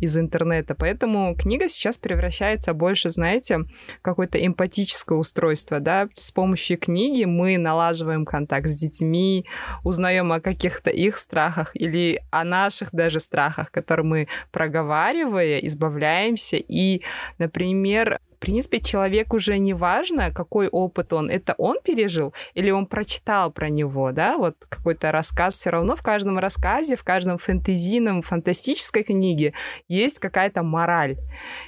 из 0.00 0.16
интернета. 0.16 0.74
Поэтому 0.74 1.36
книга 1.36 1.68
сейчас 1.68 1.98
превращается 1.98 2.74
больше, 2.74 3.10
знаете, 3.10 3.60
какое-то 4.02 4.44
эмпатическое 4.44 5.16
устройство, 5.18 5.78
да. 5.78 6.08
С 6.16 6.32
помощью 6.32 6.78
книги 6.78 7.24
мы 7.24 7.58
налаживаем 7.58 8.24
контакт 8.24 8.66
с 8.66 8.78
детьми, 8.78 9.46
узнаем 9.84 10.32
о 10.32 10.40
каких-то 10.40 10.90
их 10.90 11.16
страхах 11.16 11.70
или 11.74 12.20
о 12.30 12.44
наших 12.44 12.90
даже 12.92 13.20
страхах, 13.20 13.70
которые 13.70 14.06
мы 14.06 14.28
проговаривая, 14.50 15.58
избавляемся. 15.58 16.56
И, 16.56 17.02
например, 17.38 18.18
принципе, 18.40 18.80
человек 18.80 19.32
уже 19.32 19.58
не 19.58 19.74
важно, 19.74 20.30
какой 20.32 20.68
опыт 20.68 21.12
он, 21.12 21.30
это 21.30 21.54
он 21.58 21.76
пережил 21.84 22.34
или 22.54 22.70
он 22.70 22.86
прочитал 22.86 23.52
про 23.52 23.68
него, 23.68 24.12
да, 24.12 24.36
вот 24.38 24.56
какой-то 24.68 25.12
рассказ, 25.12 25.54
все 25.54 25.70
равно 25.70 25.94
в 25.94 26.02
каждом 26.02 26.38
рассказе, 26.38 26.96
в 26.96 27.04
каждом 27.04 27.38
фэнтезийном, 27.38 28.22
фантастической 28.22 29.04
книге 29.04 29.52
есть 29.88 30.18
какая-то 30.18 30.62
мораль. 30.62 31.18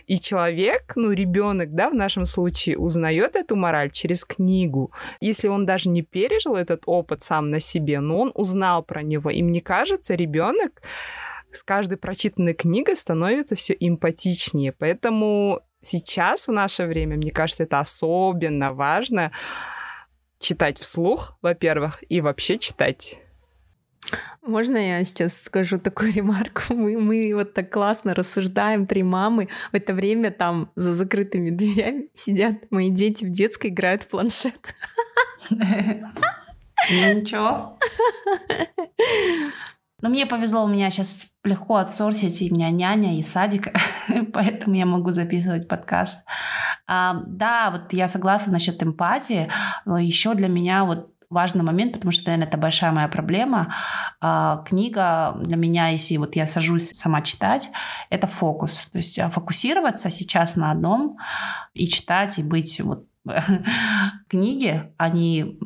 И 0.06 0.18
человек, 0.18 0.92
ну, 0.96 1.12
ребенок, 1.12 1.74
да, 1.74 1.90
в 1.90 1.94
нашем 1.94 2.24
случае, 2.24 2.78
узнает 2.78 3.36
эту 3.36 3.54
мораль 3.54 3.90
через 3.90 4.24
книгу. 4.24 4.90
Если 5.20 5.48
он 5.48 5.66
даже 5.66 5.90
не 5.90 6.02
пережил 6.02 6.56
этот 6.56 6.82
опыт 6.86 7.22
сам 7.22 7.50
на 7.50 7.60
себе, 7.60 8.00
но 8.00 8.18
он 8.18 8.32
узнал 8.34 8.82
про 8.82 9.02
него. 9.02 9.30
И 9.30 9.42
мне 9.42 9.60
кажется, 9.60 10.14
ребенок 10.14 10.82
с 11.52 11.62
каждой 11.62 11.98
прочитанной 11.98 12.54
книгой 12.54 12.96
становится 12.96 13.54
все 13.54 13.76
эмпатичнее. 13.78 14.72
Поэтому 14.72 15.60
сейчас, 15.82 16.48
в 16.48 16.52
наше 16.52 16.86
время, 16.86 17.16
мне 17.16 17.30
кажется, 17.30 17.64
это 17.64 17.80
особенно 17.80 18.72
важно 18.72 19.30
читать 20.38 20.78
вслух, 20.78 21.36
во-первых, 21.42 22.02
и 22.08 22.20
вообще 22.20 22.58
читать. 22.58 23.20
Можно 24.44 24.76
я 24.76 25.04
сейчас 25.04 25.40
скажу 25.40 25.78
такую 25.78 26.12
ремарку? 26.16 26.74
Мы, 26.74 26.98
мы 26.98 27.32
вот 27.34 27.54
так 27.54 27.70
классно 27.70 28.14
рассуждаем, 28.14 28.86
три 28.86 29.02
мамы. 29.02 29.48
В 29.70 29.76
это 29.76 29.94
время 29.94 30.30
там 30.30 30.70
за 30.74 30.94
закрытыми 30.94 31.50
дверями 31.50 32.08
сидят 32.14 32.70
мои 32.70 32.90
дети 32.90 33.24
в 33.24 33.30
детской, 33.30 33.68
играют 33.68 34.04
в 34.04 34.08
планшет. 34.08 34.74
Ничего. 36.90 37.78
Но 40.02 40.08
мне 40.08 40.26
повезло, 40.26 40.64
у 40.64 40.68
меня 40.68 40.90
сейчас 40.90 41.28
легко 41.44 41.76
отсорсить, 41.76 42.42
и 42.42 42.50
у 42.50 42.54
меня 42.54 42.70
няня, 42.70 43.18
и 43.18 43.22
садик, 43.22 43.68
поэтому 44.32 44.74
я 44.74 44.84
могу 44.84 45.12
записывать 45.12 45.68
подкаст. 45.68 46.26
А, 46.86 47.22
да, 47.26 47.70
вот 47.70 47.92
я 47.92 48.08
согласна 48.08 48.52
насчет 48.52 48.82
эмпатии, 48.82 49.48
но 49.86 49.98
еще 49.98 50.34
для 50.34 50.48
меня 50.48 50.84
вот 50.84 51.12
важный 51.30 51.62
момент, 51.62 51.94
потому 51.94 52.12
что, 52.12 52.26
наверное, 52.26 52.48
это 52.48 52.58
большая 52.58 52.92
моя 52.92 53.08
проблема. 53.08 53.72
А, 54.20 54.62
книга 54.66 55.36
для 55.40 55.56
меня, 55.56 55.88
если 55.88 56.16
вот 56.16 56.36
я 56.36 56.46
сажусь 56.46 56.90
сама 56.94 57.22
читать, 57.22 57.70
это 58.10 58.26
фокус. 58.26 58.88
То 58.92 58.98
есть 58.98 59.18
а, 59.18 59.30
фокусироваться 59.30 60.10
сейчас 60.10 60.56
на 60.56 60.70
одном 60.70 61.16
и 61.74 61.86
читать, 61.86 62.38
и 62.38 62.42
быть 62.42 62.80
вот 62.80 63.06
книги, 64.28 64.82
они, 64.96 65.58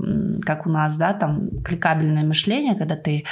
как 0.44 0.66
у 0.66 0.70
нас, 0.70 0.96
да, 0.96 1.14
там 1.14 1.62
кликабельное 1.62 2.24
мышление, 2.24 2.74
когда 2.74 2.96
ты 2.96 3.24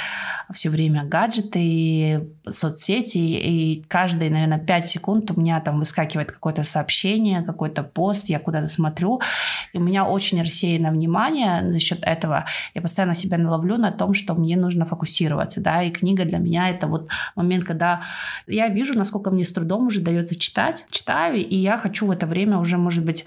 все 0.51 0.69
время 0.69 1.03
гаджеты, 1.03 2.27
соцсети, 2.49 3.17
и 3.17 3.83
каждые, 3.87 4.31
наверное, 4.31 4.57
5 4.57 4.87
секунд 4.87 5.31
у 5.31 5.39
меня 5.39 5.59
там 5.59 5.77
выскакивает 5.77 6.31
какое-то 6.31 6.63
сообщение, 6.63 7.43
какой-то 7.43 7.83
пост, 7.83 8.27
я 8.29 8.39
куда-то 8.39 8.67
смотрю, 8.67 9.21
и 9.73 9.77
у 9.77 9.81
меня 9.81 10.05
очень 10.05 10.41
рассеяно 10.41 10.89
внимание 10.89 11.71
за 11.71 11.79
счет 11.79 11.99
этого. 12.01 12.45
Я 12.73 12.81
постоянно 12.81 13.13
себя 13.13 13.37
наловлю 13.37 13.77
на 13.77 13.91
том, 13.91 14.15
что 14.15 14.33
мне 14.33 14.57
нужно 14.57 14.85
фокусироваться, 14.85 15.61
да, 15.61 15.83
и 15.83 15.91
книга 15.91 16.25
для 16.25 16.39
меня 16.39 16.69
это 16.69 16.87
вот 16.87 17.09
момент, 17.35 17.65
когда 17.65 18.01
я 18.47 18.69
вижу, 18.69 18.97
насколько 18.97 19.29
мне 19.29 19.45
с 19.45 19.53
трудом 19.53 19.87
уже 19.87 20.01
дается 20.01 20.37
читать, 20.37 20.85
читаю, 20.89 21.37
и 21.37 21.55
я 21.55 21.77
хочу 21.77 22.07
в 22.07 22.11
это 22.11 22.25
время 22.25 22.57
уже, 22.57 22.77
может 22.77 23.05
быть, 23.05 23.25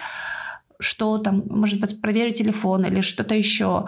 что 0.79 1.19
там, 1.19 1.43
может 1.49 1.81
быть, 1.81 2.01
проверю 2.01 2.33
телефон 2.33 2.85
или 2.85 3.01
что-то 3.01 3.35
еще. 3.35 3.87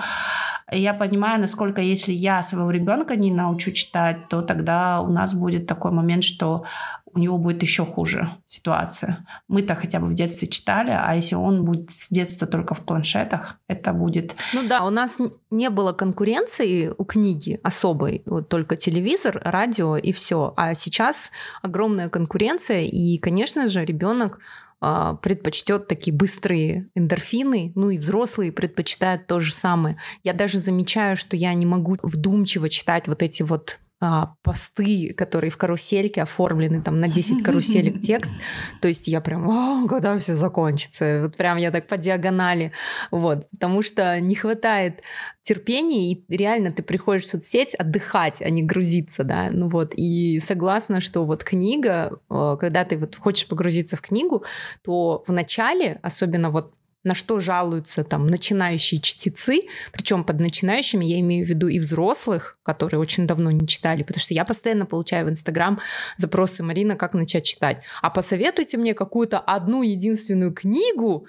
Я 0.72 0.94
понимаю, 0.94 1.40
насколько 1.40 1.80
если 1.80 2.12
я 2.12 2.42
своего 2.42 2.70
ребенка 2.70 3.16
не 3.16 3.30
научу 3.30 3.72
читать, 3.72 4.28
то 4.28 4.42
тогда 4.42 5.00
у 5.00 5.10
нас 5.10 5.34
будет 5.34 5.66
такой 5.66 5.90
момент, 5.90 6.24
что 6.24 6.64
у 7.12 7.18
него 7.18 7.38
будет 7.38 7.62
еще 7.62 7.84
хуже 7.84 8.30
ситуация. 8.46 9.26
Мы-то 9.48 9.74
хотя 9.74 9.98
бы 9.98 10.06
в 10.06 10.14
детстве 10.14 10.48
читали, 10.48 10.90
а 10.90 11.14
если 11.14 11.34
он 11.34 11.64
будет 11.64 11.90
с 11.90 12.08
детства 12.08 12.46
только 12.46 12.74
в 12.74 12.80
планшетах, 12.80 13.56
это 13.66 13.92
будет... 13.92 14.34
Ну 14.52 14.66
да, 14.68 14.84
у 14.84 14.90
нас 14.90 15.18
не 15.50 15.70
было 15.70 15.92
конкуренции 15.92 16.92
у 16.96 17.04
книги 17.04 17.58
особой, 17.62 18.22
вот 18.26 18.48
только 18.48 18.76
телевизор, 18.76 19.40
радио 19.44 19.96
и 19.96 20.12
все. 20.12 20.54
А 20.56 20.74
сейчас 20.74 21.32
огромная 21.62 22.08
конкуренция, 22.08 22.82
и, 22.82 23.18
конечно 23.18 23.66
же, 23.66 23.84
ребенок 23.84 24.38
предпочтет 24.80 25.88
такие 25.88 26.16
быстрые 26.16 26.88
эндорфины, 26.94 27.72
ну 27.74 27.90
и 27.90 27.98
взрослые 27.98 28.50
предпочитают 28.50 29.26
то 29.26 29.38
же 29.38 29.52
самое. 29.52 29.98
Я 30.24 30.32
даже 30.32 30.58
замечаю, 30.58 31.16
что 31.16 31.36
я 31.36 31.52
не 31.54 31.66
могу 31.66 31.96
вдумчиво 32.02 32.68
читать 32.68 33.06
вот 33.06 33.22
эти 33.22 33.42
вот 33.42 33.78
а, 34.02 34.34
посты, 34.42 35.12
которые 35.14 35.50
в 35.50 35.58
карусельке 35.58 36.22
оформлены 36.22 36.82
там 36.82 37.00
на 37.00 37.08
10 37.08 37.42
каруселек 37.44 38.00
текст. 38.00 38.32
То 38.80 38.88
есть 38.88 39.08
я 39.08 39.20
прям, 39.20 39.48
О, 39.48 39.86
когда 39.86 40.16
все 40.16 40.34
закончится? 40.34 41.22
Вот 41.24 41.36
прям 41.36 41.58
я 41.58 41.70
так 41.70 41.86
по 41.86 41.98
диагонали. 41.98 42.72
Вот. 43.10 43.50
Потому 43.50 43.82
что 43.82 44.18
не 44.18 44.34
хватает 44.34 45.02
терпения, 45.42 46.12
и 46.12 46.24
реально 46.28 46.70
ты 46.70 46.82
приходишь 46.82 47.24
в 47.24 47.28
соцсеть 47.28 47.74
отдыхать, 47.74 48.40
а 48.40 48.48
не 48.48 48.62
грузиться, 48.62 49.22
да. 49.22 49.50
Ну 49.52 49.68
вот. 49.68 49.92
И 49.94 50.38
согласна, 50.38 51.00
что 51.00 51.26
вот 51.26 51.44
книга, 51.44 52.18
э, 52.30 52.56
когда 52.58 52.84
ты 52.84 52.96
вот 52.96 53.16
хочешь 53.16 53.46
погрузиться 53.48 53.98
в 53.98 54.00
книгу, 54.00 54.44
то 54.82 55.22
в 55.26 55.32
начале, 55.32 55.98
особенно 56.02 56.50
вот 56.50 56.72
на 57.04 57.14
что 57.14 57.40
жалуются 57.40 58.04
там 58.04 58.26
начинающие 58.26 59.00
чтецы, 59.00 59.62
причем 59.92 60.24
под 60.24 60.40
начинающими 60.40 61.04
я 61.04 61.20
имею 61.20 61.46
в 61.46 61.48
виду 61.48 61.68
и 61.68 61.78
взрослых, 61.78 62.56
которые 62.62 63.00
очень 63.00 63.26
давно 63.26 63.50
не 63.50 63.66
читали, 63.66 64.02
потому 64.02 64.20
что 64.20 64.34
я 64.34 64.44
постоянно 64.44 64.86
получаю 64.86 65.26
в 65.26 65.30
Инстаграм 65.30 65.80
запросы 66.16 66.62
Марина, 66.62 66.96
как 66.96 67.14
начать 67.14 67.44
читать. 67.44 67.82
А 68.02 68.10
посоветуйте 68.10 68.76
мне 68.76 68.94
какую-то 68.94 69.38
одну 69.38 69.82
единственную 69.82 70.52
книгу, 70.52 71.26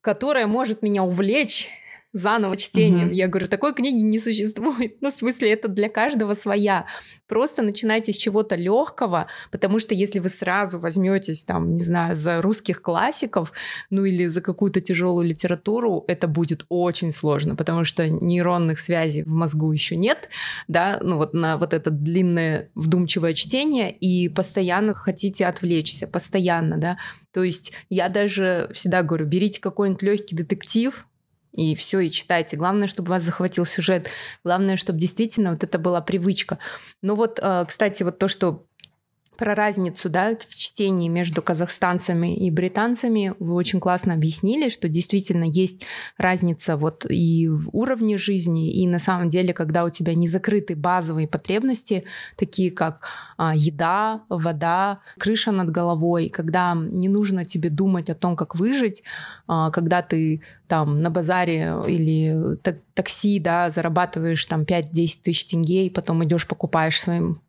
которая 0.00 0.46
может 0.46 0.82
меня 0.82 1.02
увлечь 1.02 1.70
заново 2.14 2.56
чтением. 2.56 3.10
Mm-hmm. 3.10 3.14
Я 3.14 3.28
говорю, 3.28 3.48
такой 3.48 3.74
книги 3.74 4.00
не 4.00 4.18
существует. 4.18 4.94
Ну, 5.00 5.10
в 5.10 5.12
смысле, 5.12 5.52
это 5.52 5.68
для 5.68 5.90
каждого 5.90 6.34
своя. 6.34 6.86
Просто 7.26 7.62
начинайте 7.62 8.12
с 8.12 8.16
чего-то 8.16 8.54
легкого, 8.54 9.26
потому 9.50 9.78
что 9.78 9.94
если 9.94 10.20
вы 10.20 10.28
сразу 10.28 10.78
возьметесь, 10.78 11.44
там, 11.44 11.74
не 11.74 11.82
знаю, 11.82 12.16
за 12.16 12.40
русских 12.40 12.80
классиков, 12.80 13.52
ну 13.90 14.04
или 14.04 14.26
за 14.26 14.40
какую-то 14.40 14.80
тяжелую 14.80 15.26
литературу, 15.26 16.04
это 16.06 16.28
будет 16.28 16.64
очень 16.68 17.10
сложно, 17.10 17.56
потому 17.56 17.84
что 17.84 18.08
нейронных 18.08 18.78
связей 18.78 19.24
в 19.24 19.32
мозгу 19.32 19.72
еще 19.72 19.96
нет, 19.96 20.28
да, 20.68 21.00
ну 21.02 21.16
вот 21.16 21.34
на 21.34 21.58
вот 21.58 21.74
это 21.74 21.90
длинное 21.90 22.70
вдумчивое 22.74 23.34
чтение, 23.34 23.92
и 23.92 24.28
постоянно 24.28 24.94
хотите 24.94 25.46
отвлечься, 25.46 26.06
постоянно, 26.06 26.78
да. 26.78 26.98
То 27.32 27.42
есть 27.42 27.72
я 27.90 28.08
даже 28.08 28.70
всегда 28.72 29.02
говорю, 29.02 29.26
берите 29.26 29.60
какой-нибудь 29.60 30.02
легкий 30.02 30.36
детектив, 30.36 31.06
и 31.54 31.74
все, 31.74 32.00
и 32.00 32.10
читайте. 32.10 32.56
Главное, 32.56 32.88
чтобы 32.88 33.10
вас 33.10 33.22
захватил 33.22 33.64
сюжет. 33.64 34.08
Главное, 34.42 34.76
чтобы 34.76 34.98
действительно 34.98 35.52
вот 35.52 35.62
это 35.62 35.78
была 35.78 36.00
привычка. 36.00 36.58
Ну 37.00 37.14
вот, 37.14 37.38
э, 37.40 37.64
кстати, 37.66 38.02
вот 38.02 38.18
то, 38.18 38.28
что 38.28 38.66
про 39.36 39.54
разницу 39.54 40.08
да, 40.08 40.36
в 40.36 40.54
чтении 40.54 41.08
между 41.08 41.42
казахстанцами 41.42 42.34
и 42.34 42.50
британцами. 42.50 43.34
Вы 43.38 43.54
очень 43.54 43.80
классно 43.80 44.14
объяснили, 44.14 44.68
что 44.68 44.88
действительно 44.88 45.44
есть 45.44 45.84
разница 46.16 46.76
вот 46.76 47.06
и 47.08 47.48
в 47.48 47.70
уровне 47.72 48.16
жизни, 48.16 48.72
и 48.72 48.86
на 48.86 48.98
самом 48.98 49.28
деле, 49.28 49.52
когда 49.52 49.84
у 49.84 49.90
тебя 49.90 50.14
не 50.14 50.28
закрыты 50.28 50.76
базовые 50.76 51.28
потребности, 51.28 52.04
такие 52.36 52.70
как 52.70 53.08
а, 53.36 53.54
еда, 53.54 54.22
вода, 54.28 55.00
крыша 55.18 55.52
над 55.52 55.70
головой, 55.70 56.28
когда 56.28 56.74
не 56.74 57.08
нужно 57.08 57.44
тебе 57.44 57.70
думать 57.70 58.10
о 58.10 58.14
том, 58.14 58.36
как 58.36 58.54
выжить, 58.54 59.02
а, 59.46 59.70
когда 59.70 60.02
ты 60.02 60.42
там 60.68 61.02
на 61.02 61.10
базаре 61.10 61.74
или 61.86 62.56
такси, 62.94 63.38
да, 63.38 63.70
зарабатываешь 63.70 64.44
там 64.46 64.62
5-10 64.62 65.18
тысяч 65.22 65.46
тенге, 65.46 65.86
и 65.86 65.90
потом 65.90 66.24
идешь 66.24 66.46
покупаешь 66.46 67.00
своим 67.00 67.40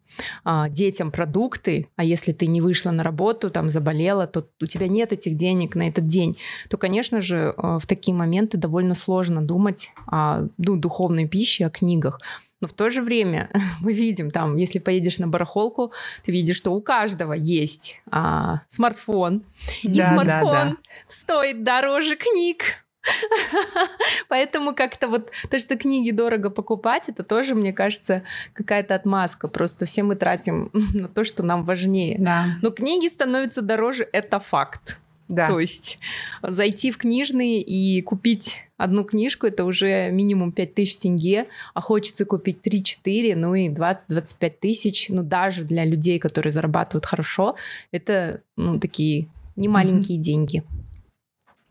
а, 0.44 0.70
детям 0.70 1.12
продукты, 1.12 1.88
а 1.96 2.04
если 2.04 2.32
ты 2.32 2.48
не 2.48 2.62
вышла 2.62 2.92
на 2.92 3.04
работу, 3.04 3.50
там 3.50 3.70
заболела, 3.70 4.28
то 4.28 4.48
у 4.62 4.66
тебя 4.66 4.88
нет 4.88 5.14
этих 5.14 5.36
денег 5.36 5.76
на 5.76 5.88
этот 5.88 6.08
день, 6.08 6.38
то, 6.70 6.78
конечно 6.78 7.22
же, 7.22 7.54
а, 7.58 7.80
в 7.80 7.86
такие 7.86 8.16
моменты 8.16 8.58
довольно 8.58 8.96
сложно 8.96 9.42
думать 9.42 9.92
о 10.08 10.48
ну, 10.58 10.76
духовной 10.76 11.28
пище, 11.28 11.66
о 11.66 11.70
книгах. 11.70 12.20
Но 12.62 12.68
в 12.68 12.74
то 12.74 12.90
же 12.90 13.02
время 13.02 13.50
мы 13.82 13.94
видим 13.94 14.32
там, 14.32 14.56
если 14.58 14.80
поедешь 14.80 15.20
на 15.20 15.28
барахолку, 15.28 15.92
ты 16.24 16.32
видишь, 16.32 16.58
что 16.58 16.72
у 16.74 16.82
каждого 16.82 17.34
есть 17.34 18.02
а, 18.10 18.62
смартфон, 18.68 19.44
и 19.84 19.90
да, 19.90 20.14
смартфон 20.14 20.52
да, 20.52 20.66
да. 20.66 20.78
стоит 21.08 21.64
дороже 21.64 22.16
книг. 22.16 22.85
Поэтому 24.30 24.74
как-то 24.74 25.08
вот 25.08 25.32
то, 25.50 25.60
что 25.60 25.76
книги 25.76 26.12
дорого 26.12 26.50
покупать, 26.50 27.04
это 27.08 27.24
тоже, 27.24 27.56
мне 27.56 27.74
кажется, 27.74 28.24
какая-то 28.54 28.96
отмазка. 28.96 29.48
Просто 29.48 29.86
все 29.86 30.04
мы 30.04 30.16
тратим 30.16 30.70
на 30.74 31.08
то, 31.08 31.24
что 31.24 31.44
нам 31.44 31.64
важнее. 31.64 32.18
Да. 32.20 32.46
Но 32.62 32.72
книги 32.72 33.08
становятся 33.08 33.62
дороже, 33.62 34.08
это 34.12 34.40
факт. 34.40 35.00
Да. 35.28 35.48
То 35.48 35.60
есть 35.60 35.98
зайти 36.44 36.92
в 36.92 36.98
книжные 36.98 37.60
и 37.60 38.02
купить 38.04 38.58
одну 38.78 39.04
книжку, 39.04 39.48
это 39.48 39.66
уже 39.66 40.12
минимум 40.12 40.52
5 40.52 40.76
тысяч 40.76 40.98
тенге, 40.98 41.48
а 41.74 41.82
хочется 41.82 42.26
купить 42.26 42.60
3-4, 42.64 43.36
ну 43.36 43.56
и 43.56 43.70
20-25 43.70 44.54
тысяч, 44.60 45.10
ну 45.10 45.24
даже 45.24 45.64
для 45.64 45.84
людей, 45.84 46.20
которые 46.20 46.52
зарабатывают 46.52 47.08
хорошо, 47.08 47.56
это, 47.92 48.42
ну, 48.56 48.80
такие 48.80 49.28
немаленькие 49.56 50.20
mm-hmm. 50.20 50.22
деньги 50.22 50.64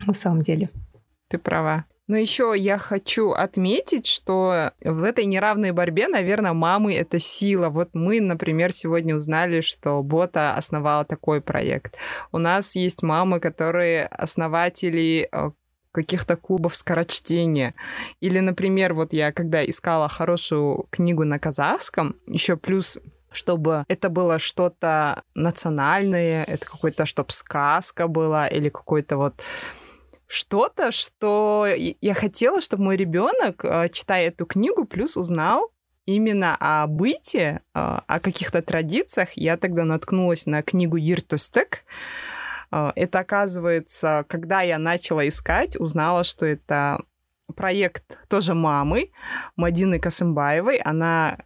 на 0.05 0.15
самом 0.15 0.41
деле 0.41 0.71
ты 1.35 1.39
права. 1.39 1.85
Но 2.07 2.17
еще 2.17 2.55
я 2.57 2.77
хочу 2.77 3.31
отметить, 3.31 4.07
что 4.07 4.73
в 4.85 5.03
этой 5.05 5.25
неравной 5.25 5.73
борьбе, 5.73 6.07
наверное, 6.07 6.53
мамы— 6.53 6.95
это 6.97 7.19
сила. 7.19 7.71
Вот 7.71 7.91
мы, 7.95 8.21
например, 8.21 8.73
сегодня 8.73 9.17
узнали, 9.17 9.63
что 9.63 10.03
Бота 10.03 10.55
основала 10.55 11.05
такой 11.05 11.41
проект. 11.41 11.97
У 12.31 12.39
нас 12.39 12.77
есть 12.77 13.03
мамы, 13.03 13.41
которые 13.41 14.07
основатели 14.07 15.29
э, 15.33 15.51
каких-то 15.93 16.37
клубов 16.37 16.77
скорочтения. 16.77 17.75
Или, 18.21 18.41
например, 18.41 18.93
вот 18.93 19.15
я 19.15 19.33
когда 19.33 19.65
искала 19.65 20.09
хорошую 20.09 20.87
книгу 20.91 21.25
на 21.25 21.39
казахском, 21.39 22.17
еще 22.27 22.57
плюс 22.57 22.99
чтобы 23.33 23.85
это 23.89 24.11
было 24.11 24.39
что-то 24.39 25.25
национальное, 25.35 26.45
это 26.45 26.67
какой-то, 26.67 27.05
чтобы 27.05 27.33
сказка 27.33 28.07
была, 28.07 28.47
или 28.47 28.69
какой-то 28.69 29.17
вот 29.17 29.43
что-то, 30.27 30.91
что 30.91 31.67
я 32.01 32.15
хотела, 32.15 32.61
чтобы 32.61 32.85
мой 32.85 32.97
ребенок, 32.97 33.65
э, 33.65 33.89
читая 33.91 34.29
эту 34.29 34.47
книгу, 34.47 34.85
плюс 34.85 35.17
узнал 35.17 35.71
именно 36.07 36.57
о 36.59 36.87
быте, 36.87 37.61
э, 37.75 37.79
о 38.07 38.21
каких-то 38.21 38.63
традициях. 38.63 39.31
Я 39.37 39.57
тогда 39.57 39.85
наткнулась 39.85 40.47
на 40.47 40.63
книгу 40.63 40.99
Иртустек. 40.99 41.85
Э, 42.71 42.93
это, 42.97 43.21
оказывается, 43.21 44.25
когда 44.29 44.63
я 44.63 44.79
начала 44.79 45.27
искать, 45.27 45.79
узнала, 45.79 46.25
что 46.25 46.47
это 46.47 47.03
проект 47.57 48.19
тоже 48.29 48.55
мамы, 48.55 49.11
Мадины 49.57 49.99
Касымбаевой. 49.99 50.79
Она 50.79 51.39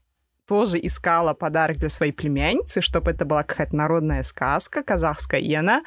тоже 0.49 0.79
искала 0.83 1.35
подарок 1.35 1.77
для 1.77 1.91
своей 1.91 2.13
племянницы, 2.13 2.81
чтобы 2.81 3.11
это 3.11 3.25
была 3.25 3.43
какая-то 3.43 3.77
народная 3.77 4.23
сказка 4.23 4.83
казахская, 4.83 5.41
и 5.41 5.55
она 5.55 5.83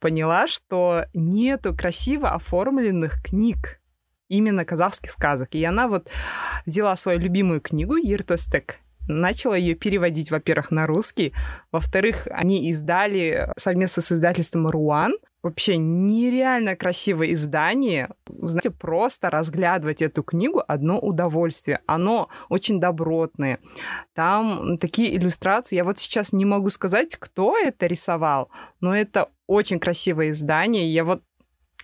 поняла, 0.00 0.46
что 0.46 1.06
нету 1.14 1.74
красиво 1.74 2.30
оформленных 2.30 3.22
книг 3.22 3.80
именно 4.28 4.64
казахских 4.64 5.10
сказок. 5.10 5.54
И 5.54 5.64
она 5.64 5.88
вот 5.88 6.08
взяла 6.66 6.94
свою 6.94 7.18
любимую 7.18 7.60
книгу 7.60 7.96
«Иртостек», 7.96 8.78
начала 9.08 9.54
ее 9.54 9.74
переводить, 9.74 10.30
во-первых, 10.30 10.70
на 10.70 10.86
русский, 10.86 11.32
во-вторых, 11.72 12.28
они 12.30 12.68
издали 12.70 13.50
совместно 13.56 14.02
с 14.02 14.12
издательством 14.12 14.68
«Руан», 14.68 15.14
Вообще 15.42 15.76
нереально 15.76 16.76
красивое 16.76 17.32
издание. 17.32 18.10
Знаете, 18.28 18.70
просто 18.70 19.28
разглядывать 19.28 20.00
эту 20.00 20.22
книгу 20.22 20.62
одно 20.66 21.00
удовольствие. 21.00 21.80
Оно 21.86 22.28
очень 22.48 22.78
добротное. 22.78 23.58
Там 24.14 24.76
такие 24.78 25.16
иллюстрации. 25.16 25.76
Я 25.76 25.84
вот 25.84 25.98
сейчас 25.98 26.32
не 26.32 26.44
могу 26.44 26.70
сказать, 26.70 27.16
кто 27.16 27.58
это 27.58 27.86
рисовал, 27.86 28.50
но 28.80 28.94
это 28.96 29.30
очень 29.48 29.80
красивое 29.80 30.30
издание. 30.30 30.92
Я 30.92 31.04
вот 31.04 31.22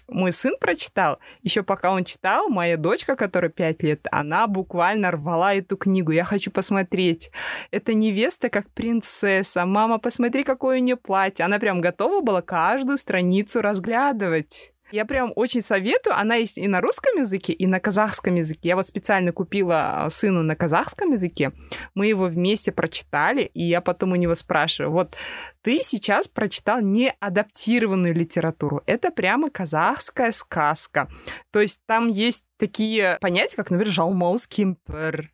мой 0.09 0.33
сын 0.33 0.55
прочитал, 0.59 1.19
еще 1.43 1.63
пока 1.63 1.93
он 1.93 2.05
читал, 2.05 2.49
моя 2.49 2.77
дочка, 2.77 3.15
которая 3.15 3.51
5 3.51 3.83
лет, 3.83 4.07
она 4.11 4.47
буквально 4.47 5.11
рвала 5.11 5.55
эту 5.55 5.77
книгу. 5.77 6.13
Я 6.13 6.25
хочу 6.25 6.51
посмотреть. 6.51 7.31
Это 7.71 7.95
невеста 7.95 8.49
как 8.49 8.71
принцесса. 8.71 9.67
Мама, 9.67 9.99
посмотри, 9.99 10.45
какое 10.45 10.79
у 10.79 10.83
нее 10.83 10.97
платье. 10.97 11.45
Она 11.45 11.59
прям 11.59 11.81
готова 11.81 12.21
была 12.21 12.43
каждую 12.43 12.97
страницу 12.97 13.61
разглядывать. 13.61 14.73
Я 14.91 15.05
прям 15.05 15.33
очень 15.37 15.61
советую. 15.61 16.19
Она 16.19 16.37
есть 16.37 16.59
и 16.59 16.67
на 16.67 16.81
русском 16.81 17.19
языке, 17.19 17.53
и 17.53 17.67
на 17.67 17.81
казахском 17.81 18.37
языке. 18.37 18.69
Я 18.69 18.77
вот 18.77 18.87
специально 18.87 19.33
купила 19.33 20.05
а, 20.05 20.11
сыну 20.11 20.43
на 20.43 20.57
казахском 20.57 21.13
языке. 21.13 21.53
Мы 21.95 22.07
его 22.07 22.27
вместе 22.27 22.73
прочитали, 22.73 23.43
и 23.43 23.63
я 23.65 23.81
потом 23.81 24.13
у 24.13 24.17
него 24.17 24.35
спрашиваю, 24.35 24.93
вот 24.93 25.17
ты 25.63 25.83
сейчас 25.83 26.29
прочитал 26.29 26.81
не 26.81 27.13
адаптированную 27.21 28.15
литературу. 28.15 28.83
Это 28.87 29.11
прямо 29.11 29.51
казахская 29.51 30.33
сказка. 30.33 31.09
То 31.53 31.61
есть 31.61 31.83
там 31.87 32.09
есть 32.09 32.47
такие 32.57 33.19
понятия, 33.21 33.57
как, 33.57 33.71
например, 33.71 33.93
жалмаус 33.93 34.47
кимпер 34.47 35.31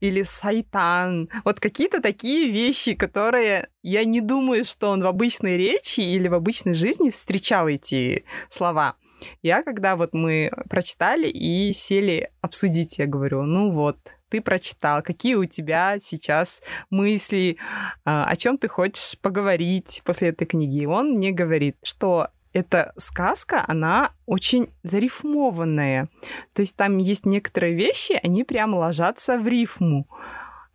или 0.00 0.22
сайтан. 0.22 1.28
Вот 1.44 1.60
какие-то 1.60 2.00
такие 2.00 2.50
вещи, 2.50 2.94
которые 2.94 3.68
я 3.82 4.04
не 4.04 4.20
думаю, 4.20 4.64
что 4.64 4.90
он 4.90 5.02
в 5.02 5.06
обычной 5.06 5.56
речи 5.56 6.00
или 6.00 6.28
в 6.28 6.34
обычной 6.34 6.74
жизни 6.74 7.10
встречал 7.10 7.68
эти 7.68 8.24
слова. 8.48 8.96
Я, 9.42 9.62
когда 9.62 9.96
вот 9.96 10.12
мы 10.12 10.50
прочитали 10.68 11.28
и 11.28 11.72
сели 11.72 12.30
обсудить, 12.40 12.98
я 12.98 13.06
говорю, 13.06 13.42
ну 13.42 13.70
вот, 13.70 13.96
ты 14.28 14.40
прочитал, 14.40 15.02
какие 15.02 15.34
у 15.36 15.44
тебя 15.44 15.98
сейчас 16.00 16.62
мысли, 16.90 17.56
а, 18.04 18.26
о 18.26 18.36
чем 18.36 18.58
ты 18.58 18.68
хочешь 18.68 19.18
поговорить 19.20 20.02
после 20.04 20.30
этой 20.30 20.44
книги. 20.44 20.82
И 20.82 20.86
он 20.86 21.12
мне 21.12 21.30
говорит, 21.30 21.76
что 21.84 22.28
эта 22.54 22.92
сказка, 22.96 23.64
она 23.66 24.12
очень 24.26 24.70
зарифмованная. 24.84 26.08
То 26.54 26.62
есть 26.62 26.76
там 26.76 26.98
есть 26.98 27.26
некоторые 27.26 27.74
вещи, 27.74 28.18
они 28.22 28.44
прям 28.44 28.74
ложатся 28.74 29.38
в 29.38 29.46
рифму. 29.46 30.08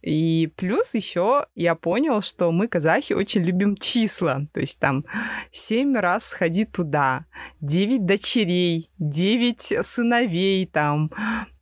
И 0.01 0.51
плюс 0.55 0.95
еще 0.95 1.45
я 1.55 1.75
понял, 1.75 2.21
что 2.21 2.51
мы, 2.51 2.67
казахи, 2.67 3.13
очень 3.13 3.41
любим 3.41 3.75
числа. 3.75 4.41
То 4.53 4.61
есть 4.61 4.79
там 4.79 5.05
семь 5.51 5.97
раз 5.97 6.27
сходи 6.27 6.65
туда, 6.65 7.25
девять 7.59 8.05
дочерей, 8.05 8.89
девять 8.97 9.73
сыновей 9.81 10.65
там, 10.65 11.11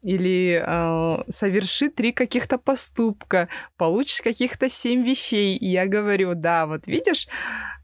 или 0.04 0.64
э, 0.64 1.24
соверши 1.30 1.90
три 1.90 2.12
каких-то 2.12 2.58
поступка, 2.58 3.50
получишь 3.76 4.22
каких-то 4.22 4.70
семь 4.70 5.04
вещей. 5.04 5.58
И 5.58 5.70
я 5.70 5.88
говорю, 5.88 6.34
да, 6.36 6.68
вот 6.68 6.88
видишь, 6.88 7.28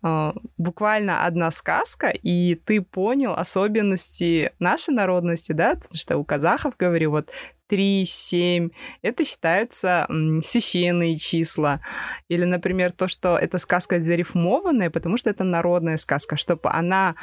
э, 0.04 0.32
буквально 0.58 1.26
одна 1.26 1.49
сказка, 1.51 2.10
и 2.10 2.56
ты 2.56 2.82
понял 2.82 3.34
особенности 3.34 4.54
нашей 4.60 4.93
народности, 4.93 5.51
да, 5.51 5.72
потому 5.76 5.97
что 5.97 6.18
у 6.18 6.24
казахов, 6.24 6.76
говорю, 6.78 7.12
вот 7.12 7.32
3, 7.74 8.05
7. 8.05 8.69
Это 9.01 9.26
считаются 9.26 10.07
священные 10.43 11.15
числа. 11.15 11.82
Или, 12.30 12.43
например, 12.43 12.91
то, 12.91 13.07
что 13.07 13.36
эта 13.36 13.57
сказка 13.57 13.99
зарифмованная, 13.99 14.91
потому 14.91 15.17
что 15.17 15.32
это 15.32 15.43
народная 15.43 15.97
сказка. 15.97 16.38
Чтобы 16.38 16.69
она 16.69 17.15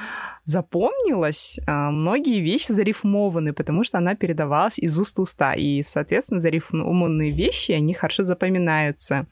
запомнилась, 0.45 1.61
а, 1.69 1.93
многие 1.93 2.41
вещи 2.41 2.73
зарифмованы, 2.73 3.53
потому 3.53 3.85
что 3.85 3.99
она 3.99 4.17
передавалась 4.17 4.81
из 4.81 4.99
уст 4.99 5.19
в 5.19 5.21
уста. 5.21 5.55
И, 5.55 5.83
соответственно, 5.83 6.41
зарифмованные 6.41 7.31
вещи, 7.31 7.71
они 7.71 7.95
хорошо 7.95 8.25
запоминаются. 8.25 9.29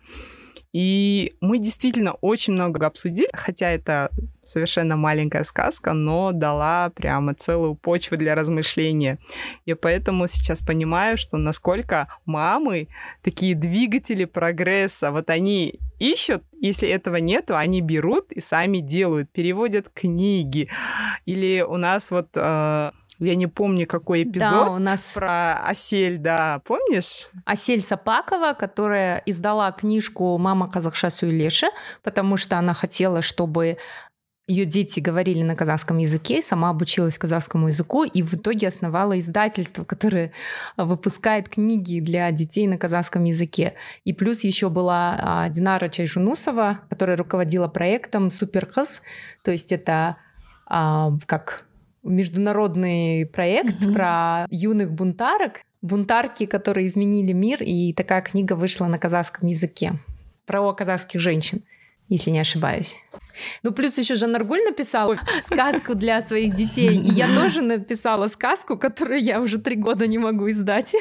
И 0.73 1.35
мы 1.41 1.59
действительно 1.59 2.13
очень 2.13 2.53
много 2.53 2.87
обсудили, 2.87 3.31
хотя 3.33 3.71
это 3.71 4.11
совершенно 4.49 4.97
маленькая 4.97 5.45
сказка, 5.45 5.93
но 5.93 6.33
дала 6.33 6.91
прямо 6.91 7.35
целую 7.35 7.75
почву 7.75 8.17
для 8.17 8.35
размышления. 8.35 9.19
И 9.67 9.75
поэтому 9.75 10.27
сейчас 10.27 10.63
понимаю, 10.63 11.19
что 11.19 11.37
насколько 11.37 12.09
мамы 12.25 12.89
такие 13.23 13.55
двигатели 13.55 14.25
прогресса, 14.25 15.11
вот 15.11 15.31
они 15.31 15.79
ищут, 15.99 16.43
если 16.61 16.89
этого 16.89 17.17
нету, 17.17 17.57
они 17.57 17.81
берут 17.81 18.33
и 18.33 18.41
сами 18.41 18.79
делают, 18.79 19.31
переводят 19.31 19.89
книги. 19.89 20.69
Или 21.27 21.61
у 21.61 21.77
нас 21.77 22.11
вот 22.11 22.29
э, 22.35 22.91
я 23.21 23.35
не 23.35 23.47
помню, 23.49 23.87
какой 23.87 24.23
эпизод. 24.23 24.51
Да, 24.51 24.71
у 24.71 24.79
нас... 24.79 25.15
Про 25.15 25.55
Осель, 25.65 26.19
да, 26.19 26.61
помнишь? 26.65 27.31
Осель 27.45 27.83
Сапакова, 27.83 28.53
которая 28.53 29.23
издала 29.27 29.73
книжку 29.73 30.39
«Мама 30.39 30.71
казахша 30.71 31.11
Суйлеши», 31.11 31.67
потому 32.03 32.37
что 32.37 32.59
она 32.59 32.75
хотела, 32.75 33.21
чтобы 33.21 33.79
ее 34.49 34.65
дети 34.65 34.99
говорили 34.99 35.43
на 35.43 35.55
казахском 35.55 35.99
языке, 35.99 36.41
сама 36.41 36.71
обучилась 36.71 37.19
казахскому 37.19 37.69
языку 37.69 38.05
и 38.05 38.23
в 38.23 38.33
итоге 38.35 38.69
основала 38.69 39.19
издательство, 39.19 39.85
которое 39.85 40.33
выпускает 40.79 41.51
книги 41.51 42.01
для 42.01 42.31
детей 42.33 42.67
на 42.67 42.79
казахском 42.79 43.25
языке. 43.25 43.75
И 44.05 44.15
плюс 44.15 44.45
еще 44.45 44.71
была 44.71 45.19
а, 45.21 45.49
Динара 45.51 45.89
Чайжунусова, 45.89 46.81
которая 46.89 47.19
руководила 47.19 47.69
проектом 47.69 48.31
Суперказ, 48.31 49.03
то 49.45 49.51
есть 49.51 49.71
это 49.71 50.17
а, 50.67 51.13
как 51.27 51.67
международный 52.03 53.27
проект 53.27 53.83
mm-hmm. 53.83 53.93
про 53.93 54.47
юных 54.49 54.93
бунтарок, 54.93 55.61
бунтарки, 55.83 56.47
которые 56.47 56.87
изменили 56.87 57.33
мир, 57.33 57.63
и 57.63 57.93
такая 57.93 58.23
книга 58.23 58.55
вышла 58.55 58.87
на 58.87 58.99
казахском 58.99 59.49
языке 59.49 59.99
про 60.47 60.73
казахских 60.73 61.21
женщин, 61.21 61.63
если 62.09 62.31
не 62.31 62.39
ошибаюсь. 62.39 62.97
Ну, 63.63 63.73
плюс 63.73 63.99
еще 63.99 64.15
Жанна 64.15 64.39
Аргуль 64.39 64.63
написала 64.65 65.17
сказку 65.45 65.95
для 65.95 66.23
своих 66.23 66.55
детей. 66.55 66.97
И 66.97 67.11
я 67.11 67.35
тоже 67.35 67.63
написала 67.63 68.27
сказку, 68.27 68.77
которую 68.77 69.21
я 69.21 69.41
уже 69.41 69.59
три 69.59 69.77
года 69.77 70.07
не 70.07 70.19
могу 70.19 70.51
издать. 70.51 70.95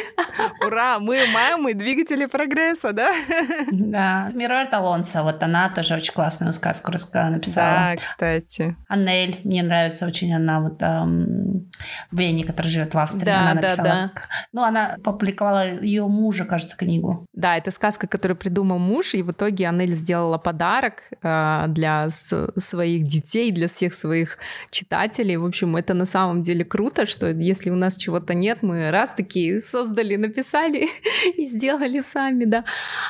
Ура! 0.65 0.99
Мы 0.99 1.19
мамы, 1.33 1.73
двигатели 1.73 2.25
прогресса, 2.25 2.93
да? 2.93 3.11
Да. 3.71 4.29
Мираль 4.33 4.67
Алонсо, 4.71 5.23
вот 5.23 5.41
она 5.43 5.69
тоже 5.69 5.95
очень 5.95 6.13
классную 6.13 6.53
сказку 6.53 6.91
написала. 6.91 7.95
Да, 7.95 8.01
кстати. 8.01 8.75
Аннель, 8.87 9.39
мне 9.43 9.63
нравится 9.63 10.05
очень 10.05 10.33
она 10.33 10.61
вот 10.61 10.81
эм, 10.81 11.69
Венни, 12.11 12.43
которая 12.43 12.71
живет 12.71 12.93
в 12.93 12.99
Австрии. 12.99 13.25
Да, 13.25 13.39
она 13.41 13.53
да, 13.55 13.61
написала, 13.61 13.87
да. 13.87 14.11
Ну, 14.51 14.63
она 14.63 14.97
публиковала 15.03 15.79
ее 15.81 16.07
мужа, 16.07 16.45
кажется, 16.45 16.75
книгу. 16.77 17.25
Да, 17.33 17.57
это 17.57 17.71
сказка, 17.71 18.07
которую 18.07 18.37
придумал 18.37 18.79
муж, 18.79 19.13
и 19.13 19.21
в 19.21 19.31
итоге 19.31 19.67
Аннель 19.67 19.93
сделала 19.93 20.37
подарок 20.37 21.03
э, 21.21 21.65
для 21.67 22.09
своих 22.55 23.03
детей, 23.03 23.51
для 23.51 23.67
всех 23.67 23.93
своих 23.93 24.37
читателей. 24.71 25.37
В 25.37 25.45
общем, 25.45 25.75
это 25.75 25.93
на 25.93 26.05
самом 26.05 26.41
деле 26.41 26.65
круто, 26.65 27.05
что 27.05 27.29
если 27.29 27.69
у 27.69 27.75
нас 27.75 27.97
чего-то 27.97 28.33
нет, 28.33 28.59
мы 28.61 28.91
раз 28.91 29.13
таки 29.13 29.59
создали, 29.59 30.15
написали 30.15 30.87
и 31.37 31.45
сделали 31.45 32.01
сами, 32.01 32.45
да. 32.45 32.63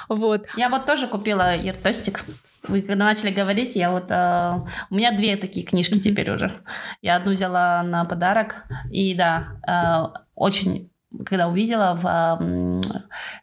Вот. 0.09 0.47
Я 0.55 0.69
вот 0.69 0.85
тоже 0.85 1.07
купила 1.07 1.55
Ертостик. 1.55 2.23
Вы 2.67 2.81
когда 2.81 3.05
начали 3.05 3.31
говорить, 3.31 3.75
я 3.75 3.91
вот... 3.91 4.05
Э, 4.09 4.65
у 4.89 4.95
меня 4.95 5.15
две 5.15 5.37
такие 5.37 5.65
книжки 5.65 5.99
теперь 5.99 6.29
уже. 6.31 6.61
Я 7.01 7.15
одну 7.15 7.31
взяла 7.31 7.83
на 7.83 8.03
подарок, 8.05 8.63
и 8.91 9.13
да, 9.13 9.47
э, 9.67 10.19
очень 10.35 10.89
когда 11.25 11.47
увидела 11.47 11.97
в 12.01 12.81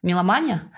меломания. 0.03 0.71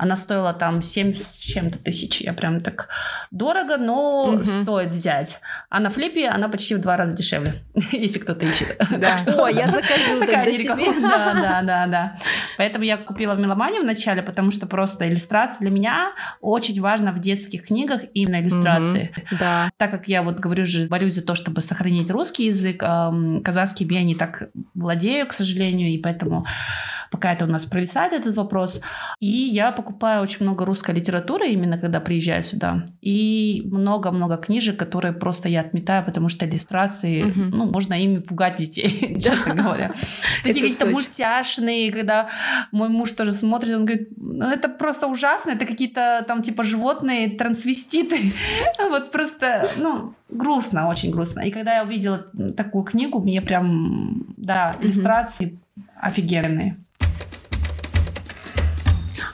Она 0.00 0.16
стоила 0.16 0.54
там 0.54 0.80
7 0.80 1.12
с 1.12 1.40
чем-то 1.40 1.78
тысяч. 1.78 2.22
Я 2.22 2.32
прям 2.32 2.58
так 2.58 2.88
дорого, 3.30 3.76
но 3.76 4.30
угу. 4.32 4.44
стоит 4.44 4.92
взять. 4.92 5.40
А 5.68 5.78
на 5.78 5.90
флипе 5.90 6.28
она 6.28 6.48
почти 6.48 6.74
в 6.74 6.80
два 6.80 6.96
раза 6.96 7.14
дешевле, 7.14 7.62
если 7.92 8.18
кто-то 8.18 8.46
ищет. 8.46 8.80
Да. 9.00 9.16
О, 9.36 9.48
я 9.48 9.68
закажу 9.68 10.20
тогда 10.20 10.46
себе. 10.46 11.00
Да, 11.00 11.34
да, 11.34 11.62
да, 11.62 11.86
да. 11.86 12.18
Поэтому 12.56 12.84
я 12.84 12.96
купила 12.96 13.34
в 13.34 13.38
меломане 13.38 13.80
вначале, 13.80 14.22
потому 14.22 14.50
что 14.50 14.66
просто 14.66 15.06
иллюстрация 15.06 15.60
для 15.60 15.70
меня 15.70 16.12
очень 16.40 16.80
важно 16.80 17.12
в 17.12 17.20
детских 17.20 17.66
книгах 17.66 18.02
именно 18.14 18.40
иллюстрации. 18.40 19.12
Да. 19.38 19.70
Так 19.76 19.90
как 19.90 20.08
я 20.08 20.22
вот 20.22 20.38
говорю 20.38 20.64
же, 20.64 20.86
борюсь 20.86 21.14
за 21.14 21.22
то, 21.22 21.34
чтобы 21.34 21.60
сохранить 21.60 22.10
русский 22.10 22.46
язык, 22.46 22.82
казахский 23.44 23.86
я 23.90 24.02
не 24.02 24.14
так 24.14 24.48
владею, 24.74 25.26
к 25.26 25.32
сожалению, 25.32 25.90
и 25.90 25.98
поэтому 25.98 26.46
пока 27.10 27.32
это 27.32 27.44
у 27.44 27.48
нас 27.48 27.64
провисает 27.64 28.12
этот 28.12 28.36
вопрос. 28.36 28.80
И 29.18 29.26
я 29.26 29.72
покупаю 29.72 30.22
очень 30.22 30.44
много 30.44 30.64
русской 30.64 30.94
литературы 30.94 31.48
именно 31.48 31.78
когда 31.78 32.00
приезжаю 32.00 32.42
сюда. 32.42 32.84
И 33.00 33.62
много-много 33.70 34.36
книжек, 34.36 34.76
которые 34.76 35.12
просто 35.12 35.48
я 35.48 35.60
отметаю, 35.60 36.04
потому 36.04 36.28
что 36.28 36.46
иллюстрации, 36.46 37.22
угу. 37.22 37.40
ну, 37.40 37.64
можно 37.66 37.94
ими 37.94 38.18
пугать 38.18 38.56
детей, 38.56 39.16
честно 39.20 39.54
говоря. 39.54 39.92
Такие 40.44 40.62
какие-то 40.62 40.86
мультяшные, 40.86 41.92
когда 41.92 42.28
мой 42.72 42.88
муж 42.88 43.12
тоже 43.12 43.32
смотрит, 43.32 43.74
он 43.74 43.86
говорит, 43.86 44.08
ну, 44.16 44.44
это 44.44 44.68
просто 44.68 45.08
ужасно, 45.08 45.50
это 45.50 45.66
какие-то 45.66 46.24
там 46.28 46.42
типа 46.42 46.64
животные, 46.64 47.30
трансвеститы. 47.30 48.32
Вот 48.90 49.12
просто, 49.12 49.70
ну, 49.76 50.14
грустно, 50.28 50.88
очень 50.88 51.10
грустно. 51.10 51.40
И 51.40 51.50
когда 51.50 51.76
я 51.76 51.84
увидела 51.84 52.26
такую 52.56 52.84
книгу, 52.84 53.20
мне 53.20 53.40
прям, 53.40 54.24
да, 54.36 54.76
иллюстрации 54.80 55.58
офигенные. 56.00 56.76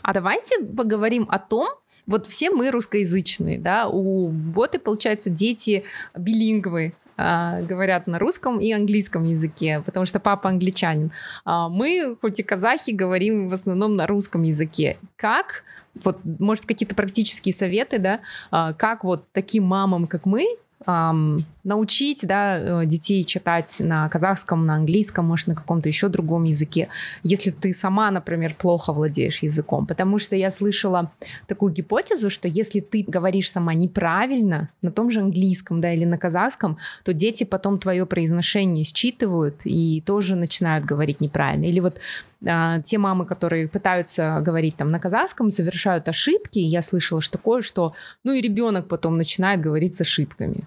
А 0.06 0.12
давайте 0.12 0.60
поговорим 0.60 1.26
о 1.28 1.40
том, 1.40 1.68
вот 2.06 2.26
все 2.26 2.52
мы 2.52 2.70
русскоязычные, 2.70 3.58
да, 3.58 3.88
у 3.88 4.28
Боты, 4.28 4.78
получается, 4.78 5.30
дети 5.30 5.82
билингвы, 6.16 6.94
а, 7.16 7.60
говорят 7.62 8.06
на 8.06 8.20
русском 8.20 8.60
и 8.60 8.70
английском 8.70 9.24
языке, 9.24 9.82
потому 9.84 10.06
что 10.06 10.20
папа 10.20 10.48
англичанин. 10.48 11.10
А 11.44 11.68
мы, 11.68 12.16
хоть 12.20 12.38
и 12.38 12.44
казахи, 12.44 12.92
говорим 12.92 13.48
в 13.48 13.54
основном 13.54 13.96
на 13.96 14.06
русском 14.06 14.44
языке. 14.44 14.96
Как, 15.16 15.64
вот, 15.96 16.20
может, 16.22 16.66
какие-то 16.66 16.94
практические 16.94 17.52
советы, 17.52 17.98
да, 17.98 18.20
а, 18.52 18.74
как 18.74 19.02
вот 19.02 19.24
таким 19.32 19.64
мамам, 19.64 20.06
как 20.06 20.24
мы, 20.24 20.46
эм, 20.86 21.46
научить 21.66 22.24
да, 22.26 22.58
э, 22.58 22.86
детей 22.86 23.24
читать 23.24 23.76
на 23.80 24.08
казахском, 24.08 24.64
на 24.66 24.76
английском, 24.76 25.26
может, 25.26 25.48
на 25.48 25.56
каком-то 25.56 25.88
еще 25.88 26.08
другом 26.08 26.44
языке, 26.44 26.88
если 27.24 27.50
ты 27.50 27.72
сама, 27.72 28.10
например, 28.12 28.54
плохо 28.54 28.92
владеешь 28.92 29.42
языком. 29.42 29.84
Потому 29.86 30.18
что 30.18 30.36
я 30.36 30.52
слышала 30.52 31.10
такую 31.48 31.72
гипотезу, 31.72 32.30
что 32.30 32.46
если 32.46 32.78
ты 32.78 33.04
говоришь 33.06 33.50
сама 33.50 33.74
неправильно 33.74 34.70
на 34.80 34.92
том 34.92 35.10
же 35.10 35.20
английском 35.20 35.80
да, 35.80 35.92
или 35.92 36.04
на 36.04 36.18
казахском, 36.18 36.78
то 37.02 37.12
дети 37.12 37.42
потом 37.42 37.78
твое 37.78 38.06
произношение 38.06 38.84
считывают 38.84 39.62
и 39.64 40.02
тоже 40.06 40.36
начинают 40.36 40.84
говорить 40.84 41.20
неправильно. 41.20 41.64
Или 41.64 41.80
вот 41.80 41.98
а, 42.46 42.80
те 42.82 42.98
мамы, 42.98 43.26
которые 43.26 43.66
пытаются 43.66 44.38
говорить 44.40 44.76
там 44.76 44.90
на 44.90 45.00
казахском, 45.00 45.50
совершают 45.50 46.08
ошибки. 46.08 46.60
Я 46.60 46.82
слышала 46.82 47.20
что 47.20 47.38
такое, 47.38 47.62
что 47.62 47.92
ну 48.22 48.32
и 48.32 48.40
ребенок 48.40 48.86
потом 48.86 49.16
начинает 49.16 49.60
говорить 49.60 49.96
с 49.96 50.02
ошибками. 50.02 50.64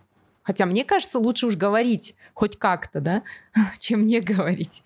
Хотя 0.49 0.65
мне 0.65 0.83
кажется, 0.83 1.19
лучше 1.19 1.45
уж 1.45 1.55
говорить 1.57 2.15
хоть 2.33 2.57
как-то, 2.57 3.01
да, 3.01 3.21
чем 3.77 4.03
не 4.03 4.19
говорить. 4.19 4.81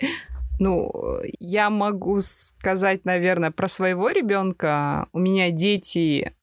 Ну, 0.59 0.91
я 1.39 1.69
могу 1.69 2.19
сказать, 2.19 3.05
наверное, 3.05 3.49
про 3.49 3.69
своего 3.69 4.09
ребенка. 4.09 5.07
У 5.13 5.19
меня 5.19 5.51
дети, 5.51 6.35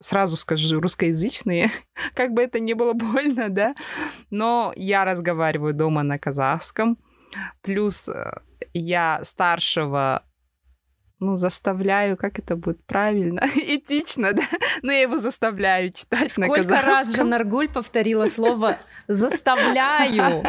сразу 0.00 0.36
скажу, 0.36 0.80
русскоязычные, 0.82 1.70
как 2.14 2.34
бы 2.34 2.42
это 2.42 2.60
ни 2.60 2.74
было 2.74 2.92
больно, 2.92 3.48
да, 3.48 3.74
но 4.28 4.74
я 4.76 5.06
разговариваю 5.06 5.72
дома 5.72 6.02
на 6.02 6.18
казахском. 6.18 6.98
Плюс 7.62 8.06
э, 8.10 8.42
я 8.74 9.20
старшего 9.22 10.27
ну, 11.20 11.34
заставляю, 11.34 12.16
как 12.16 12.38
это 12.38 12.56
будет 12.56 12.84
правильно, 12.84 13.40
этично, 13.56 14.32
да? 14.32 14.42
Но 14.82 14.92
я 14.92 15.00
его 15.00 15.18
заставляю 15.18 15.90
читать 15.90 16.32
Сколько 16.32 16.50
на 16.50 16.56
казахском. 16.56 16.78
Сколько 16.78 16.86
раз 16.86 17.16
Жанаргуль 17.16 17.68
повторила 17.68 18.26
слово 18.26 18.78
«заставляю», 19.08 20.44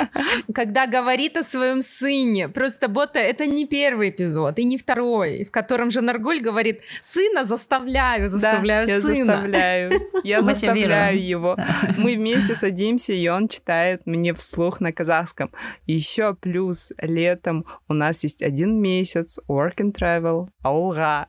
когда 0.53 0.86
говорит 0.86 1.38
о 1.38 1.43
своем 1.43 1.82
сыне. 1.82 2.49
Просто 2.49 2.88
Бота, 2.88 3.20
это 3.20 3.47
не 3.47 3.65
первый 3.65 4.09
эпизод 4.09 4.59
и 4.59 4.63
не 4.63 4.78
второй, 4.78 5.43
в 5.43 5.51
котором 5.51 5.89
Жанаргуль 5.89 6.41
говорит 6.41 6.82
«сына 7.01 7.45
заставляю, 7.45 8.30
заставляю 8.30 8.88
да, 8.88 8.99
сына». 8.99 9.09
я 9.09 9.26
заставляю, 9.26 9.91
я 10.24 10.41
заставляю 10.41 11.24
его. 11.24 11.57
Мы 11.97 12.15
вместе 12.15 12.53
садимся, 12.53 13.13
и 13.13 13.28
он 13.28 13.47
читает 13.47 14.03
мне 14.05 14.34
вслух 14.34 14.82
на 14.82 14.91
казахском. 14.91 15.51
Еще 15.88 16.36
плюс 16.36 16.93
летом 16.99 17.65
у 17.88 17.93
нас 17.93 18.24
есть 18.24 18.43
один 18.43 18.80
месяц 18.80 19.39
work 19.47 19.78
and 19.78 19.93
travel, 19.93 20.49
ауға, 20.64 21.26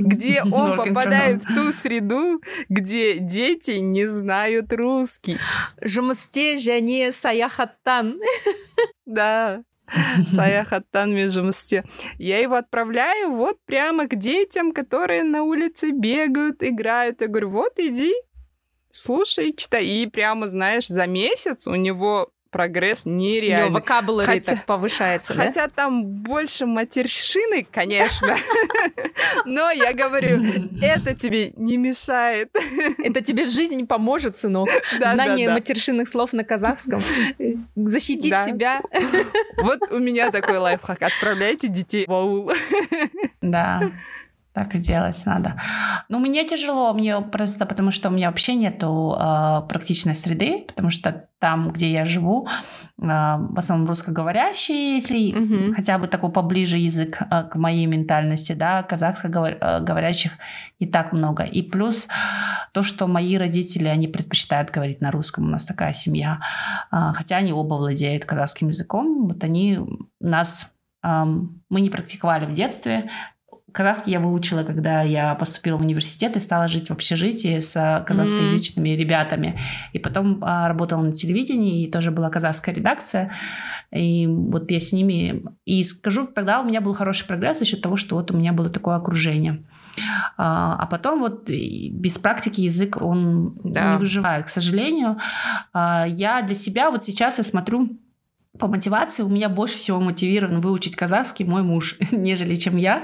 где 0.00 0.42
он 0.52 0.76
попадает 0.76 1.44
в 1.44 1.54
ту 1.54 1.72
среду, 1.72 2.42
где 2.68 3.18
дети 3.18 3.78
не 3.80 4.06
знают 4.06 4.72
русский. 4.72 5.38
Жұмысте 5.80 6.54
және 6.56 7.12
саяхаттан. 7.12 8.20
Да, 9.06 9.64
саяхаттан 10.26 11.14
мен 11.14 11.30
жұмысте. 11.30 11.84
Я 12.18 12.38
его 12.38 12.56
отправляю 12.56 13.32
вот 13.32 13.58
прямо 13.64 14.06
к 14.06 14.16
детям, 14.16 14.72
которые 14.72 15.24
на 15.24 15.42
улице 15.42 15.90
бегают, 15.90 16.62
играют. 16.62 17.20
Я 17.20 17.28
говорю, 17.28 17.50
вот 17.50 17.78
иди, 17.78 18.12
слушай, 18.90 19.52
читай. 19.52 19.86
И 19.86 20.06
прямо, 20.06 20.46
знаешь, 20.46 20.86
за 20.86 21.06
месяц 21.06 21.66
у 21.66 21.74
него 21.74 22.30
прогресс 22.50 23.06
нереальный. 23.06 23.70
вокабулари 23.70 24.26
хотя, 24.26 24.56
так 24.56 24.66
повышается, 24.66 25.34
да? 25.34 25.44
Хотя 25.44 25.68
там 25.68 26.04
больше 26.04 26.66
матершины, 26.66 27.66
конечно. 27.70 28.36
Но 29.44 29.70
я 29.70 29.92
говорю, 29.92 30.42
это 30.82 31.14
тебе 31.14 31.52
не 31.56 31.76
мешает. 31.76 32.50
Это 33.02 33.20
тебе 33.20 33.46
в 33.46 33.50
жизни 33.50 33.84
поможет, 33.84 34.36
сынок. 34.36 34.68
Знание 34.98 35.50
матершинных 35.50 36.08
слов 36.08 36.32
на 36.32 36.44
казахском. 36.44 37.00
Защитить 37.76 38.36
себя. 38.38 38.82
Вот 39.58 39.80
у 39.90 39.98
меня 39.98 40.30
такой 40.30 40.58
лайфхак. 40.58 41.02
Отправляйте 41.02 41.68
детей 41.68 42.04
в 42.06 42.12
аул. 42.12 42.50
Да. 43.40 43.92
Так 44.60 44.74
и 44.74 44.78
делать 44.78 45.22
надо. 45.24 45.58
Но 46.10 46.18
мне 46.18 46.46
тяжело, 46.46 46.92
мне 46.92 47.22
просто 47.22 47.64
потому 47.64 47.90
что 47.90 48.10
у 48.10 48.12
меня 48.12 48.28
вообще 48.28 48.54
нету 48.54 49.16
э, 49.18 49.62
практичной 49.66 50.14
среды, 50.14 50.66
потому 50.68 50.90
что 50.90 51.24
там, 51.38 51.70
где 51.70 51.90
я 51.90 52.04
живу, 52.04 52.46
э, 52.46 52.50
в 52.98 53.58
основном 53.58 53.88
русскоговорящие, 53.88 54.96
если 54.96 55.32
угу. 55.32 55.74
хотя 55.74 55.96
бы 55.96 56.08
такой 56.08 56.30
поближе 56.30 56.76
язык 56.76 57.22
э, 57.22 57.44
к 57.44 57.56
моей 57.56 57.86
ментальности, 57.86 58.52
да, 58.52 58.82
казахскоговорящих 58.82 60.32
не 60.78 60.86
так 60.86 61.14
много. 61.14 61.44
И 61.44 61.62
плюс 61.62 62.08
то, 62.74 62.82
что 62.82 63.06
мои 63.06 63.38
родители, 63.38 63.88
они 63.88 64.08
предпочитают 64.08 64.70
говорить 64.70 65.00
на 65.00 65.10
русском, 65.10 65.44
у 65.44 65.48
нас 65.48 65.64
такая 65.64 65.94
семья, 65.94 66.40
э, 66.92 67.12
хотя 67.14 67.38
они 67.38 67.54
оба 67.54 67.76
владеют 67.76 68.26
казахским 68.26 68.68
языком, 68.68 69.28
вот 69.28 69.42
они 69.42 69.80
нас 70.20 70.70
мы 71.02 71.80
не 71.80 71.88
практиковали 71.88 72.44
в 72.44 72.52
детстве, 72.52 73.10
Казахский 73.72 74.12
я 74.12 74.20
выучила, 74.20 74.62
когда 74.62 75.02
я 75.02 75.34
поступила 75.34 75.78
в 75.78 75.82
университет 75.82 76.36
и 76.36 76.40
стала 76.40 76.68
жить 76.68 76.88
в 76.88 76.92
общежитии 76.92 77.58
с 77.58 77.76
а, 77.76 78.00
казахскоязычными 78.00 78.88
mm-hmm. 78.88 78.96
ребятами. 78.96 79.60
И 79.92 79.98
потом 79.98 80.38
а, 80.42 80.68
работала 80.68 81.02
на 81.02 81.12
телевидении, 81.12 81.84
и 81.84 81.90
тоже 81.90 82.10
была 82.10 82.30
казахская 82.30 82.74
редакция. 82.74 83.32
И 83.92 84.26
вот 84.26 84.70
я 84.70 84.80
с 84.80 84.92
ними... 84.92 85.44
И 85.64 85.82
скажу, 85.84 86.26
тогда 86.26 86.60
у 86.60 86.64
меня 86.64 86.80
был 86.80 86.92
хороший 86.94 87.26
прогресс 87.26 87.58
за 87.58 87.64
счет 87.64 87.82
того, 87.82 87.96
что 87.96 88.16
вот 88.16 88.30
у 88.30 88.36
меня 88.36 88.52
было 88.52 88.68
такое 88.68 88.96
окружение. 88.96 89.64
А, 90.36 90.76
а 90.78 90.86
потом 90.86 91.20
вот 91.20 91.48
без 91.48 92.18
практики 92.18 92.62
язык, 92.62 93.00
он 93.00 93.58
да. 93.64 93.92
не 93.92 93.98
выживает, 93.98 94.46
к 94.46 94.48
сожалению. 94.48 95.18
А, 95.72 96.06
я 96.06 96.42
для 96.42 96.54
себя 96.54 96.90
вот 96.90 97.04
сейчас 97.04 97.38
я 97.38 97.44
смотрю 97.44 97.98
по 98.60 98.68
мотивации 98.68 99.22
у 99.22 99.28
меня 99.28 99.48
больше 99.48 99.78
всего 99.78 100.00
мотивирован 100.00 100.60
выучить 100.60 100.94
казахский 100.94 101.44
мой 101.44 101.62
муж, 101.62 101.96
нежели 102.12 102.54
чем 102.54 102.76
я. 102.76 103.02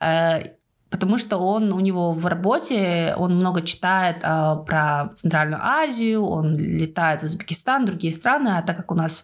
Э, 0.00 0.54
потому 0.88 1.18
что 1.18 1.36
он 1.38 1.72
у 1.72 1.80
него 1.80 2.12
в 2.12 2.24
работе, 2.26 3.14
он 3.18 3.36
много 3.36 3.60
читает 3.62 4.20
а, 4.22 4.56
про 4.56 5.10
Центральную 5.14 5.62
Азию, 5.62 6.24
он 6.24 6.56
летает 6.56 7.20
в 7.20 7.24
Узбекистан, 7.24 7.84
другие 7.84 8.14
страны, 8.14 8.56
а 8.56 8.62
так 8.62 8.76
как 8.76 8.90
у 8.90 8.94
нас, 8.94 9.22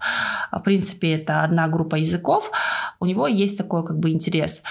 в 0.53 0.61
принципе, 0.61 1.15
это 1.15 1.43
одна 1.43 1.69
группа 1.69 1.97
языков, 1.97 2.51
у 3.01 3.07
него 3.07 3.27
есть 3.27 3.57
такой 3.57 3.83
как 3.83 3.99
бы 3.99 4.11
интерес. 4.11 4.63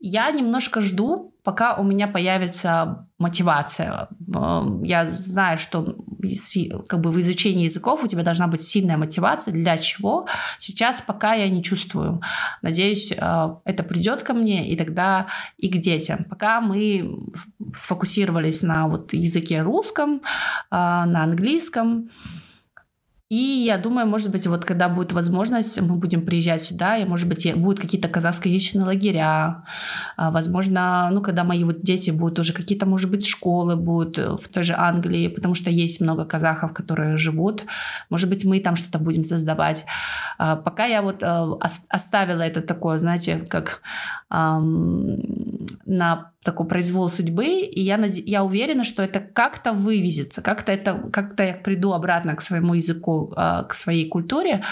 Я 0.00 0.30
немножко 0.30 0.80
жду, 0.80 1.34
пока 1.44 1.74
у 1.74 1.84
меня 1.84 2.08
появится 2.08 3.06
мотивация. 3.18 4.08
Э, 4.34 4.62
я 4.82 5.06
знаю, 5.08 5.58
что 5.58 5.96
как 6.88 7.00
бы 7.00 7.10
в 7.10 7.20
изучении 7.20 7.64
языков 7.64 8.02
у 8.02 8.06
тебя 8.06 8.22
должна 8.22 8.46
быть 8.46 8.62
сильная 8.62 8.96
мотивация. 8.96 9.52
Для 9.52 9.78
чего? 9.78 10.26
Сейчас 10.58 11.00
пока 11.00 11.34
я 11.34 11.48
не 11.48 11.62
чувствую. 11.62 12.20
Надеюсь, 12.62 13.12
э, 13.12 13.48
это 13.64 13.82
придет 13.82 14.22
ко 14.22 14.34
мне, 14.34 14.70
и 14.70 14.76
тогда 14.76 15.26
и 15.58 15.68
к 15.68 15.76
детям. 15.76 16.24
Пока 16.24 16.60
мы 16.60 17.18
сфокусировались 17.76 18.62
на 18.62 18.88
вот 18.88 19.12
языке 19.12 19.62
русском, 19.62 20.16
э, 20.16 20.20
на 20.70 21.24
английском, 21.24 22.10
и 23.32 23.64
я 23.64 23.78
думаю, 23.78 24.06
может 24.06 24.30
быть, 24.30 24.46
вот 24.46 24.66
когда 24.66 24.90
будет 24.90 25.12
возможность, 25.12 25.80
мы 25.80 25.94
будем 25.94 26.26
приезжать 26.26 26.62
сюда, 26.62 26.98
и, 26.98 27.06
может 27.06 27.28
быть, 27.28 27.54
будут 27.56 27.80
какие-то 27.80 28.08
казахскоязычные 28.08 28.84
лагеря. 28.84 29.64
А, 30.18 30.30
возможно, 30.30 31.08
ну, 31.10 31.22
когда 31.22 31.42
мои 31.42 31.64
вот 31.64 31.80
дети 31.80 32.10
будут 32.10 32.38
уже 32.38 32.52
какие-то, 32.52 32.84
может 32.84 33.10
быть, 33.10 33.26
школы 33.26 33.76
будут 33.76 34.18
в 34.18 34.48
той 34.52 34.64
же 34.64 34.74
Англии, 34.76 35.28
потому 35.28 35.54
что 35.54 35.70
есть 35.70 36.02
много 36.02 36.26
казахов, 36.26 36.74
которые 36.74 37.16
живут. 37.16 37.64
Может 38.10 38.28
быть, 38.28 38.44
мы 38.44 38.60
там 38.60 38.76
что-то 38.76 38.98
будем 38.98 39.24
создавать. 39.24 39.86
А, 40.36 40.56
пока 40.56 40.84
я 40.84 41.00
вот 41.00 41.22
э, 41.22 41.58
оставила 41.88 42.42
это 42.42 42.60
такое, 42.60 42.98
знаете, 42.98 43.38
как 43.48 43.80
на 45.86 46.31
такой 46.42 46.66
произвол 46.66 47.08
судьбы, 47.08 47.46
и 47.46 47.80
я, 47.80 47.96
над... 47.96 48.16
я 48.16 48.42
уверена, 48.42 48.84
что 48.84 49.02
это 49.02 49.20
как-то 49.20 49.72
вывезется, 49.72 50.42
как-то 50.42 50.72
это, 50.72 51.08
как-то 51.12 51.44
я 51.44 51.54
приду 51.54 51.92
обратно 51.92 52.34
к 52.34 52.42
своему 52.42 52.74
языку, 52.74 53.32
а, 53.36 53.62
к 53.62 53.74
своей 53.74 54.08
культуре, 54.08 54.64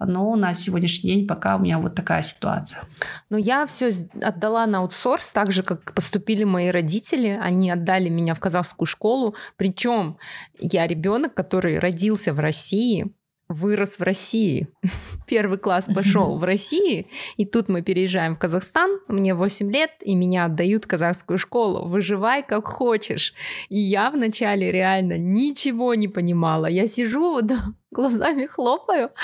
но 0.00 0.34
на 0.34 0.54
сегодняшний 0.54 1.14
день 1.14 1.26
пока 1.26 1.56
у 1.56 1.60
меня 1.60 1.78
вот 1.78 1.94
такая 1.94 2.22
ситуация. 2.22 2.82
Но 3.30 3.38
я 3.38 3.66
все 3.66 3.90
отдала 4.20 4.66
на 4.66 4.78
аутсорс, 4.78 5.32
так 5.32 5.52
же, 5.52 5.62
как 5.62 5.94
поступили 5.94 6.42
мои 6.44 6.70
родители, 6.70 7.38
они 7.40 7.70
отдали 7.70 8.08
меня 8.08 8.34
в 8.34 8.40
казахскую 8.40 8.86
школу, 8.86 9.36
причем 9.56 10.16
я 10.58 10.86
ребенок, 10.86 11.34
который 11.34 11.78
родился 11.78 12.32
в 12.32 12.40
России, 12.40 13.12
вырос 13.52 13.98
в 13.98 14.02
России. 14.02 14.68
Первый 15.26 15.58
класс 15.58 15.88
пошел 15.94 16.38
в 16.38 16.44
России, 16.44 17.06
и 17.36 17.44
тут 17.44 17.68
мы 17.68 17.82
переезжаем 17.82 18.34
в 18.34 18.38
Казахстан, 18.38 19.00
мне 19.08 19.34
8 19.34 19.70
лет, 19.70 19.90
и 20.00 20.14
меня 20.14 20.46
отдают 20.46 20.84
в 20.84 20.88
казахскую 20.88 21.38
школу. 21.38 21.86
Выживай 21.88 22.42
как 22.42 22.66
хочешь. 22.66 23.34
И 23.68 23.78
я 23.78 24.10
вначале 24.10 24.70
реально 24.70 25.18
ничего 25.18 25.94
не 25.94 26.08
понимала. 26.08 26.66
Я 26.66 26.86
сижу, 26.86 27.40
да, 27.42 27.58
глазами 27.92 28.46
хлопаю. 28.46 29.10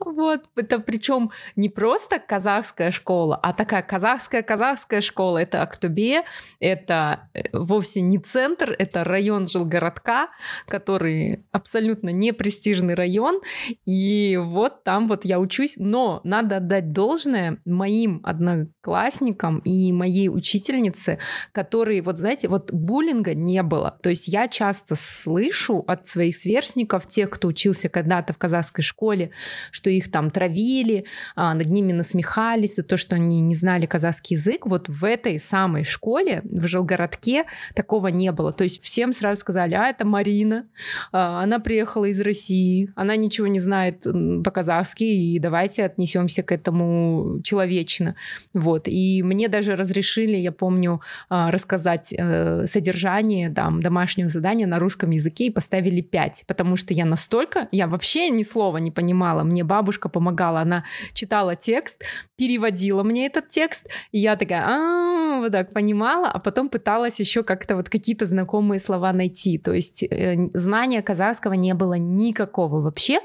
Вот. 0.00 0.44
Это 0.56 0.80
причем 0.80 1.30
не 1.56 1.68
просто 1.68 2.18
казахская 2.18 2.90
школа, 2.90 3.38
а 3.42 3.52
такая 3.52 3.82
казахская-казахская 3.82 5.00
школа. 5.00 5.38
Это 5.38 5.62
Актубе, 5.62 6.22
это 6.58 7.28
э, 7.32 7.42
вовсе 7.52 8.00
не 8.00 8.18
центр, 8.18 8.74
это 8.78 9.04
район 9.04 9.46
жилгородка, 9.46 10.28
который 10.66 11.44
абсолютно 11.52 12.10
не 12.10 12.32
престижный 12.32 12.94
район. 12.94 13.40
И 13.86 14.38
вот 14.42 14.84
там 14.84 15.08
вот 15.08 15.24
я 15.24 15.38
учусь. 15.38 15.74
Но 15.76 16.20
надо 16.24 16.56
отдать 16.56 16.92
должное 16.92 17.58
моим 17.64 18.20
одноклассникам 18.24 19.58
и 19.60 19.92
моей 19.92 20.28
учительнице, 20.28 21.18
которые, 21.52 22.02
вот 22.02 22.18
знаете, 22.18 22.48
вот 22.48 22.72
буллинга 22.72 23.34
не 23.34 23.62
было. 23.62 23.98
То 24.02 24.10
есть 24.10 24.28
я 24.28 24.48
часто 24.48 24.96
слышу 24.96 25.84
от 25.86 26.06
своих 26.06 26.36
сверстников, 26.36 27.06
тех, 27.06 27.30
кто 27.30 27.48
учился 27.48 27.88
когда 27.88 28.09
когда-то 28.10 28.32
в 28.32 28.38
казахской 28.38 28.84
школе, 28.84 29.30
что 29.70 29.90
их 29.90 30.10
там 30.10 30.30
травили, 30.30 31.04
а, 31.36 31.54
над 31.54 31.68
ними 31.68 31.92
насмехались 31.92 32.76
за 32.76 32.82
то, 32.82 32.96
что 32.96 33.16
они 33.16 33.40
не 33.40 33.54
знали 33.54 33.86
казахский 33.86 34.36
язык. 34.36 34.66
Вот 34.66 34.88
в 34.88 35.04
этой 35.04 35.38
самой 35.38 35.84
школе, 35.84 36.42
в 36.44 36.66
Желгородке, 36.66 37.44
такого 37.74 38.08
не 38.08 38.32
было. 38.32 38.52
То 38.52 38.64
есть 38.64 38.82
всем 38.82 39.12
сразу 39.12 39.40
сказали, 39.40 39.74
а, 39.74 39.86
это 39.86 40.04
Марина, 40.04 40.66
а, 41.12 41.42
она 41.42 41.58
приехала 41.60 42.06
из 42.06 42.20
России, 42.20 42.90
она 42.96 43.16
ничего 43.16 43.46
не 43.46 43.60
знает 43.60 44.02
по-казахски, 44.44 45.04
и 45.04 45.38
давайте 45.38 45.84
отнесемся 45.84 46.42
к 46.42 46.52
этому 46.52 47.40
человечно. 47.42 48.14
Вот. 48.54 48.88
И 48.88 49.22
мне 49.22 49.48
даже 49.48 49.76
разрешили, 49.76 50.36
я 50.36 50.52
помню, 50.52 51.00
а, 51.28 51.50
рассказать 51.50 52.14
э, 52.16 52.66
содержание 52.66 53.50
там, 53.50 53.80
домашнего 53.80 54.28
задания 54.28 54.66
на 54.66 54.78
русском 54.78 55.10
языке 55.10 55.46
и 55.46 55.50
поставили 55.50 56.00
5, 56.00 56.44
потому 56.46 56.76
что 56.76 56.94
я 56.94 57.04
настолько, 57.04 57.68
я 57.72 57.86
вообще 58.00 58.30
ни 58.30 58.42
слова 58.42 58.78
не 58.78 58.90
понимала. 58.90 59.42
Мне 59.42 59.62
бабушка 59.62 60.08
помогала, 60.08 60.60
она 60.60 60.84
читала 61.12 61.54
текст, 61.54 62.02
переводила 62.36 63.02
мне 63.02 63.26
этот 63.26 63.48
текст, 63.48 63.88
и 64.10 64.18
я 64.18 64.36
такая, 64.36 64.62
а, 64.66 65.40
вот 65.40 65.52
так 65.52 65.74
понимала, 65.74 66.28
а 66.28 66.38
потом 66.38 66.70
пыталась 66.70 67.20
еще 67.20 67.42
как-то 67.42 67.76
вот 67.76 67.90
какие-то 67.90 68.24
знакомые 68.24 68.78
слова 68.78 69.12
найти. 69.12 69.58
То 69.58 69.74
есть 69.74 70.02
э, 70.02 70.48
знания 70.54 71.02
казахского 71.02 71.52
не 71.52 71.74
было 71.74 71.98
никакого 71.98 72.80
вообще, 72.80 73.18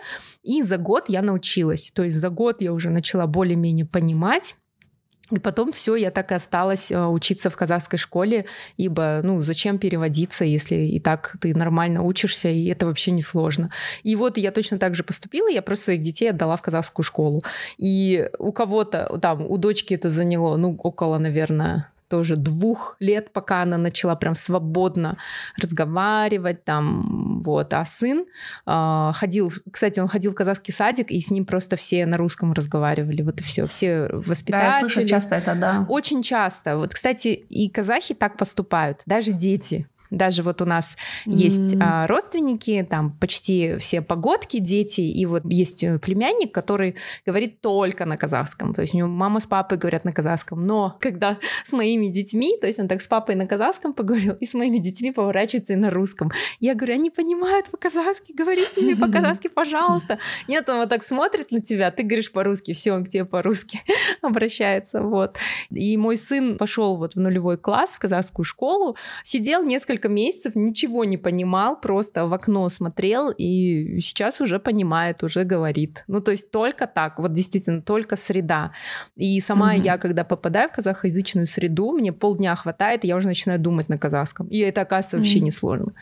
и 0.44 0.62
за 0.62 0.78
год 0.78 1.06
я 1.08 1.22
научилась. 1.22 1.92
То 1.96 2.04
есть 2.04 2.18
за 2.18 2.30
год 2.30 2.62
я 2.62 2.74
уже 2.74 2.90
начала 2.90 3.28
более-менее 3.28 3.86
понимать, 3.86 4.58
и 5.32 5.40
потом 5.40 5.72
все, 5.72 5.96
я 5.96 6.12
так 6.12 6.32
и 6.32 6.36
осталась 6.36 6.92
э, 6.92 7.06
учиться 7.06 7.50
в 7.50 7.56
казахской 7.56 7.98
школе, 7.98 8.46
ибо, 8.78 9.22
ну, 9.24 9.42
зачем 9.42 9.80
переводиться, 9.80 10.46
если 10.46 10.76
и 10.76 11.00
так 11.00 11.36
ты 11.42 11.56
нормально 11.56 12.04
учишься, 12.04 12.50
и 12.50 12.68
это 12.68 12.86
вообще 12.86 13.12
не 13.12 13.24
сложно. 13.24 13.72
И 14.04 14.16
вот 14.16 14.38
я 14.38 14.52
точно 14.52 14.78
так 14.78 14.94
же 14.94 15.04
поступила, 15.04 15.50
я 15.50 15.62
просто 15.62 15.86
своих 15.86 16.02
детей 16.02 16.30
отдала 16.30 16.56
в 16.56 16.62
казахскую 16.62 17.04
школу. 17.04 17.42
И 17.78 18.30
у 18.38 18.52
кого-то, 18.52 19.18
там, 19.20 19.46
у 19.50 19.58
дочки 19.58 19.96
это 19.96 20.10
заняло, 20.10 20.58
ну, 20.58 20.78
около, 20.84 21.18
наверное, 21.18 21.90
тоже 22.08 22.36
двух 22.36 22.96
лет, 23.00 23.34
пока 23.34 23.62
она 23.62 23.78
начала 23.78 24.16
прям 24.16 24.34
свободно 24.34 25.18
разговаривать 25.62 26.64
там, 26.64 27.42
вот. 27.42 27.74
А 27.74 27.86
сын 27.86 28.26
э, 28.66 29.12
ходил, 29.14 29.52
кстати, 29.72 30.00
он 30.00 30.08
ходил 30.08 30.32
в 30.32 30.36
казахский 30.36 30.74
садик, 30.74 31.12
и 31.12 31.20
с 31.20 31.32
ним 31.32 31.46
просто 31.46 31.76
все 31.76 32.06
на 32.06 32.18
русском 32.18 32.54
разговаривали, 32.54 33.22
вот 33.22 33.40
и 33.40 33.44
все, 33.44 33.68
все 33.68 34.10
воспитатели. 34.12 34.72
Да, 34.72 34.78
я 34.78 34.80
слышу 34.80 35.08
часто 35.08 35.36
это, 35.36 35.56
да. 35.56 35.86
Очень 35.90 36.22
часто. 36.22 36.78
Вот, 36.78 36.94
кстати, 36.94 37.28
и 37.28 37.70
казахи 37.70 38.14
так 38.14 38.38
поступают, 38.38 39.02
даже 39.06 39.32
дети. 39.32 39.88
Даже 40.16 40.44
вот 40.44 40.62
у 40.62 40.66
нас 40.66 40.98
mm-hmm. 41.26 41.34
есть 41.34 41.76
а, 41.80 42.08
родственники, 42.08 42.86
там 42.90 43.12
почти 43.12 43.78
все 43.78 44.02
погодки, 44.02 44.60
дети, 44.60 45.02
и 45.02 45.26
вот 45.26 45.44
есть 45.46 45.84
э, 45.84 46.00
племянник, 46.00 46.54
который 46.54 46.96
говорит 47.26 47.62
только 47.62 48.06
на 48.06 48.18
казахском. 48.18 48.74
То 48.74 48.82
есть 48.82 48.94
у 48.94 48.98
него 48.98 49.10
мама 49.10 49.40
с 49.40 49.46
папой 49.46 49.78
говорят 49.78 50.06
на 50.06 50.14
казахском. 50.14 50.66
Но 50.66 50.98
когда 51.00 51.38
с 51.66 51.74
моими 51.74 52.08
детьми, 52.08 52.58
то 52.60 52.68
есть 52.68 52.80
он 52.80 52.88
так 52.88 53.02
с 53.02 53.08
папой 53.08 53.36
на 53.36 53.46
казахском 53.46 53.94
поговорил, 53.94 54.34
и 54.34 54.46
с 54.46 54.54
моими 54.54 54.78
детьми 54.78 55.12
поворачивается 55.12 55.74
и 55.74 55.76
на 55.76 55.92
русском. 55.92 56.32
Я 56.60 56.76
говорю, 56.76 56.94
они 56.96 57.10
понимают 57.10 57.70
по-казахски, 57.70 58.34
говори 58.34 58.66
с 58.66 58.78
ними 58.78 58.94
по-казахски, 58.94 59.50
пожалуйста. 59.50 60.20
Нет, 60.48 60.70
он 60.70 60.78
вот 60.78 60.90
так 60.90 61.04
смотрит 61.04 61.52
на 61.52 61.62
тебя, 61.62 61.92
ты 61.92 62.04
говоришь 62.04 62.32
по-русски, 62.32 62.74
все, 62.74 62.94
он 62.94 63.06
к 63.06 63.10
тебе 63.10 63.26
по-русски 63.26 63.82
обращается. 64.22 65.02
Вот. 65.02 65.38
И 65.72 65.98
мой 65.98 66.18
сын 66.18 66.58
пошел 66.58 66.98
вот 66.98 67.16
в 67.16 67.20
нулевой 67.20 67.58
класс 67.58 67.96
в 67.96 68.00
казахскую 68.00 68.46
школу, 68.46 68.96
сидел 69.24 69.64
несколько 69.64 70.05
несколько 70.06 70.10
месяцев 70.10 70.56
ничего 70.56 71.06
не 71.06 71.18
понимал, 71.18 71.80
просто 71.80 72.28
в 72.28 72.34
окно 72.34 72.70
смотрел 72.70 73.32
и 73.32 74.00
сейчас 74.00 74.42
уже 74.42 74.60
понимает, 74.60 75.24
уже 75.24 75.44
говорит. 75.44 76.04
Ну, 76.08 76.22
то 76.22 76.32
есть 76.32 76.52
только 76.52 76.88
так, 76.88 77.20
вот 77.20 77.34
действительно, 77.34 77.82
только 77.82 78.16
среда. 78.16 78.72
И 79.16 79.42
сама 79.42 79.76
mm-hmm. 79.76 79.84
я, 79.84 79.98
когда 79.98 80.24
попадаю 80.24 80.70
в 80.70 80.74
казахоязычную 80.74 81.48
среду, 81.48 81.92
мне 81.92 82.12
полдня 82.12 82.56
хватает, 82.56 83.06
и 83.06 83.08
я 83.08 83.16
уже 83.16 83.28
начинаю 83.28 83.60
думать 83.60 83.90
на 83.90 83.98
казахском. 83.98 84.48
И 84.48 84.60
это, 84.60 84.82
оказывается, 84.82 85.18
вообще 85.18 85.40
mm-hmm. 85.40 85.44
не 85.44 85.52
сложно. 85.52 85.94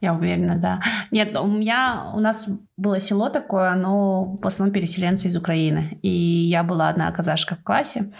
Я 0.00 0.14
уверена, 0.14 0.56
да. 0.56 0.80
Нет, 1.10 1.36
у 1.36 1.46
меня, 1.46 2.12
у 2.14 2.20
нас 2.20 2.48
было 2.80 2.98
село 2.98 3.28
такое, 3.28 3.74
но 3.74 4.24
в 4.24 4.46
основном 4.46 4.72
переселенцы 4.72 5.28
из 5.28 5.36
Украины. 5.36 5.98
И 6.02 6.10
я 6.10 6.62
была 6.62 6.88
одна 6.88 7.12
казашка 7.12 7.54
в 7.56 7.62
классе. 7.62 8.10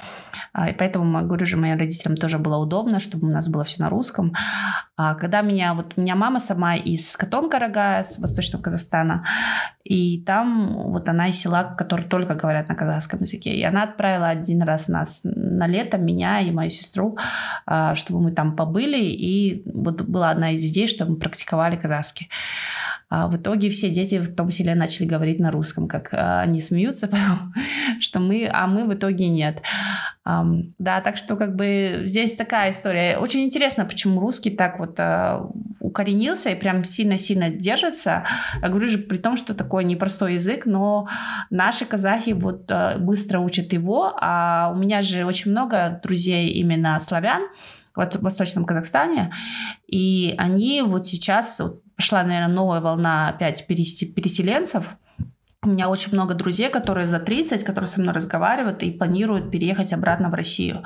А, 0.53 0.69
и 0.69 0.75
поэтому, 0.75 1.27
говорю 1.27 1.47
же, 1.47 1.57
моим 1.57 1.79
родителям 1.79 2.17
тоже 2.17 2.39
было 2.39 2.59
удобно, 2.59 3.01
чтобы 3.01 3.27
у 3.27 3.31
нас 3.31 3.49
было 3.49 3.65
все 3.65 3.83
на 3.83 3.89
русском. 3.89 4.35
А 4.97 5.15
когда 5.15 5.41
меня, 5.41 5.73
вот 5.73 5.95
у 5.97 6.01
меня 6.01 6.15
мама 6.15 6.41
сама 6.41 6.77
из 6.77 7.17
Катон-Карага, 7.17 8.05
с 8.05 8.19
восточного 8.19 8.63
Казахстана, 8.63 9.25
и 9.83 10.23
там 10.25 10.91
вот 10.93 11.09
она 11.09 11.29
из 11.29 11.41
села, 11.41 11.75
которые 11.79 12.07
только 12.07 12.35
говорят 12.35 12.69
на 12.69 12.75
казахском 12.75 13.23
языке. 13.23 13.55
И 13.55 13.63
она 13.63 13.85
отправила 13.85 14.29
один 14.29 14.63
раз 14.63 14.89
нас 14.89 15.23
на 15.25 15.67
лето, 15.67 15.97
меня 15.97 16.41
и 16.41 16.51
мою 16.51 16.69
сестру, 16.69 17.17
а, 17.65 17.95
чтобы 17.95 18.21
мы 18.21 18.33
там 18.33 18.57
побыли. 18.57 19.03
И 19.03 19.63
вот 19.73 20.03
была 20.03 20.31
одна 20.31 20.53
из 20.53 20.63
идей, 20.65 20.87
чтобы 20.87 21.13
мы 21.13 21.17
практиковали 21.17 21.77
казахский. 21.77 22.29
А 23.11 23.27
в 23.27 23.37
итоге 23.37 23.71
все 23.71 23.91
дети 23.91 24.19
в 24.19 24.35
том 24.37 24.53
селе 24.53 24.77
начали 24.77 25.05
говорить 25.05 25.41
на 25.41 25.51
русском, 25.51 25.89
как 25.89 26.11
а, 26.13 26.43
они 26.43 26.61
смеются, 26.61 27.11
что 28.01 28.21
мы, 28.21 28.49
а 28.51 28.69
мы 28.69 28.87
в 28.87 28.95
итоге 28.95 29.29
нет. 29.29 29.61
Да, 30.25 31.01
так 31.01 31.17
что 31.17 31.35
как 31.35 31.57
бы 31.57 32.03
здесь 32.05 32.35
такая 32.35 32.71
история. 32.71 33.19
Очень 33.19 33.43
интересно, 33.43 33.85
почему 33.85 34.21
русский 34.21 34.51
так 34.51 34.79
вот 34.79 34.95
э, 34.99 35.41
укоренился 35.81 36.51
и 36.51 36.55
прям 36.55 36.85
сильно-сильно 36.85 37.51
держится. 37.51 38.25
Я 38.63 38.69
говорю 38.69 38.87
же, 38.87 38.99
при 38.99 39.17
том, 39.17 39.37
что 39.37 39.55
такой 39.55 39.83
непростой 39.83 40.35
язык, 40.35 40.67
но 40.67 41.09
наши 41.51 41.87
казахи 41.87 42.31
вот 42.31 42.71
быстро 43.01 43.41
учат 43.41 43.73
его, 43.73 44.15
а 44.21 44.71
у 44.73 44.79
меня 44.79 45.03
же 45.03 45.25
очень 45.25 45.51
много 45.51 46.01
друзей 46.05 46.51
именно 46.51 46.97
славян, 47.01 47.43
в 47.97 48.23
Восточном 48.23 48.65
Казахстане, 48.65 49.33
и 49.87 50.35
они 50.39 50.83
вот 50.83 51.07
сейчас, 51.07 51.59
вот 51.61 51.83
пошла, 52.01 52.23
наверное, 52.23 52.55
новая 52.55 52.81
волна 52.81 53.29
опять 53.29 53.67
переселенцев, 53.67 54.85
у 55.63 55.69
меня 55.69 55.91
очень 55.91 56.15
много 56.15 56.33
друзей, 56.33 56.71
которые 56.71 57.09
за 57.09 57.19
30, 57.21 57.63
которые 57.63 57.89
со 57.89 58.01
мной 58.01 58.15
разговаривают 58.15 58.83
и 58.83 58.91
планируют 58.91 59.51
переехать 59.51 59.93
обратно 59.93 60.31
в 60.31 60.35
Россию 60.35 60.83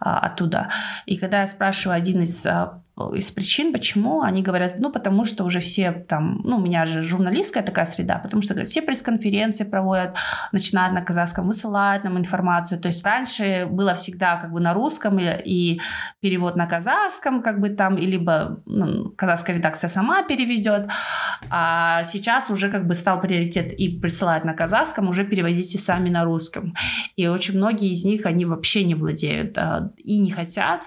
а, 0.00 0.18
оттуда. 0.20 0.70
И 1.04 1.18
когда 1.18 1.40
я 1.40 1.46
спрашиваю 1.46 1.98
один 1.98 2.22
из 2.22 2.46
а, 2.46 2.82
из 3.14 3.30
причин, 3.30 3.72
почему 3.72 4.22
они 4.22 4.42
говорят, 4.42 4.78
ну, 4.78 4.90
потому 4.90 5.26
что 5.26 5.44
уже 5.44 5.60
все 5.60 5.92
там, 5.92 6.40
ну, 6.44 6.56
у 6.56 6.60
меня 6.60 6.86
же 6.86 7.02
журналистская 7.02 7.62
такая 7.62 7.84
среда, 7.84 8.18
потому 8.18 8.42
что 8.42 8.54
говорят, 8.54 8.70
все 8.70 8.80
пресс-конференции 8.80 9.64
проводят, 9.64 10.16
начинают 10.50 10.94
на 10.94 11.02
казахском, 11.02 11.46
высылают 11.46 12.04
нам 12.04 12.16
информацию. 12.16 12.80
То 12.80 12.88
есть 12.88 13.04
раньше 13.04 13.66
было 13.70 13.94
всегда 13.96 14.36
как 14.36 14.50
бы 14.50 14.60
на 14.60 14.72
русском 14.72 15.18
и, 15.18 15.26
и 15.44 15.80
перевод 16.20 16.56
на 16.56 16.66
казахском, 16.66 17.42
как 17.42 17.60
бы 17.60 17.68
там, 17.68 17.98
и 17.98 18.06
либо 18.06 18.62
ну, 18.64 19.10
казахская 19.10 19.56
редакция 19.56 19.88
сама 19.88 20.22
переведет, 20.22 20.88
а 21.50 22.02
сейчас 22.04 22.50
уже 22.50 22.70
как 22.70 22.86
бы 22.86 22.94
стал 22.94 23.20
приоритет 23.20 23.74
и 23.74 23.98
присылать 23.98 24.44
на 24.44 24.54
казахском, 24.54 25.10
уже 25.10 25.24
переводите 25.24 25.76
сами 25.76 26.08
на 26.08 26.24
русском. 26.24 26.72
И 27.14 27.26
очень 27.26 27.58
многие 27.58 27.90
из 27.90 28.06
них, 28.06 28.24
они 28.24 28.46
вообще 28.46 28.84
не 28.84 28.94
владеют 28.94 29.58
а, 29.58 29.90
и 29.98 30.18
не 30.18 30.30
хотят. 30.30 30.80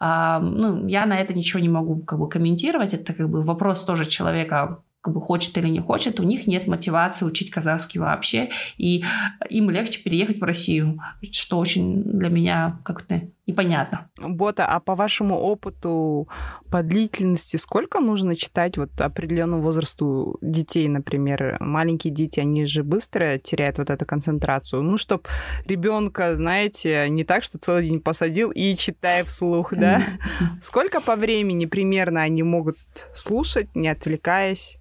А, 0.00 0.40
ну, 0.40 0.88
я 0.88 1.06
на 1.06 1.16
это 1.16 1.32
не 1.32 1.43
ничего 1.44 1.60
не 1.60 1.68
могу 1.68 2.00
как 2.00 2.18
бы 2.18 2.28
комментировать. 2.28 2.94
Это 2.94 3.12
как 3.12 3.28
бы 3.28 3.42
вопрос 3.42 3.84
тоже 3.84 4.06
человека, 4.06 4.82
как 5.04 5.12
бы 5.12 5.20
хочет 5.20 5.58
или 5.58 5.68
не 5.68 5.80
хочет, 5.80 6.18
у 6.18 6.22
них 6.22 6.46
нет 6.46 6.66
мотивации 6.66 7.26
учить 7.26 7.50
казахский 7.50 8.00
вообще, 8.00 8.48
и 8.78 9.04
им 9.50 9.68
легче 9.68 10.02
переехать 10.02 10.40
в 10.40 10.44
Россию, 10.44 10.98
что 11.30 11.58
очень 11.58 12.02
для 12.04 12.30
меня 12.30 12.78
как-то 12.84 13.20
непонятно. 13.46 14.08
Бота, 14.18 14.64
а 14.64 14.80
по 14.80 14.94
вашему 14.94 15.36
опыту, 15.36 16.26
по 16.74 16.82
длительности, 16.82 17.56
сколько 17.56 18.00
нужно 18.00 18.34
читать 18.34 18.78
вот 18.78 19.00
определенному 19.00 19.62
возрасту 19.62 20.38
детей, 20.40 20.88
например, 20.88 21.56
маленькие 21.60 22.12
дети, 22.12 22.40
они 22.40 22.66
же 22.66 22.82
быстро 22.82 23.38
теряют 23.38 23.78
вот 23.78 23.90
эту 23.90 24.04
концентрацию. 24.04 24.82
Ну, 24.82 24.96
чтоб 24.96 25.24
ребенка, 25.66 26.34
знаете, 26.34 27.06
не 27.10 27.22
так, 27.22 27.44
что 27.44 27.58
целый 27.58 27.84
день 27.84 28.00
посадил 28.00 28.50
и 28.50 28.74
читай 28.74 29.22
вслух, 29.22 29.72
да? 29.72 30.02
Сколько 30.60 31.00
по 31.00 31.14
времени 31.14 31.66
примерно 31.66 32.22
они 32.22 32.42
могут 32.42 32.78
слушать, 33.12 33.68
не 33.76 33.86
отвлекаясь? 33.86 34.78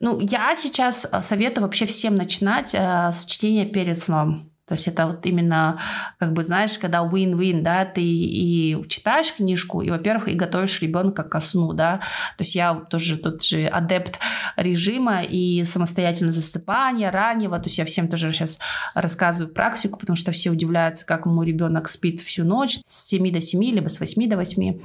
Ну, 0.00 0.18
я 0.18 0.56
сейчас 0.56 1.06
э, 1.06 1.22
советую 1.22 1.66
вообще 1.66 1.86
всем 1.86 2.16
начинать 2.16 2.74
э, 2.74 3.12
с 3.12 3.26
чтения 3.26 3.66
перед 3.66 3.96
сном. 3.96 4.50
То 4.66 4.74
есть 4.74 4.88
это 4.88 5.06
вот 5.06 5.26
именно, 5.26 5.78
как 6.18 6.32
бы, 6.32 6.42
знаешь, 6.42 6.78
когда 6.78 7.00
win-win, 7.04 7.60
да, 7.60 7.84
ты 7.84 8.02
и 8.02 8.76
читаешь 8.88 9.34
книжку, 9.34 9.82
и, 9.82 9.90
во-первых, 9.90 10.28
и 10.28 10.34
готовишь 10.34 10.80
ребенка 10.80 11.22
ко 11.22 11.40
сну, 11.40 11.74
да. 11.74 11.98
То 12.38 12.44
есть 12.44 12.54
я 12.54 12.74
тоже 12.74 13.18
тут 13.18 13.44
же 13.44 13.66
адепт 13.66 14.18
режима 14.56 15.22
и 15.22 15.64
самостоятельное 15.64 16.32
засыпание 16.32 17.10
раннего. 17.10 17.58
То 17.58 17.66
есть 17.66 17.78
я 17.78 17.84
всем 17.84 18.08
тоже 18.08 18.32
сейчас 18.32 18.58
рассказываю 18.94 19.52
практику, 19.52 19.98
потому 19.98 20.16
что 20.16 20.32
все 20.32 20.50
удивляются, 20.50 21.04
как 21.04 21.26
мой 21.26 21.46
ребенок 21.46 21.90
спит 21.90 22.20
всю 22.20 22.44
ночь 22.44 22.78
с 22.84 23.06
7 23.08 23.32
до 23.32 23.40
7, 23.40 23.62
либо 23.64 23.88
с 23.88 24.00
8 24.00 24.28
до 24.30 24.36
8. 24.36 24.80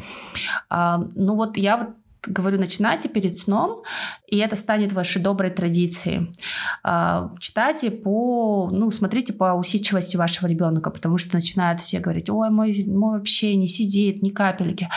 А, 0.69 0.97
ну 1.15 1.35
вот 1.35 1.57
я 1.57 1.77
вот 1.77 1.89
говорю, 2.25 2.59
начинайте 2.59 3.09
перед 3.09 3.37
сном, 3.37 3.83
и 4.27 4.37
это 4.37 4.55
станет 4.55 4.91
вашей 4.91 5.21
доброй 5.21 5.51
традицией. 5.51 6.35
А, 6.83 7.31
читайте 7.39 7.91
по, 7.91 8.69
ну, 8.71 8.91
смотрите 8.91 9.33
по 9.33 9.53
усидчивости 9.53 10.17
вашего 10.17 10.47
ребенка, 10.47 10.89
потому 10.89 11.17
что 11.17 11.35
начинают 11.35 11.81
все 11.81 11.99
говорить, 11.99 12.29
ой, 12.29 12.49
мой, 12.49 12.85
мой 12.87 13.19
вообще 13.19 13.55
не 13.55 13.67
сидит, 13.67 14.21
ни 14.21 14.29
капельки. 14.29 14.87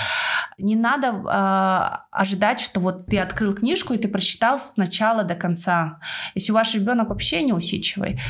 Не 0.59 0.77
надо 0.77 1.09
э, 1.09 2.07
ожидать, 2.11 2.61
что 2.61 2.81
вот 2.81 3.07
ты 3.07 3.19
открыл 3.19 3.55
книжку 3.55 3.95
и 3.95 3.99
ты 3.99 4.09
прочитал 4.09 4.61
с 4.61 4.77
начала 4.77 5.25
до 5.25 5.35
конца. 5.35 5.99
Если 6.35 6.53
ваш 6.53 6.75
ребенок 6.75 7.09
вообще 7.09 7.43
не 7.43 7.53
усидчивый, 7.53 8.21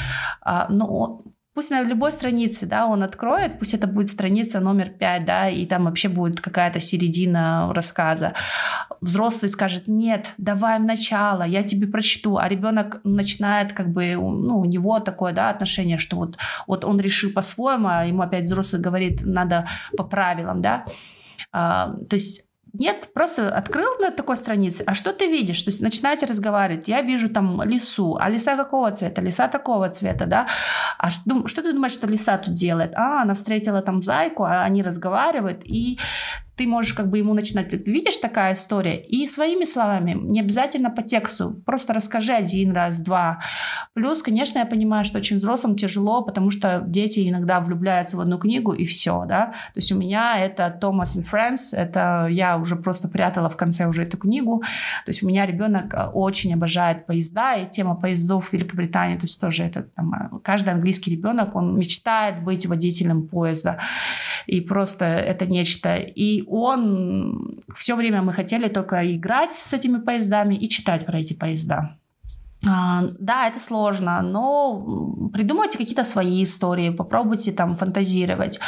э, 0.46 0.64
но 0.68 1.22
Пусть 1.54 1.70
на 1.70 1.82
любой 1.82 2.12
странице, 2.12 2.64
да, 2.64 2.86
он 2.86 3.02
откроет, 3.02 3.58
пусть 3.58 3.74
это 3.74 3.86
будет 3.86 4.08
страница 4.08 4.58
номер 4.60 4.88
пять, 4.88 5.26
да, 5.26 5.50
и 5.50 5.66
там 5.66 5.84
вообще 5.84 6.08
будет 6.08 6.40
какая-то 6.40 6.80
середина 6.80 7.70
рассказа. 7.74 8.32
Взрослый 9.02 9.50
скажет, 9.50 9.86
нет, 9.86 10.32
давай 10.38 10.78
в 10.78 10.84
начало, 10.84 11.42
я 11.42 11.62
тебе 11.62 11.86
прочту, 11.86 12.38
а 12.38 12.48
ребенок 12.48 13.02
начинает 13.04 13.74
как 13.74 13.92
бы, 13.92 14.14
ну, 14.14 14.60
у 14.60 14.64
него 14.64 14.98
такое, 15.00 15.34
да, 15.34 15.50
отношение, 15.50 15.98
что 15.98 16.16
вот, 16.16 16.38
вот 16.66 16.86
он 16.86 16.98
решил 16.98 17.30
по-своему, 17.32 17.88
а 17.88 18.06
ему 18.06 18.22
опять 18.22 18.44
взрослый 18.44 18.80
говорит, 18.80 19.20
надо 19.20 19.66
по 19.94 20.04
правилам, 20.04 20.62
да. 20.62 20.86
А, 21.52 21.94
то 22.08 22.14
есть 22.14 22.46
нет, 22.74 23.10
просто 23.12 23.54
открыл 23.54 23.98
на 24.00 24.10
такой 24.10 24.36
странице, 24.36 24.82
а 24.86 24.94
что 24.94 25.12
ты 25.12 25.26
видишь? 25.26 25.62
То 25.62 25.70
есть 25.70 25.82
начинаете 25.82 26.24
разговаривать, 26.24 26.88
я 26.88 27.02
вижу 27.02 27.28
там 27.28 27.62
лису, 27.62 28.16
а 28.18 28.30
лиса 28.30 28.56
какого 28.56 28.90
цвета? 28.90 29.20
Лиса 29.20 29.48
такого 29.48 29.90
цвета, 29.90 30.24
да? 30.24 30.46
А 30.96 31.10
что, 31.10 31.46
что 31.48 31.62
ты 31.62 31.74
думаешь, 31.74 31.92
что 31.92 32.06
лиса 32.06 32.38
тут 32.38 32.54
делает? 32.54 32.94
А, 32.94 33.22
она 33.22 33.34
встретила 33.34 33.82
там 33.82 34.02
зайку, 34.02 34.44
а 34.44 34.62
они 34.62 34.82
разговаривают, 34.82 35.60
и 35.64 35.98
ты 36.56 36.66
можешь 36.66 36.92
как 36.92 37.08
бы 37.08 37.18
ему 37.18 37.34
начинать, 37.34 37.72
видишь 37.72 38.18
такая 38.18 38.52
история, 38.52 39.00
и 39.00 39.26
своими 39.26 39.64
словами, 39.64 40.12
не 40.12 40.40
обязательно 40.40 40.90
по 40.90 41.02
тексту, 41.02 41.62
просто 41.64 41.92
расскажи 41.94 42.32
один 42.32 42.72
раз, 42.72 43.00
два. 43.00 43.40
Плюс, 43.94 44.22
конечно, 44.22 44.58
я 44.58 44.66
понимаю, 44.66 45.04
что 45.04 45.18
очень 45.18 45.38
взрослым 45.38 45.76
тяжело, 45.76 46.22
потому 46.22 46.50
что 46.50 46.84
дети 46.86 47.28
иногда 47.28 47.60
влюбляются 47.60 48.16
в 48.16 48.20
одну 48.20 48.38
книгу 48.38 48.72
и 48.72 48.84
все, 48.84 49.24
да. 49.26 49.46
То 49.74 49.78
есть 49.78 49.90
у 49.92 49.96
меня 49.96 50.38
это 50.38 50.78
Thomas 50.80 51.16
and 51.16 51.26
Friends, 51.30 51.74
это 51.74 52.26
я 52.30 52.58
уже 52.58 52.76
просто 52.76 53.08
прятала 53.08 53.48
в 53.48 53.56
конце 53.56 53.86
уже 53.86 54.02
эту 54.02 54.18
книгу. 54.18 54.62
То 55.04 55.10
есть 55.10 55.22
у 55.22 55.28
меня 55.28 55.46
ребенок 55.46 55.94
э, 55.94 56.06
очень 56.12 56.52
обожает 56.52 57.06
поезда, 57.06 57.54
и 57.54 57.68
тема 57.68 57.94
поездов 57.94 58.48
в 58.48 58.52
Великобритании, 58.52 59.16
то 59.16 59.24
есть 59.24 59.40
тоже 59.40 59.64
это 59.64 59.82
там, 59.82 60.12
э, 60.14 60.38
каждый 60.42 60.74
английский 60.74 61.10
ребенок, 61.10 61.54
он 61.56 61.78
мечтает 61.78 62.42
быть 62.42 62.66
водителем 62.66 63.26
поезда. 63.26 63.78
И 64.46 64.60
просто 64.60 65.04
это 65.04 65.46
нечто. 65.46 65.96
И 65.96 66.41
он 66.46 67.62
все 67.76 67.94
время 67.94 68.22
мы 68.22 68.32
хотели 68.32 68.68
только 68.68 69.02
играть 69.14 69.52
с 69.52 69.72
этими 69.72 69.98
поездами 69.98 70.54
и 70.54 70.68
читать 70.68 71.06
про 71.06 71.18
эти 71.18 71.34
поезда. 71.34 71.98
А, 72.64 73.02
да, 73.18 73.48
это 73.48 73.58
сложно, 73.58 74.22
но 74.22 75.30
придумайте 75.32 75.78
какие-то 75.78 76.04
свои 76.04 76.44
истории, 76.44 76.90
попробуйте 76.90 77.50
там 77.50 77.76
фантазировать. 77.76 78.60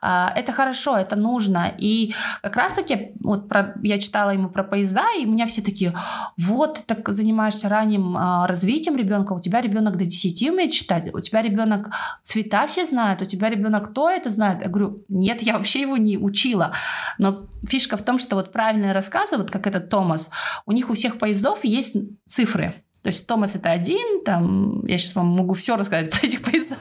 А, 0.00 0.32
это 0.34 0.52
хорошо, 0.52 0.96
это 0.96 1.14
нужно. 1.14 1.72
И 1.78 2.14
как 2.42 2.56
раз-таки 2.56 3.12
вот 3.20 3.48
про, 3.48 3.74
я 3.82 3.98
читала 3.98 4.30
ему 4.30 4.48
про 4.48 4.64
поезда, 4.64 5.06
и 5.16 5.24
у 5.24 5.30
меня 5.30 5.46
все 5.46 5.62
такие, 5.62 5.94
вот, 6.36 6.78
ты 6.78 6.94
так 6.94 7.08
занимаешься 7.10 7.68
ранним 7.68 8.16
а, 8.16 8.46
развитием 8.48 8.96
ребенка, 8.96 9.32
у 9.32 9.40
тебя 9.40 9.60
ребенок 9.60 9.96
до 9.96 10.04
10 10.04 10.50
умеет 10.50 10.72
читать, 10.72 11.14
у 11.14 11.20
тебя 11.20 11.40
ребенок 11.40 11.90
цвета 12.24 12.66
все 12.66 12.86
знает, 12.86 13.22
у 13.22 13.24
тебя 13.24 13.48
ребенок 13.50 13.94
то 13.94 14.10
это 14.10 14.30
знает. 14.30 14.62
Я 14.62 14.68
говорю, 14.68 15.04
нет, 15.08 15.42
я 15.42 15.56
вообще 15.56 15.82
его 15.82 15.96
не 15.96 16.18
учила. 16.18 16.72
Но 17.18 17.46
фишка 17.64 17.96
в 17.96 18.02
том, 18.02 18.18
что 18.18 18.34
вот 18.34 18.52
правильные 18.52 18.92
рассказы, 18.92 19.36
вот 19.36 19.50
как 19.50 19.66
этот 19.68 19.90
Томас, 19.90 20.28
у 20.66 20.72
них 20.72 20.90
у 20.90 20.94
всех 20.94 21.18
поездов 21.18 21.64
есть 21.64 21.96
цифры. 22.26 22.82
То 23.02 23.08
есть 23.08 23.26
Томас 23.26 23.54
это 23.54 23.70
один, 23.70 24.24
там, 24.24 24.84
я 24.86 24.98
сейчас 24.98 25.14
вам 25.14 25.26
могу 25.26 25.54
все 25.54 25.76
рассказать 25.76 26.10
про 26.12 26.26
этих 26.26 26.42
поезда, 26.42 26.76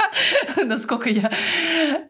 насколько 0.65 1.09
я... 1.09 1.32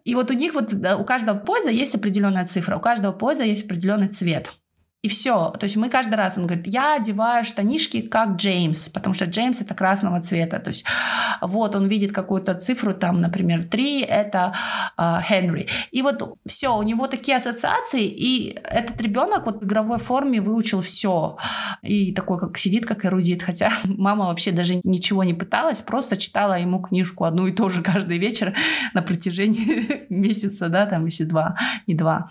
И 0.04 0.16
вот 0.16 0.32
у 0.32 0.34
них 0.34 0.54
вот, 0.54 0.74
у 0.74 1.04
каждого 1.04 1.38
поезда 1.38 1.72
есть 1.72 1.96
определенная 1.96 2.46
цифра, 2.46 2.78
у 2.78 2.80
каждого 2.80 3.12
поезда 3.12 3.44
есть 3.44 3.66
определенный 3.66 4.08
цвет. 4.08 4.52
И 5.08 5.10
все. 5.10 5.52
То 5.58 5.64
есть 5.64 5.78
мы 5.78 5.88
каждый 5.88 6.16
раз, 6.16 6.38
он 6.38 6.48
говорит, 6.48 6.68
я 6.68 6.96
одеваю 6.96 7.46
штанишки 7.46 8.02
как 8.02 8.36
Джеймс, 8.36 8.90
потому 8.90 9.14
что 9.14 9.24
Джеймс 9.24 9.62
это 9.62 9.74
красного 9.74 10.20
цвета. 10.20 10.60
То 10.60 10.68
есть 10.68 10.86
вот 11.42 11.76
он 11.78 11.88
видит 11.88 12.12
какую-то 12.12 12.56
цифру, 12.56 12.94
там, 12.94 13.22
например, 13.22 13.64
3 13.64 14.02
это 14.02 14.54
э, 14.98 15.20
Хенри. 15.26 15.70
И 15.92 16.02
вот 16.02 16.38
все, 16.46 16.76
у 16.76 16.84
него 16.84 17.08
такие 17.08 17.38
ассоциации, 17.38 18.04
и 18.04 18.60
этот 18.66 19.02
ребенок 19.02 19.46
вот 19.46 19.62
в 19.62 19.66
игровой 19.66 20.00
форме 20.00 20.42
выучил 20.42 20.82
все. 20.82 21.38
И 21.84 22.12
такой, 22.12 22.38
как 22.38 22.58
сидит, 22.58 22.86
как 22.86 23.06
эрудит. 23.06 23.44
Хотя 23.44 23.72
мама 23.86 24.26
вообще 24.26 24.52
даже 24.52 24.82
ничего 24.84 25.24
не 25.24 25.34
пыталась, 25.34 25.80
просто 25.80 26.18
читала 26.18 26.60
ему 26.60 26.82
книжку 26.82 27.24
одну 27.24 27.48
и 27.48 27.54
ту 27.54 27.70
же 27.70 27.82
каждый 27.82 28.18
вечер 28.18 28.54
на 28.94 29.02
протяжении 29.02 30.06
месяца, 30.10 30.68
да, 30.68 30.86
там, 30.86 31.06
если 31.06 31.24
два, 31.24 31.56
не 31.88 31.96
два. 31.96 32.30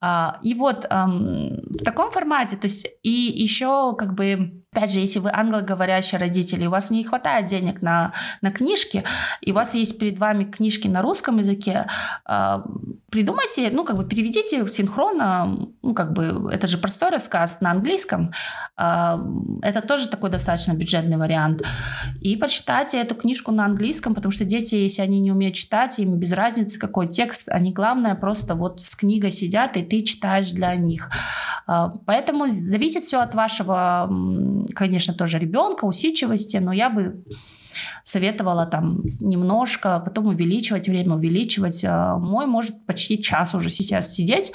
А, 0.00 0.38
и 0.42 0.54
вот 0.54 0.84
в 0.84 1.84
таком 1.84 2.10
формате, 2.10 2.56
то 2.56 2.66
есть 2.66 2.86
и 3.02 3.10
еще 3.10 3.94
как 3.96 4.14
бы 4.14 4.63
Опять 4.74 4.92
же, 4.92 4.98
если 4.98 5.20
вы 5.20 5.30
англоговорящие 5.32 6.18
родители, 6.18 6.66
у 6.66 6.70
вас 6.70 6.90
не 6.90 7.04
хватает 7.04 7.46
денег 7.46 7.80
на, 7.80 8.12
на 8.42 8.50
книжки, 8.50 9.04
и 9.40 9.52
у 9.52 9.54
вас 9.54 9.74
есть 9.74 10.00
перед 10.00 10.18
вами 10.18 10.42
книжки 10.44 10.88
на 10.88 11.00
русском 11.00 11.38
языке, 11.38 11.86
э, 12.28 12.62
придумайте, 13.08 13.70
ну, 13.70 13.84
как 13.84 13.96
бы 13.96 14.04
переведите 14.04 14.66
синхронно, 14.68 15.68
ну, 15.80 15.94
как 15.94 16.12
бы, 16.12 16.50
это 16.52 16.66
же 16.66 16.78
простой 16.78 17.10
рассказ 17.10 17.60
на 17.60 17.70
английском, 17.70 18.32
э, 18.76 19.18
это 19.62 19.80
тоже 19.80 20.08
такой 20.08 20.30
достаточно 20.30 20.72
бюджетный 20.72 21.18
вариант. 21.18 21.62
И 22.20 22.36
почитайте 22.36 23.00
эту 23.00 23.14
книжку 23.14 23.52
на 23.52 23.66
английском, 23.66 24.12
потому 24.12 24.32
что 24.32 24.44
дети, 24.44 24.74
если 24.74 25.02
они 25.02 25.20
не 25.20 25.30
умеют 25.30 25.54
читать, 25.54 26.00
им 26.00 26.16
без 26.16 26.32
разницы, 26.32 26.80
какой 26.80 27.06
текст, 27.06 27.48
они, 27.48 27.72
главное, 27.72 28.16
просто 28.16 28.56
вот 28.56 28.80
с 28.80 28.96
книгой 28.96 29.30
сидят, 29.30 29.76
и 29.76 29.84
ты 29.84 30.02
читаешь 30.02 30.50
для 30.50 30.74
них. 30.74 31.10
Э, 31.68 31.90
поэтому 32.06 32.46
зависит 32.50 33.04
все 33.04 33.20
от 33.20 33.36
вашего 33.36 34.10
конечно, 34.74 35.14
тоже 35.14 35.38
ребенка, 35.38 35.84
усидчивости, 35.84 36.56
но 36.58 36.72
я 36.72 36.90
бы 36.90 37.24
советовала 38.04 38.66
там 38.66 39.02
немножко, 39.20 40.00
потом 40.00 40.26
увеличивать 40.26 40.88
время, 40.88 41.14
увеличивать. 41.14 41.84
А, 41.84 42.16
мой 42.18 42.46
может 42.46 42.86
почти 42.86 43.22
час 43.22 43.54
уже 43.54 43.70
сейчас 43.70 44.14
сидеть. 44.14 44.52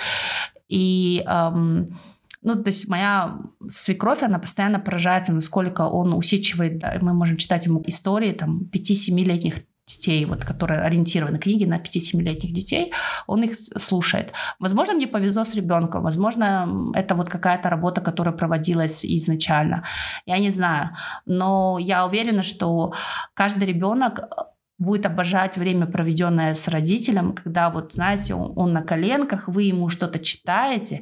И 0.70 1.26
ну, 2.42 2.64
то 2.64 2.70
есть 2.70 2.88
моя 2.88 3.38
свекровь, 3.68 4.24
она 4.24 4.40
постоянно 4.40 4.80
поражается, 4.80 5.34
насколько 5.34 5.82
он 5.82 6.14
усидчивает. 6.14 6.80
Да, 6.80 6.98
мы 7.02 7.14
можем 7.14 7.36
читать 7.36 7.66
ему 7.66 7.84
истории 7.86 8.32
там 8.32 8.70
5-7-летних 8.72 9.56
детей, 9.90 10.26
вот, 10.26 10.46
которые 10.46 10.82
ориентированы 10.82 11.40
книги 11.40 11.66
на 11.66 11.78
5-7-летних 11.78 12.54
детей, 12.54 12.94
он 13.28 13.44
их 13.44 13.56
слушает. 13.78 14.34
Возможно, 14.60 14.94
мне 14.94 15.08
повезло 15.08 15.44
с 15.44 15.56
ребенком, 15.56 16.04
возможно, 16.04 16.92
это 16.94 17.16
вот 17.16 17.30
какая-то 17.30 17.70
работа, 17.70 18.02
которая 18.02 18.34
проводилась 18.36 19.06
изначально. 19.06 19.84
Я 20.26 20.40
не 20.40 20.50
знаю, 20.50 20.90
но 21.26 21.78
я 21.80 22.06
уверена, 22.06 22.44
что 22.44 22.94
каждый 23.34 23.66
ребенок 23.66 24.22
будет 24.80 25.06
обожать 25.06 25.58
время, 25.58 25.86
проведенное 25.86 26.54
с 26.54 26.68
родителем, 26.68 27.34
когда 27.34 27.70
вот, 27.70 27.94
знаете, 27.94 28.34
он, 28.34 28.54
он 28.56 28.74
на 28.74 28.82
коленках, 28.82 29.48
вы 29.48 29.64
ему 29.64 29.90
что-то 29.90 30.20
читаете, 30.20 31.02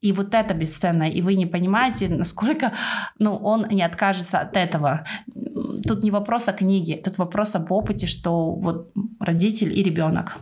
и 0.00 0.12
вот 0.12 0.34
это 0.34 0.54
бесценно, 0.54 1.08
и 1.08 1.22
вы 1.22 1.34
не 1.34 1.46
понимаете, 1.46 2.08
насколько 2.08 2.72
ну, 3.18 3.36
он 3.36 3.66
не 3.70 3.82
откажется 3.82 4.40
от 4.40 4.56
этого. 4.56 5.06
Тут 5.86 6.02
не 6.02 6.10
вопрос 6.10 6.48
о 6.48 6.52
книге, 6.52 7.00
тут 7.02 7.18
вопрос 7.18 7.56
об 7.56 7.72
опыте, 7.72 8.06
что 8.06 8.52
вот 8.54 8.92
родитель 9.20 9.78
и 9.78 9.82
ребенок. 9.82 10.38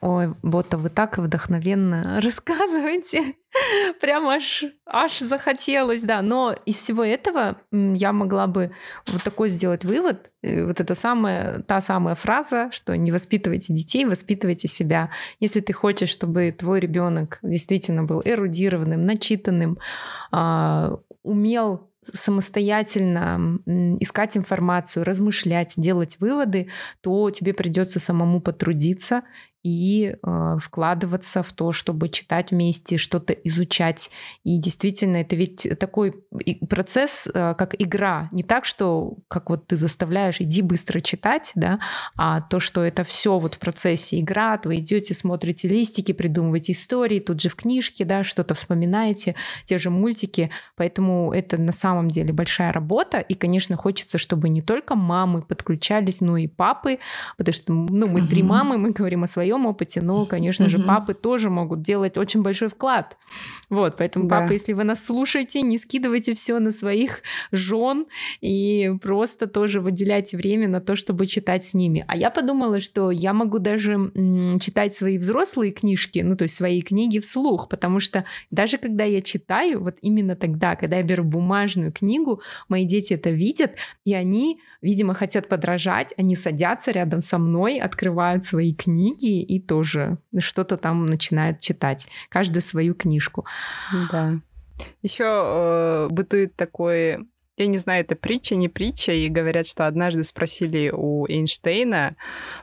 Ой, 0.00 0.34
Бота, 0.42 0.78
вы 0.78 0.90
так 0.90 1.18
вдохновенно 1.18 2.20
рассказываете. 2.20 3.34
Прямо 4.00 4.34
аж, 4.34 4.64
аж 4.86 5.18
захотелось, 5.18 6.02
да. 6.02 6.22
Но 6.22 6.54
из 6.66 6.76
всего 6.76 7.04
этого 7.04 7.56
я 7.70 8.12
могла 8.12 8.46
бы 8.46 8.70
вот 9.06 9.22
такой 9.22 9.48
сделать 9.48 9.84
вывод. 9.84 10.30
Вот 10.42 10.80
это 10.80 10.94
самая, 10.94 11.60
та 11.60 11.80
самая 11.80 12.14
фраза, 12.14 12.70
что 12.72 12.96
не 12.96 13.12
воспитывайте 13.12 13.72
детей, 13.72 14.04
воспитывайте 14.04 14.68
себя. 14.68 15.10
Если 15.40 15.60
ты 15.60 15.72
хочешь, 15.72 16.10
чтобы 16.10 16.54
твой 16.56 16.80
ребенок 16.80 17.38
действительно 17.42 18.04
был 18.04 18.22
эрудированным, 18.24 19.04
начитанным, 19.04 19.78
а, 20.30 20.98
умел 21.22 21.91
самостоятельно 22.04 23.58
искать 24.00 24.36
информацию, 24.36 25.04
размышлять, 25.04 25.74
делать 25.76 26.18
выводы, 26.18 26.68
то 27.00 27.30
тебе 27.30 27.54
придется 27.54 28.00
самому 28.00 28.40
потрудиться 28.40 29.22
и 29.62 30.16
э, 30.20 30.56
вкладываться 30.60 31.42
в 31.42 31.52
то, 31.52 31.72
чтобы 31.72 32.08
читать 32.08 32.50
вместе, 32.50 32.98
что-то 32.98 33.32
изучать. 33.32 34.10
И 34.42 34.58
действительно, 34.58 35.18
это 35.18 35.36
ведь 35.36 35.68
такой 35.78 36.14
процесс, 36.68 37.28
э, 37.32 37.54
как 37.56 37.74
игра. 37.80 38.28
Не 38.32 38.42
так, 38.42 38.64
что 38.64 39.18
как 39.28 39.50
вот 39.50 39.68
ты 39.68 39.76
заставляешь, 39.76 40.40
иди 40.40 40.62
быстро 40.62 41.00
читать, 41.00 41.52
да, 41.54 41.78
а 42.16 42.40
то, 42.40 42.58
что 42.58 42.82
это 42.82 43.04
все 43.04 43.38
вот 43.38 43.54
в 43.54 43.58
процессе 43.58 44.18
игра, 44.18 44.60
вы 44.64 44.76
идете, 44.76 45.14
смотрите 45.14 45.68
листики, 45.68 46.12
придумываете 46.12 46.72
истории, 46.72 47.20
тут 47.20 47.40
же 47.40 47.48
в 47.48 47.54
книжке, 47.54 48.04
да, 48.04 48.24
что-то 48.24 48.54
вспоминаете, 48.54 49.36
те 49.66 49.78
же 49.78 49.90
мультики. 49.90 50.50
Поэтому 50.76 51.32
это 51.32 51.56
на 51.58 51.72
самом 51.72 52.08
деле 52.08 52.32
большая 52.32 52.72
работа. 52.72 53.20
И, 53.20 53.34
конечно, 53.34 53.76
хочется, 53.76 54.18
чтобы 54.18 54.48
не 54.48 54.62
только 54.62 54.96
мамы 54.96 55.42
подключались, 55.42 56.20
но 56.20 56.36
и 56.36 56.48
папы, 56.48 56.98
потому 57.36 57.54
что 57.54 57.72
ну, 57.72 58.08
мы 58.08 58.22
три 58.22 58.42
мамы, 58.42 58.78
мы 58.78 58.90
говорим 58.90 59.22
о 59.22 59.26
своем 59.26 59.51
своем 59.52 59.66
опыте, 59.66 60.00
но, 60.00 60.26
конечно 60.26 60.68
же, 60.68 60.78
папы 60.78 61.14
тоже 61.14 61.50
могут 61.50 61.82
делать 61.82 62.16
очень 62.16 62.42
большой 62.42 62.68
вклад. 62.68 63.16
Вот, 63.68 63.96
поэтому, 63.96 64.28
да. 64.28 64.40
папа, 64.40 64.52
если 64.52 64.72
вы 64.72 64.84
нас 64.84 65.04
слушаете, 65.04 65.62
не 65.62 65.78
скидывайте 65.78 66.34
все 66.34 66.58
на 66.58 66.72
своих 66.72 67.22
жен 67.52 68.06
и 68.40 68.92
просто 69.02 69.46
тоже 69.46 69.80
выделяйте 69.80 70.36
время 70.36 70.68
на 70.68 70.80
то, 70.80 70.96
чтобы 70.96 71.26
читать 71.26 71.64
с 71.64 71.74
ними. 71.74 72.04
А 72.08 72.16
я 72.16 72.30
подумала, 72.30 72.80
что 72.80 73.10
я 73.10 73.32
могу 73.32 73.58
даже 73.58 73.92
читать 74.60 74.94
свои 74.94 75.18
взрослые 75.18 75.72
книжки, 75.72 76.20
ну, 76.20 76.36
то 76.36 76.42
есть 76.42 76.54
свои 76.54 76.80
книги 76.82 77.18
вслух, 77.18 77.68
потому 77.68 78.00
что 78.00 78.24
даже 78.50 78.78
когда 78.78 79.04
я 79.04 79.20
читаю, 79.20 79.82
вот 79.82 79.96
именно 80.02 80.36
тогда, 80.36 80.76
когда 80.76 80.96
я 80.96 81.02
беру 81.02 81.24
бумажную 81.24 81.92
книгу, 81.92 82.40
мои 82.68 82.84
дети 82.84 83.14
это 83.14 83.30
видят, 83.30 83.72
и 84.04 84.14
они, 84.14 84.60
видимо, 84.80 85.14
хотят 85.14 85.48
подражать, 85.48 86.14
они 86.16 86.36
садятся 86.36 86.90
рядом 86.90 87.20
со 87.20 87.38
мной, 87.38 87.78
открывают 87.78 88.44
свои 88.44 88.74
книги 88.74 89.41
и 89.42 89.60
тоже 89.60 90.18
что-то 90.38 90.76
там 90.76 91.06
начинает 91.06 91.60
читать. 91.60 92.08
Каждый 92.28 92.62
свою 92.62 92.94
книжку. 92.94 93.44
Да. 94.10 94.40
Еще 95.02 95.24
э, 95.24 96.08
бытует 96.10 96.56
такой 96.56 97.26
я 97.56 97.66
не 97.66 97.78
знаю, 97.78 98.00
это 98.00 98.16
притча, 98.16 98.56
не 98.56 98.68
притча, 98.68 99.12
и 99.12 99.28
говорят, 99.28 99.66
что 99.66 99.86
однажды 99.86 100.24
спросили 100.24 100.90
у 100.92 101.26
Эйнштейна, 101.28 102.16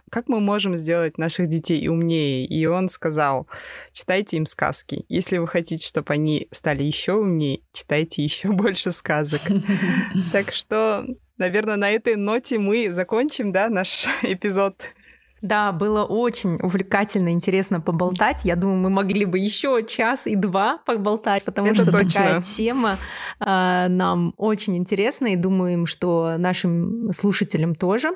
как 0.09 0.27
мы 0.27 0.39
можем 0.39 0.75
сделать 0.75 1.17
наших 1.17 1.47
детей 1.47 1.87
умнее, 1.87 2.45
и 2.45 2.65
он 2.65 2.89
сказал, 2.89 3.47
читайте 3.91 4.37
им 4.37 4.45
сказки. 4.45 5.05
Если 5.07 5.37
вы 5.37 5.47
хотите, 5.47 5.85
чтобы 5.85 6.13
они 6.13 6.47
стали 6.51 6.83
еще 6.83 7.13
умнее, 7.13 7.61
читайте 7.71 8.23
еще 8.23 8.51
больше 8.51 8.91
сказок. 8.91 9.41
Так 10.31 10.53
что, 10.53 11.05
наверное, 11.37 11.75
на 11.75 11.89
этой 11.91 12.15
ноте 12.15 12.57
мы 12.57 12.91
закончим, 12.91 13.51
да, 13.51 13.69
наш 13.69 14.07
эпизод 14.23 14.93
да, 15.41 15.71
было 15.71 16.03
очень 16.03 16.55
увлекательно, 16.61 17.29
интересно 17.29 17.81
поболтать. 17.81 18.41
Я 18.43 18.55
думаю, 18.55 18.79
мы 18.79 18.89
могли 18.89 19.25
бы 19.25 19.39
еще 19.39 19.83
час 19.87 20.27
и 20.27 20.35
два 20.35 20.79
поболтать, 20.85 21.43
потому 21.43 21.67
Это 21.67 21.81
что 21.81 21.91
точно. 21.91 22.09
такая 22.09 22.41
тема 22.41 22.97
э, 23.39 23.87
нам 23.89 24.33
очень 24.37 24.77
интересна, 24.77 25.27
и 25.27 25.35
думаем, 25.35 25.85
что 25.85 26.35
нашим 26.37 27.11
слушателям 27.11 27.75
тоже. 27.75 28.11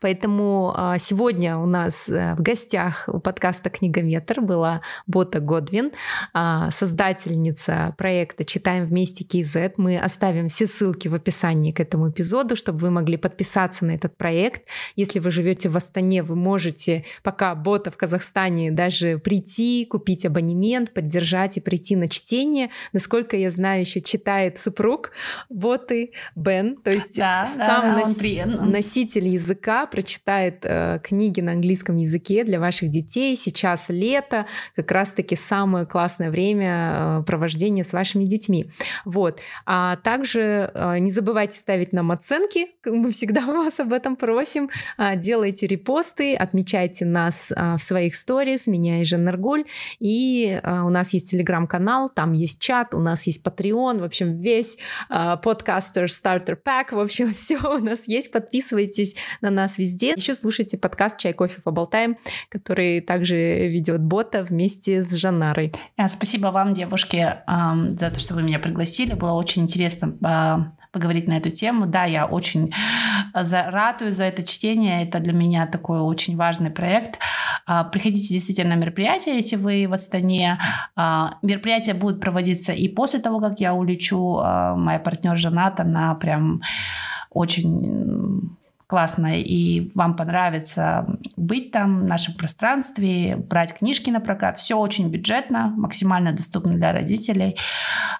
Поэтому 0.00 0.74
э, 0.76 0.94
сегодня 0.98 1.58
у 1.58 1.66
нас 1.66 2.08
э, 2.08 2.34
в 2.34 2.42
гостях 2.42 3.08
у 3.12 3.18
подкаста 3.18 3.70
«Книгометр» 3.70 4.40
была 4.40 4.82
Бота 5.06 5.40
Годвин, 5.40 5.90
э, 6.34 6.68
создательница 6.70 7.94
проекта 7.98 8.44
«Читаем 8.44 8.86
вместе 8.86 9.24
KZ». 9.24 9.74
Мы 9.76 9.98
оставим 9.98 10.46
все 10.48 10.66
ссылки 10.66 11.08
в 11.08 11.14
описании 11.14 11.72
к 11.72 11.80
этому 11.80 12.10
эпизоду, 12.10 12.56
чтобы 12.56 12.78
вы 12.78 12.90
могли 12.90 13.16
подписаться 13.16 13.84
на 13.84 13.92
этот 13.92 14.16
проект. 14.16 14.62
Если 14.96 15.18
вы 15.18 15.30
живете 15.30 15.68
в 15.68 15.76
Астане, 15.76 16.22
вы 16.22 16.36
можете 16.36 16.67
можете, 16.68 17.04
пока 17.22 17.54
бота 17.54 17.90
в 17.90 17.96
Казахстане, 17.96 18.70
даже 18.70 19.18
прийти, 19.18 19.86
купить 19.86 20.26
абонемент, 20.26 20.92
поддержать 20.92 21.56
и 21.56 21.60
прийти 21.60 21.96
на 21.96 22.08
чтение. 22.08 22.68
Насколько 22.92 23.36
я 23.36 23.50
знаю, 23.50 23.80
еще 23.80 24.02
читает 24.02 24.58
супруг 24.58 25.12
боты 25.48 26.12
Бен, 26.36 26.76
то 26.76 26.90
есть 26.90 27.16
да, 27.16 27.46
сам 27.46 27.82
да, 27.82 27.98
нос... 27.98 28.22
носитель 28.62 29.28
языка 29.28 29.86
прочитает 29.86 30.58
э, 30.64 31.00
книги 31.02 31.40
на 31.40 31.52
английском 31.52 31.96
языке 31.96 32.44
для 32.44 32.60
ваших 32.60 32.90
детей. 32.90 33.34
Сейчас 33.36 33.88
лето, 33.88 34.44
как 34.76 34.90
раз-таки 34.90 35.36
самое 35.36 35.86
классное 35.86 36.30
время 36.30 37.20
э, 37.20 37.22
провождения 37.24 37.82
с 37.82 37.94
вашими 37.94 38.24
детьми. 38.24 38.70
Вот. 39.06 39.40
А 39.64 39.96
также 39.96 40.70
э, 40.74 40.98
не 40.98 41.10
забывайте 41.10 41.56
ставить 41.56 41.94
нам 41.94 42.12
оценки, 42.12 42.66
мы 42.84 43.10
всегда 43.10 43.46
вас 43.46 43.80
об 43.80 43.94
этом 43.94 44.16
просим. 44.16 44.68
Э, 44.98 45.16
делайте 45.16 45.66
репосты, 45.66 46.34
отмечайте 46.34 46.57
отмечайте 46.58 47.04
нас 47.04 47.52
а, 47.54 47.76
в 47.76 47.82
своих 47.82 48.16
сторис, 48.16 48.66
меня 48.66 49.00
и 49.00 49.04
Жаннергуль. 49.04 49.64
И 50.00 50.58
а, 50.62 50.84
у 50.84 50.88
нас 50.88 51.14
есть 51.14 51.30
телеграм-канал, 51.30 52.08
там 52.08 52.32
есть 52.32 52.60
чат, 52.60 52.94
у 52.94 52.98
нас 52.98 53.26
есть 53.28 53.46
Patreon, 53.46 54.00
в 54.00 54.04
общем, 54.04 54.36
весь 54.36 54.76
подкастер 55.08 56.04
Starter 56.04 56.56
Pack, 56.62 56.94
в 56.94 56.98
общем, 56.98 57.32
все 57.32 57.58
у 57.58 57.78
нас 57.78 58.08
есть. 58.08 58.32
Подписывайтесь 58.32 59.14
на 59.40 59.50
нас 59.50 59.78
везде. 59.78 60.14
Еще 60.16 60.34
слушайте 60.34 60.78
подкаст 60.78 61.18
«Чай, 61.18 61.32
кофе, 61.32 61.60
поболтаем», 61.62 62.16
который 62.48 63.00
также 63.00 63.68
ведет 63.68 64.02
бота 64.02 64.42
вместе 64.42 65.02
с 65.02 65.14
Жанарой. 65.14 65.72
Спасибо 66.08 66.48
вам, 66.48 66.74
девушки, 66.74 67.36
за 67.46 68.10
то, 68.10 68.18
что 68.18 68.34
вы 68.34 68.42
меня 68.42 68.58
пригласили. 68.58 69.14
Было 69.14 69.32
очень 69.32 69.62
интересно 69.62 70.74
поговорить 70.92 71.28
на 71.28 71.38
эту 71.38 71.50
тему. 71.50 71.86
Да, 71.86 72.04
я 72.04 72.26
очень 72.26 72.72
за, 73.34 73.64
ратую 73.70 74.12
за 74.12 74.24
это 74.24 74.42
чтение. 74.42 75.04
Это 75.04 75.20
для 75.20 75.32
меня 75.32 75.66
такой 75.66 76.00
очень 76.00 76.36
важный 76.36 76.70
проект. 76.70 77.18
А, 77.66 77.84
приходите 77.84 78.32
действительно 78.32 78.74
на 78.74 78.80
мероприятие, 78.80 79.36
если 79.36 79.56
вы 79.56 79.86
в 79.88 79.92
Астане. 79.92 80.58
А, 80.96 81.38
мероприятия 81.42 81.94
будут 81.94 82.20
проводиться 82.20 82.72
и 82.72 82.88
после 82.88 83.20
того, 83.20 83.40
как 83.40 83.60
я 83.60 83.74
улечу. 83.74 84.38
А, 84.38 84.74
моя 84.74 84.98
партнер 84.98 85.36
женат, 85.36 85.80
она 85.80 86.14
прям 86.14 86.62
очень 87.30 88.56
классно, 88.88 89.38
и 89.38 89.92
вам 89.94 90.16
понравится 90.16 91.06
быть 91.36 91.72
там, 91.72 92.00
в 92.00 92.04
нашем 92.04 92.34
пространстве, 92.34 93.36
брать 93.36 93.74
книжки 93.74 94.08
на 94.08 94.18
прокат. 94.18 94.56
Все 94.56 94.76
очень 94.76 95.10
бюджетно, 95.10 95.74
максимально 95.76 96.32
доступно 96.32 96.72
для 96.72 96.92
родителей. 96.92 97.58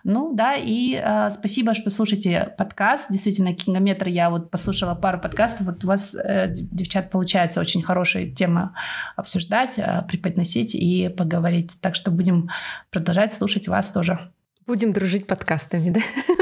Ну 0.04 0.34
да, 0.34 0.56
и 0.56 0.94
э, 0.94 1.30
спасибо, 1.30 1.72
что 1.72 1.88
слушаете 1.88 2.54
подкаст. 2.58 3.10
Действительно, 3.10 3.54
Кингометр, 3.54 4.08
я 4.08 4.28
вот 4.28 4.50
послушала 4.50 4.94
пару 4.94 5.18
подкастов. 5.18 5.66
Вот 5.66 5.84
у 5.84 5.86
вас, 5.86 6.14
э, 6.14 6.52
девчат, 6.52 7.10
получается 7.10 7.60
очень 7.60 7.82
хорошая 7.82 8.30
тема 8.30 8.74
обсуждать, 9.16 9.78
э, 9.78 10.04
преподносить 10.06 10.74
и 10.74 11.08
поговорить. 11.08 11.78
Так 11.80 11.94
что 11.94 12.10
будем 12.10 12.50
продолжать 12.90 13.32
слушать 13.32 13.68
вас 13.68 13.90
тоже. 13.90 14.30
Будем 14.68 14.92
дружить 14.92 15.26
подкастами, 15.26 15.88
да? 15.88 16.00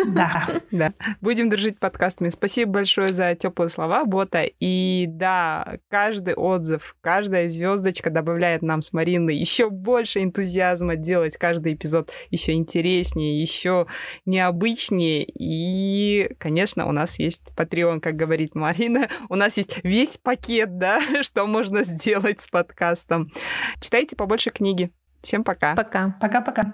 Да. 0.09 0.47
Да, 0.73 0.93
будем 1.21 1.49
дружить 1.49 1.79
подкастами. 1.79 2.29
Спасибо 2.29 2.73
большое 2.73 3.13
за 3.13 3.37
теплые 3.37 3.71
слова, 3.71 4.05
Бота. 4.05 4.43
И 4.61 5.07
да, 5.09 5.79
каждый 5.89 6.35
отзыв, 6.35 6.97
каждая 7.01 7.49
звездочка 7.49 8.11
добавляет 8.11 8.63
нам 8.63 8.83
с 8.83 8.93
Мариной 8.93 9.37
еще 9.37 9.71
больше 9.71 10.25
энтузиазма 10.25 10.97
делать 10.97 11.37
каждый 11.37 11.75
эпизод 11.75 12.11
еще 12.31 12.55
интереснее, 12.55 13.41
еще 13.41 13.87
необычнее. 14.25 15.25
И, 15.25 16.35
конечно, 16.39 16.87
у 16.87 16.93
нас 16.93 17.21
есть 17.21 17.45
Patreon, 17.57 18.01
как 18.01 18.17
говорит 18.17 18.57
Марина. 18.57 19.09
У 19.29 19.37
нас 19.37 19.57
есть 19.57 19.79
весь 19.85 20.17
пакет, 20.17 20.79
да, 20.79 21.01
что 21.23 21.47
можно 21.47 21.85
сделать 21.85 22.41
с 22.41 22.49
подкастом. 22.49 23.29
Читайте 23.81 24.17
побольше 24.17 24.51
книги. 24.51 24.91
Всем 25.21 25.45
пока. 25.45 25.77
Пока. 25.77 26.17
Пока-пока. 26.21 26.73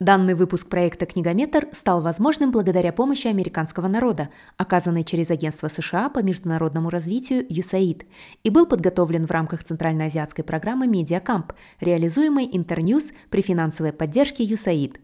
Данный 0.00 0.34
выпуск 0.34 0.68
проекта 0.68 1.06
«Книгометр» 1.06 1.68
стал 1.70 2.02
возможным 2.02 2.50
благодаря 2.50 2.92
помощи 2.92 3.28
американского 3.28 3.86
народа, 3.86 4.28
оказанной 4.56 5.04
через 5.04 5.30
Агентство 5.30 5.68
США 5.68 6.08
по 6.08 6.18
международному 6.18 6.90
развитию 6.90 7.46
USAID, 7.46 8.02
и 8.42 8.50
был 8.50 8.66
подготовлен 8.66 9.24
в 9.24 9.30
рамках 9.30 9.62
Центральноазиатской 9.62 10.42
программы 10.42 10.88
«MediaCamp», 10.88 11.52
реализуемой 11.78 12.48
Internews 12.50 13.12
при 13.30 13.40
финансовой 13.40 13.92
поддержке 13.92 14.44
USAID. 14.44 14.98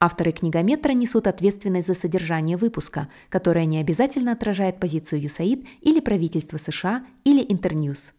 Авторы 0.00 0.32
«Книгометра» 0.32 0.94
несут 0.94 1.28
ответственность 1.28 1.86
за 1.86 1.94
содержание 1.94 2.56
выпуска, 2.56 3.06
которое 3.28 3.66
не 3.66 3.78
обязательно 3.78 4.32
отражает 4.32 4.80
позицию 4.80 5.22
USAID 5.22 5.64
или 5.80 6.00
правительства 6.00 6.56
США 6.56 7.04
или 7.22 7.40
Internews. 7.48 8.13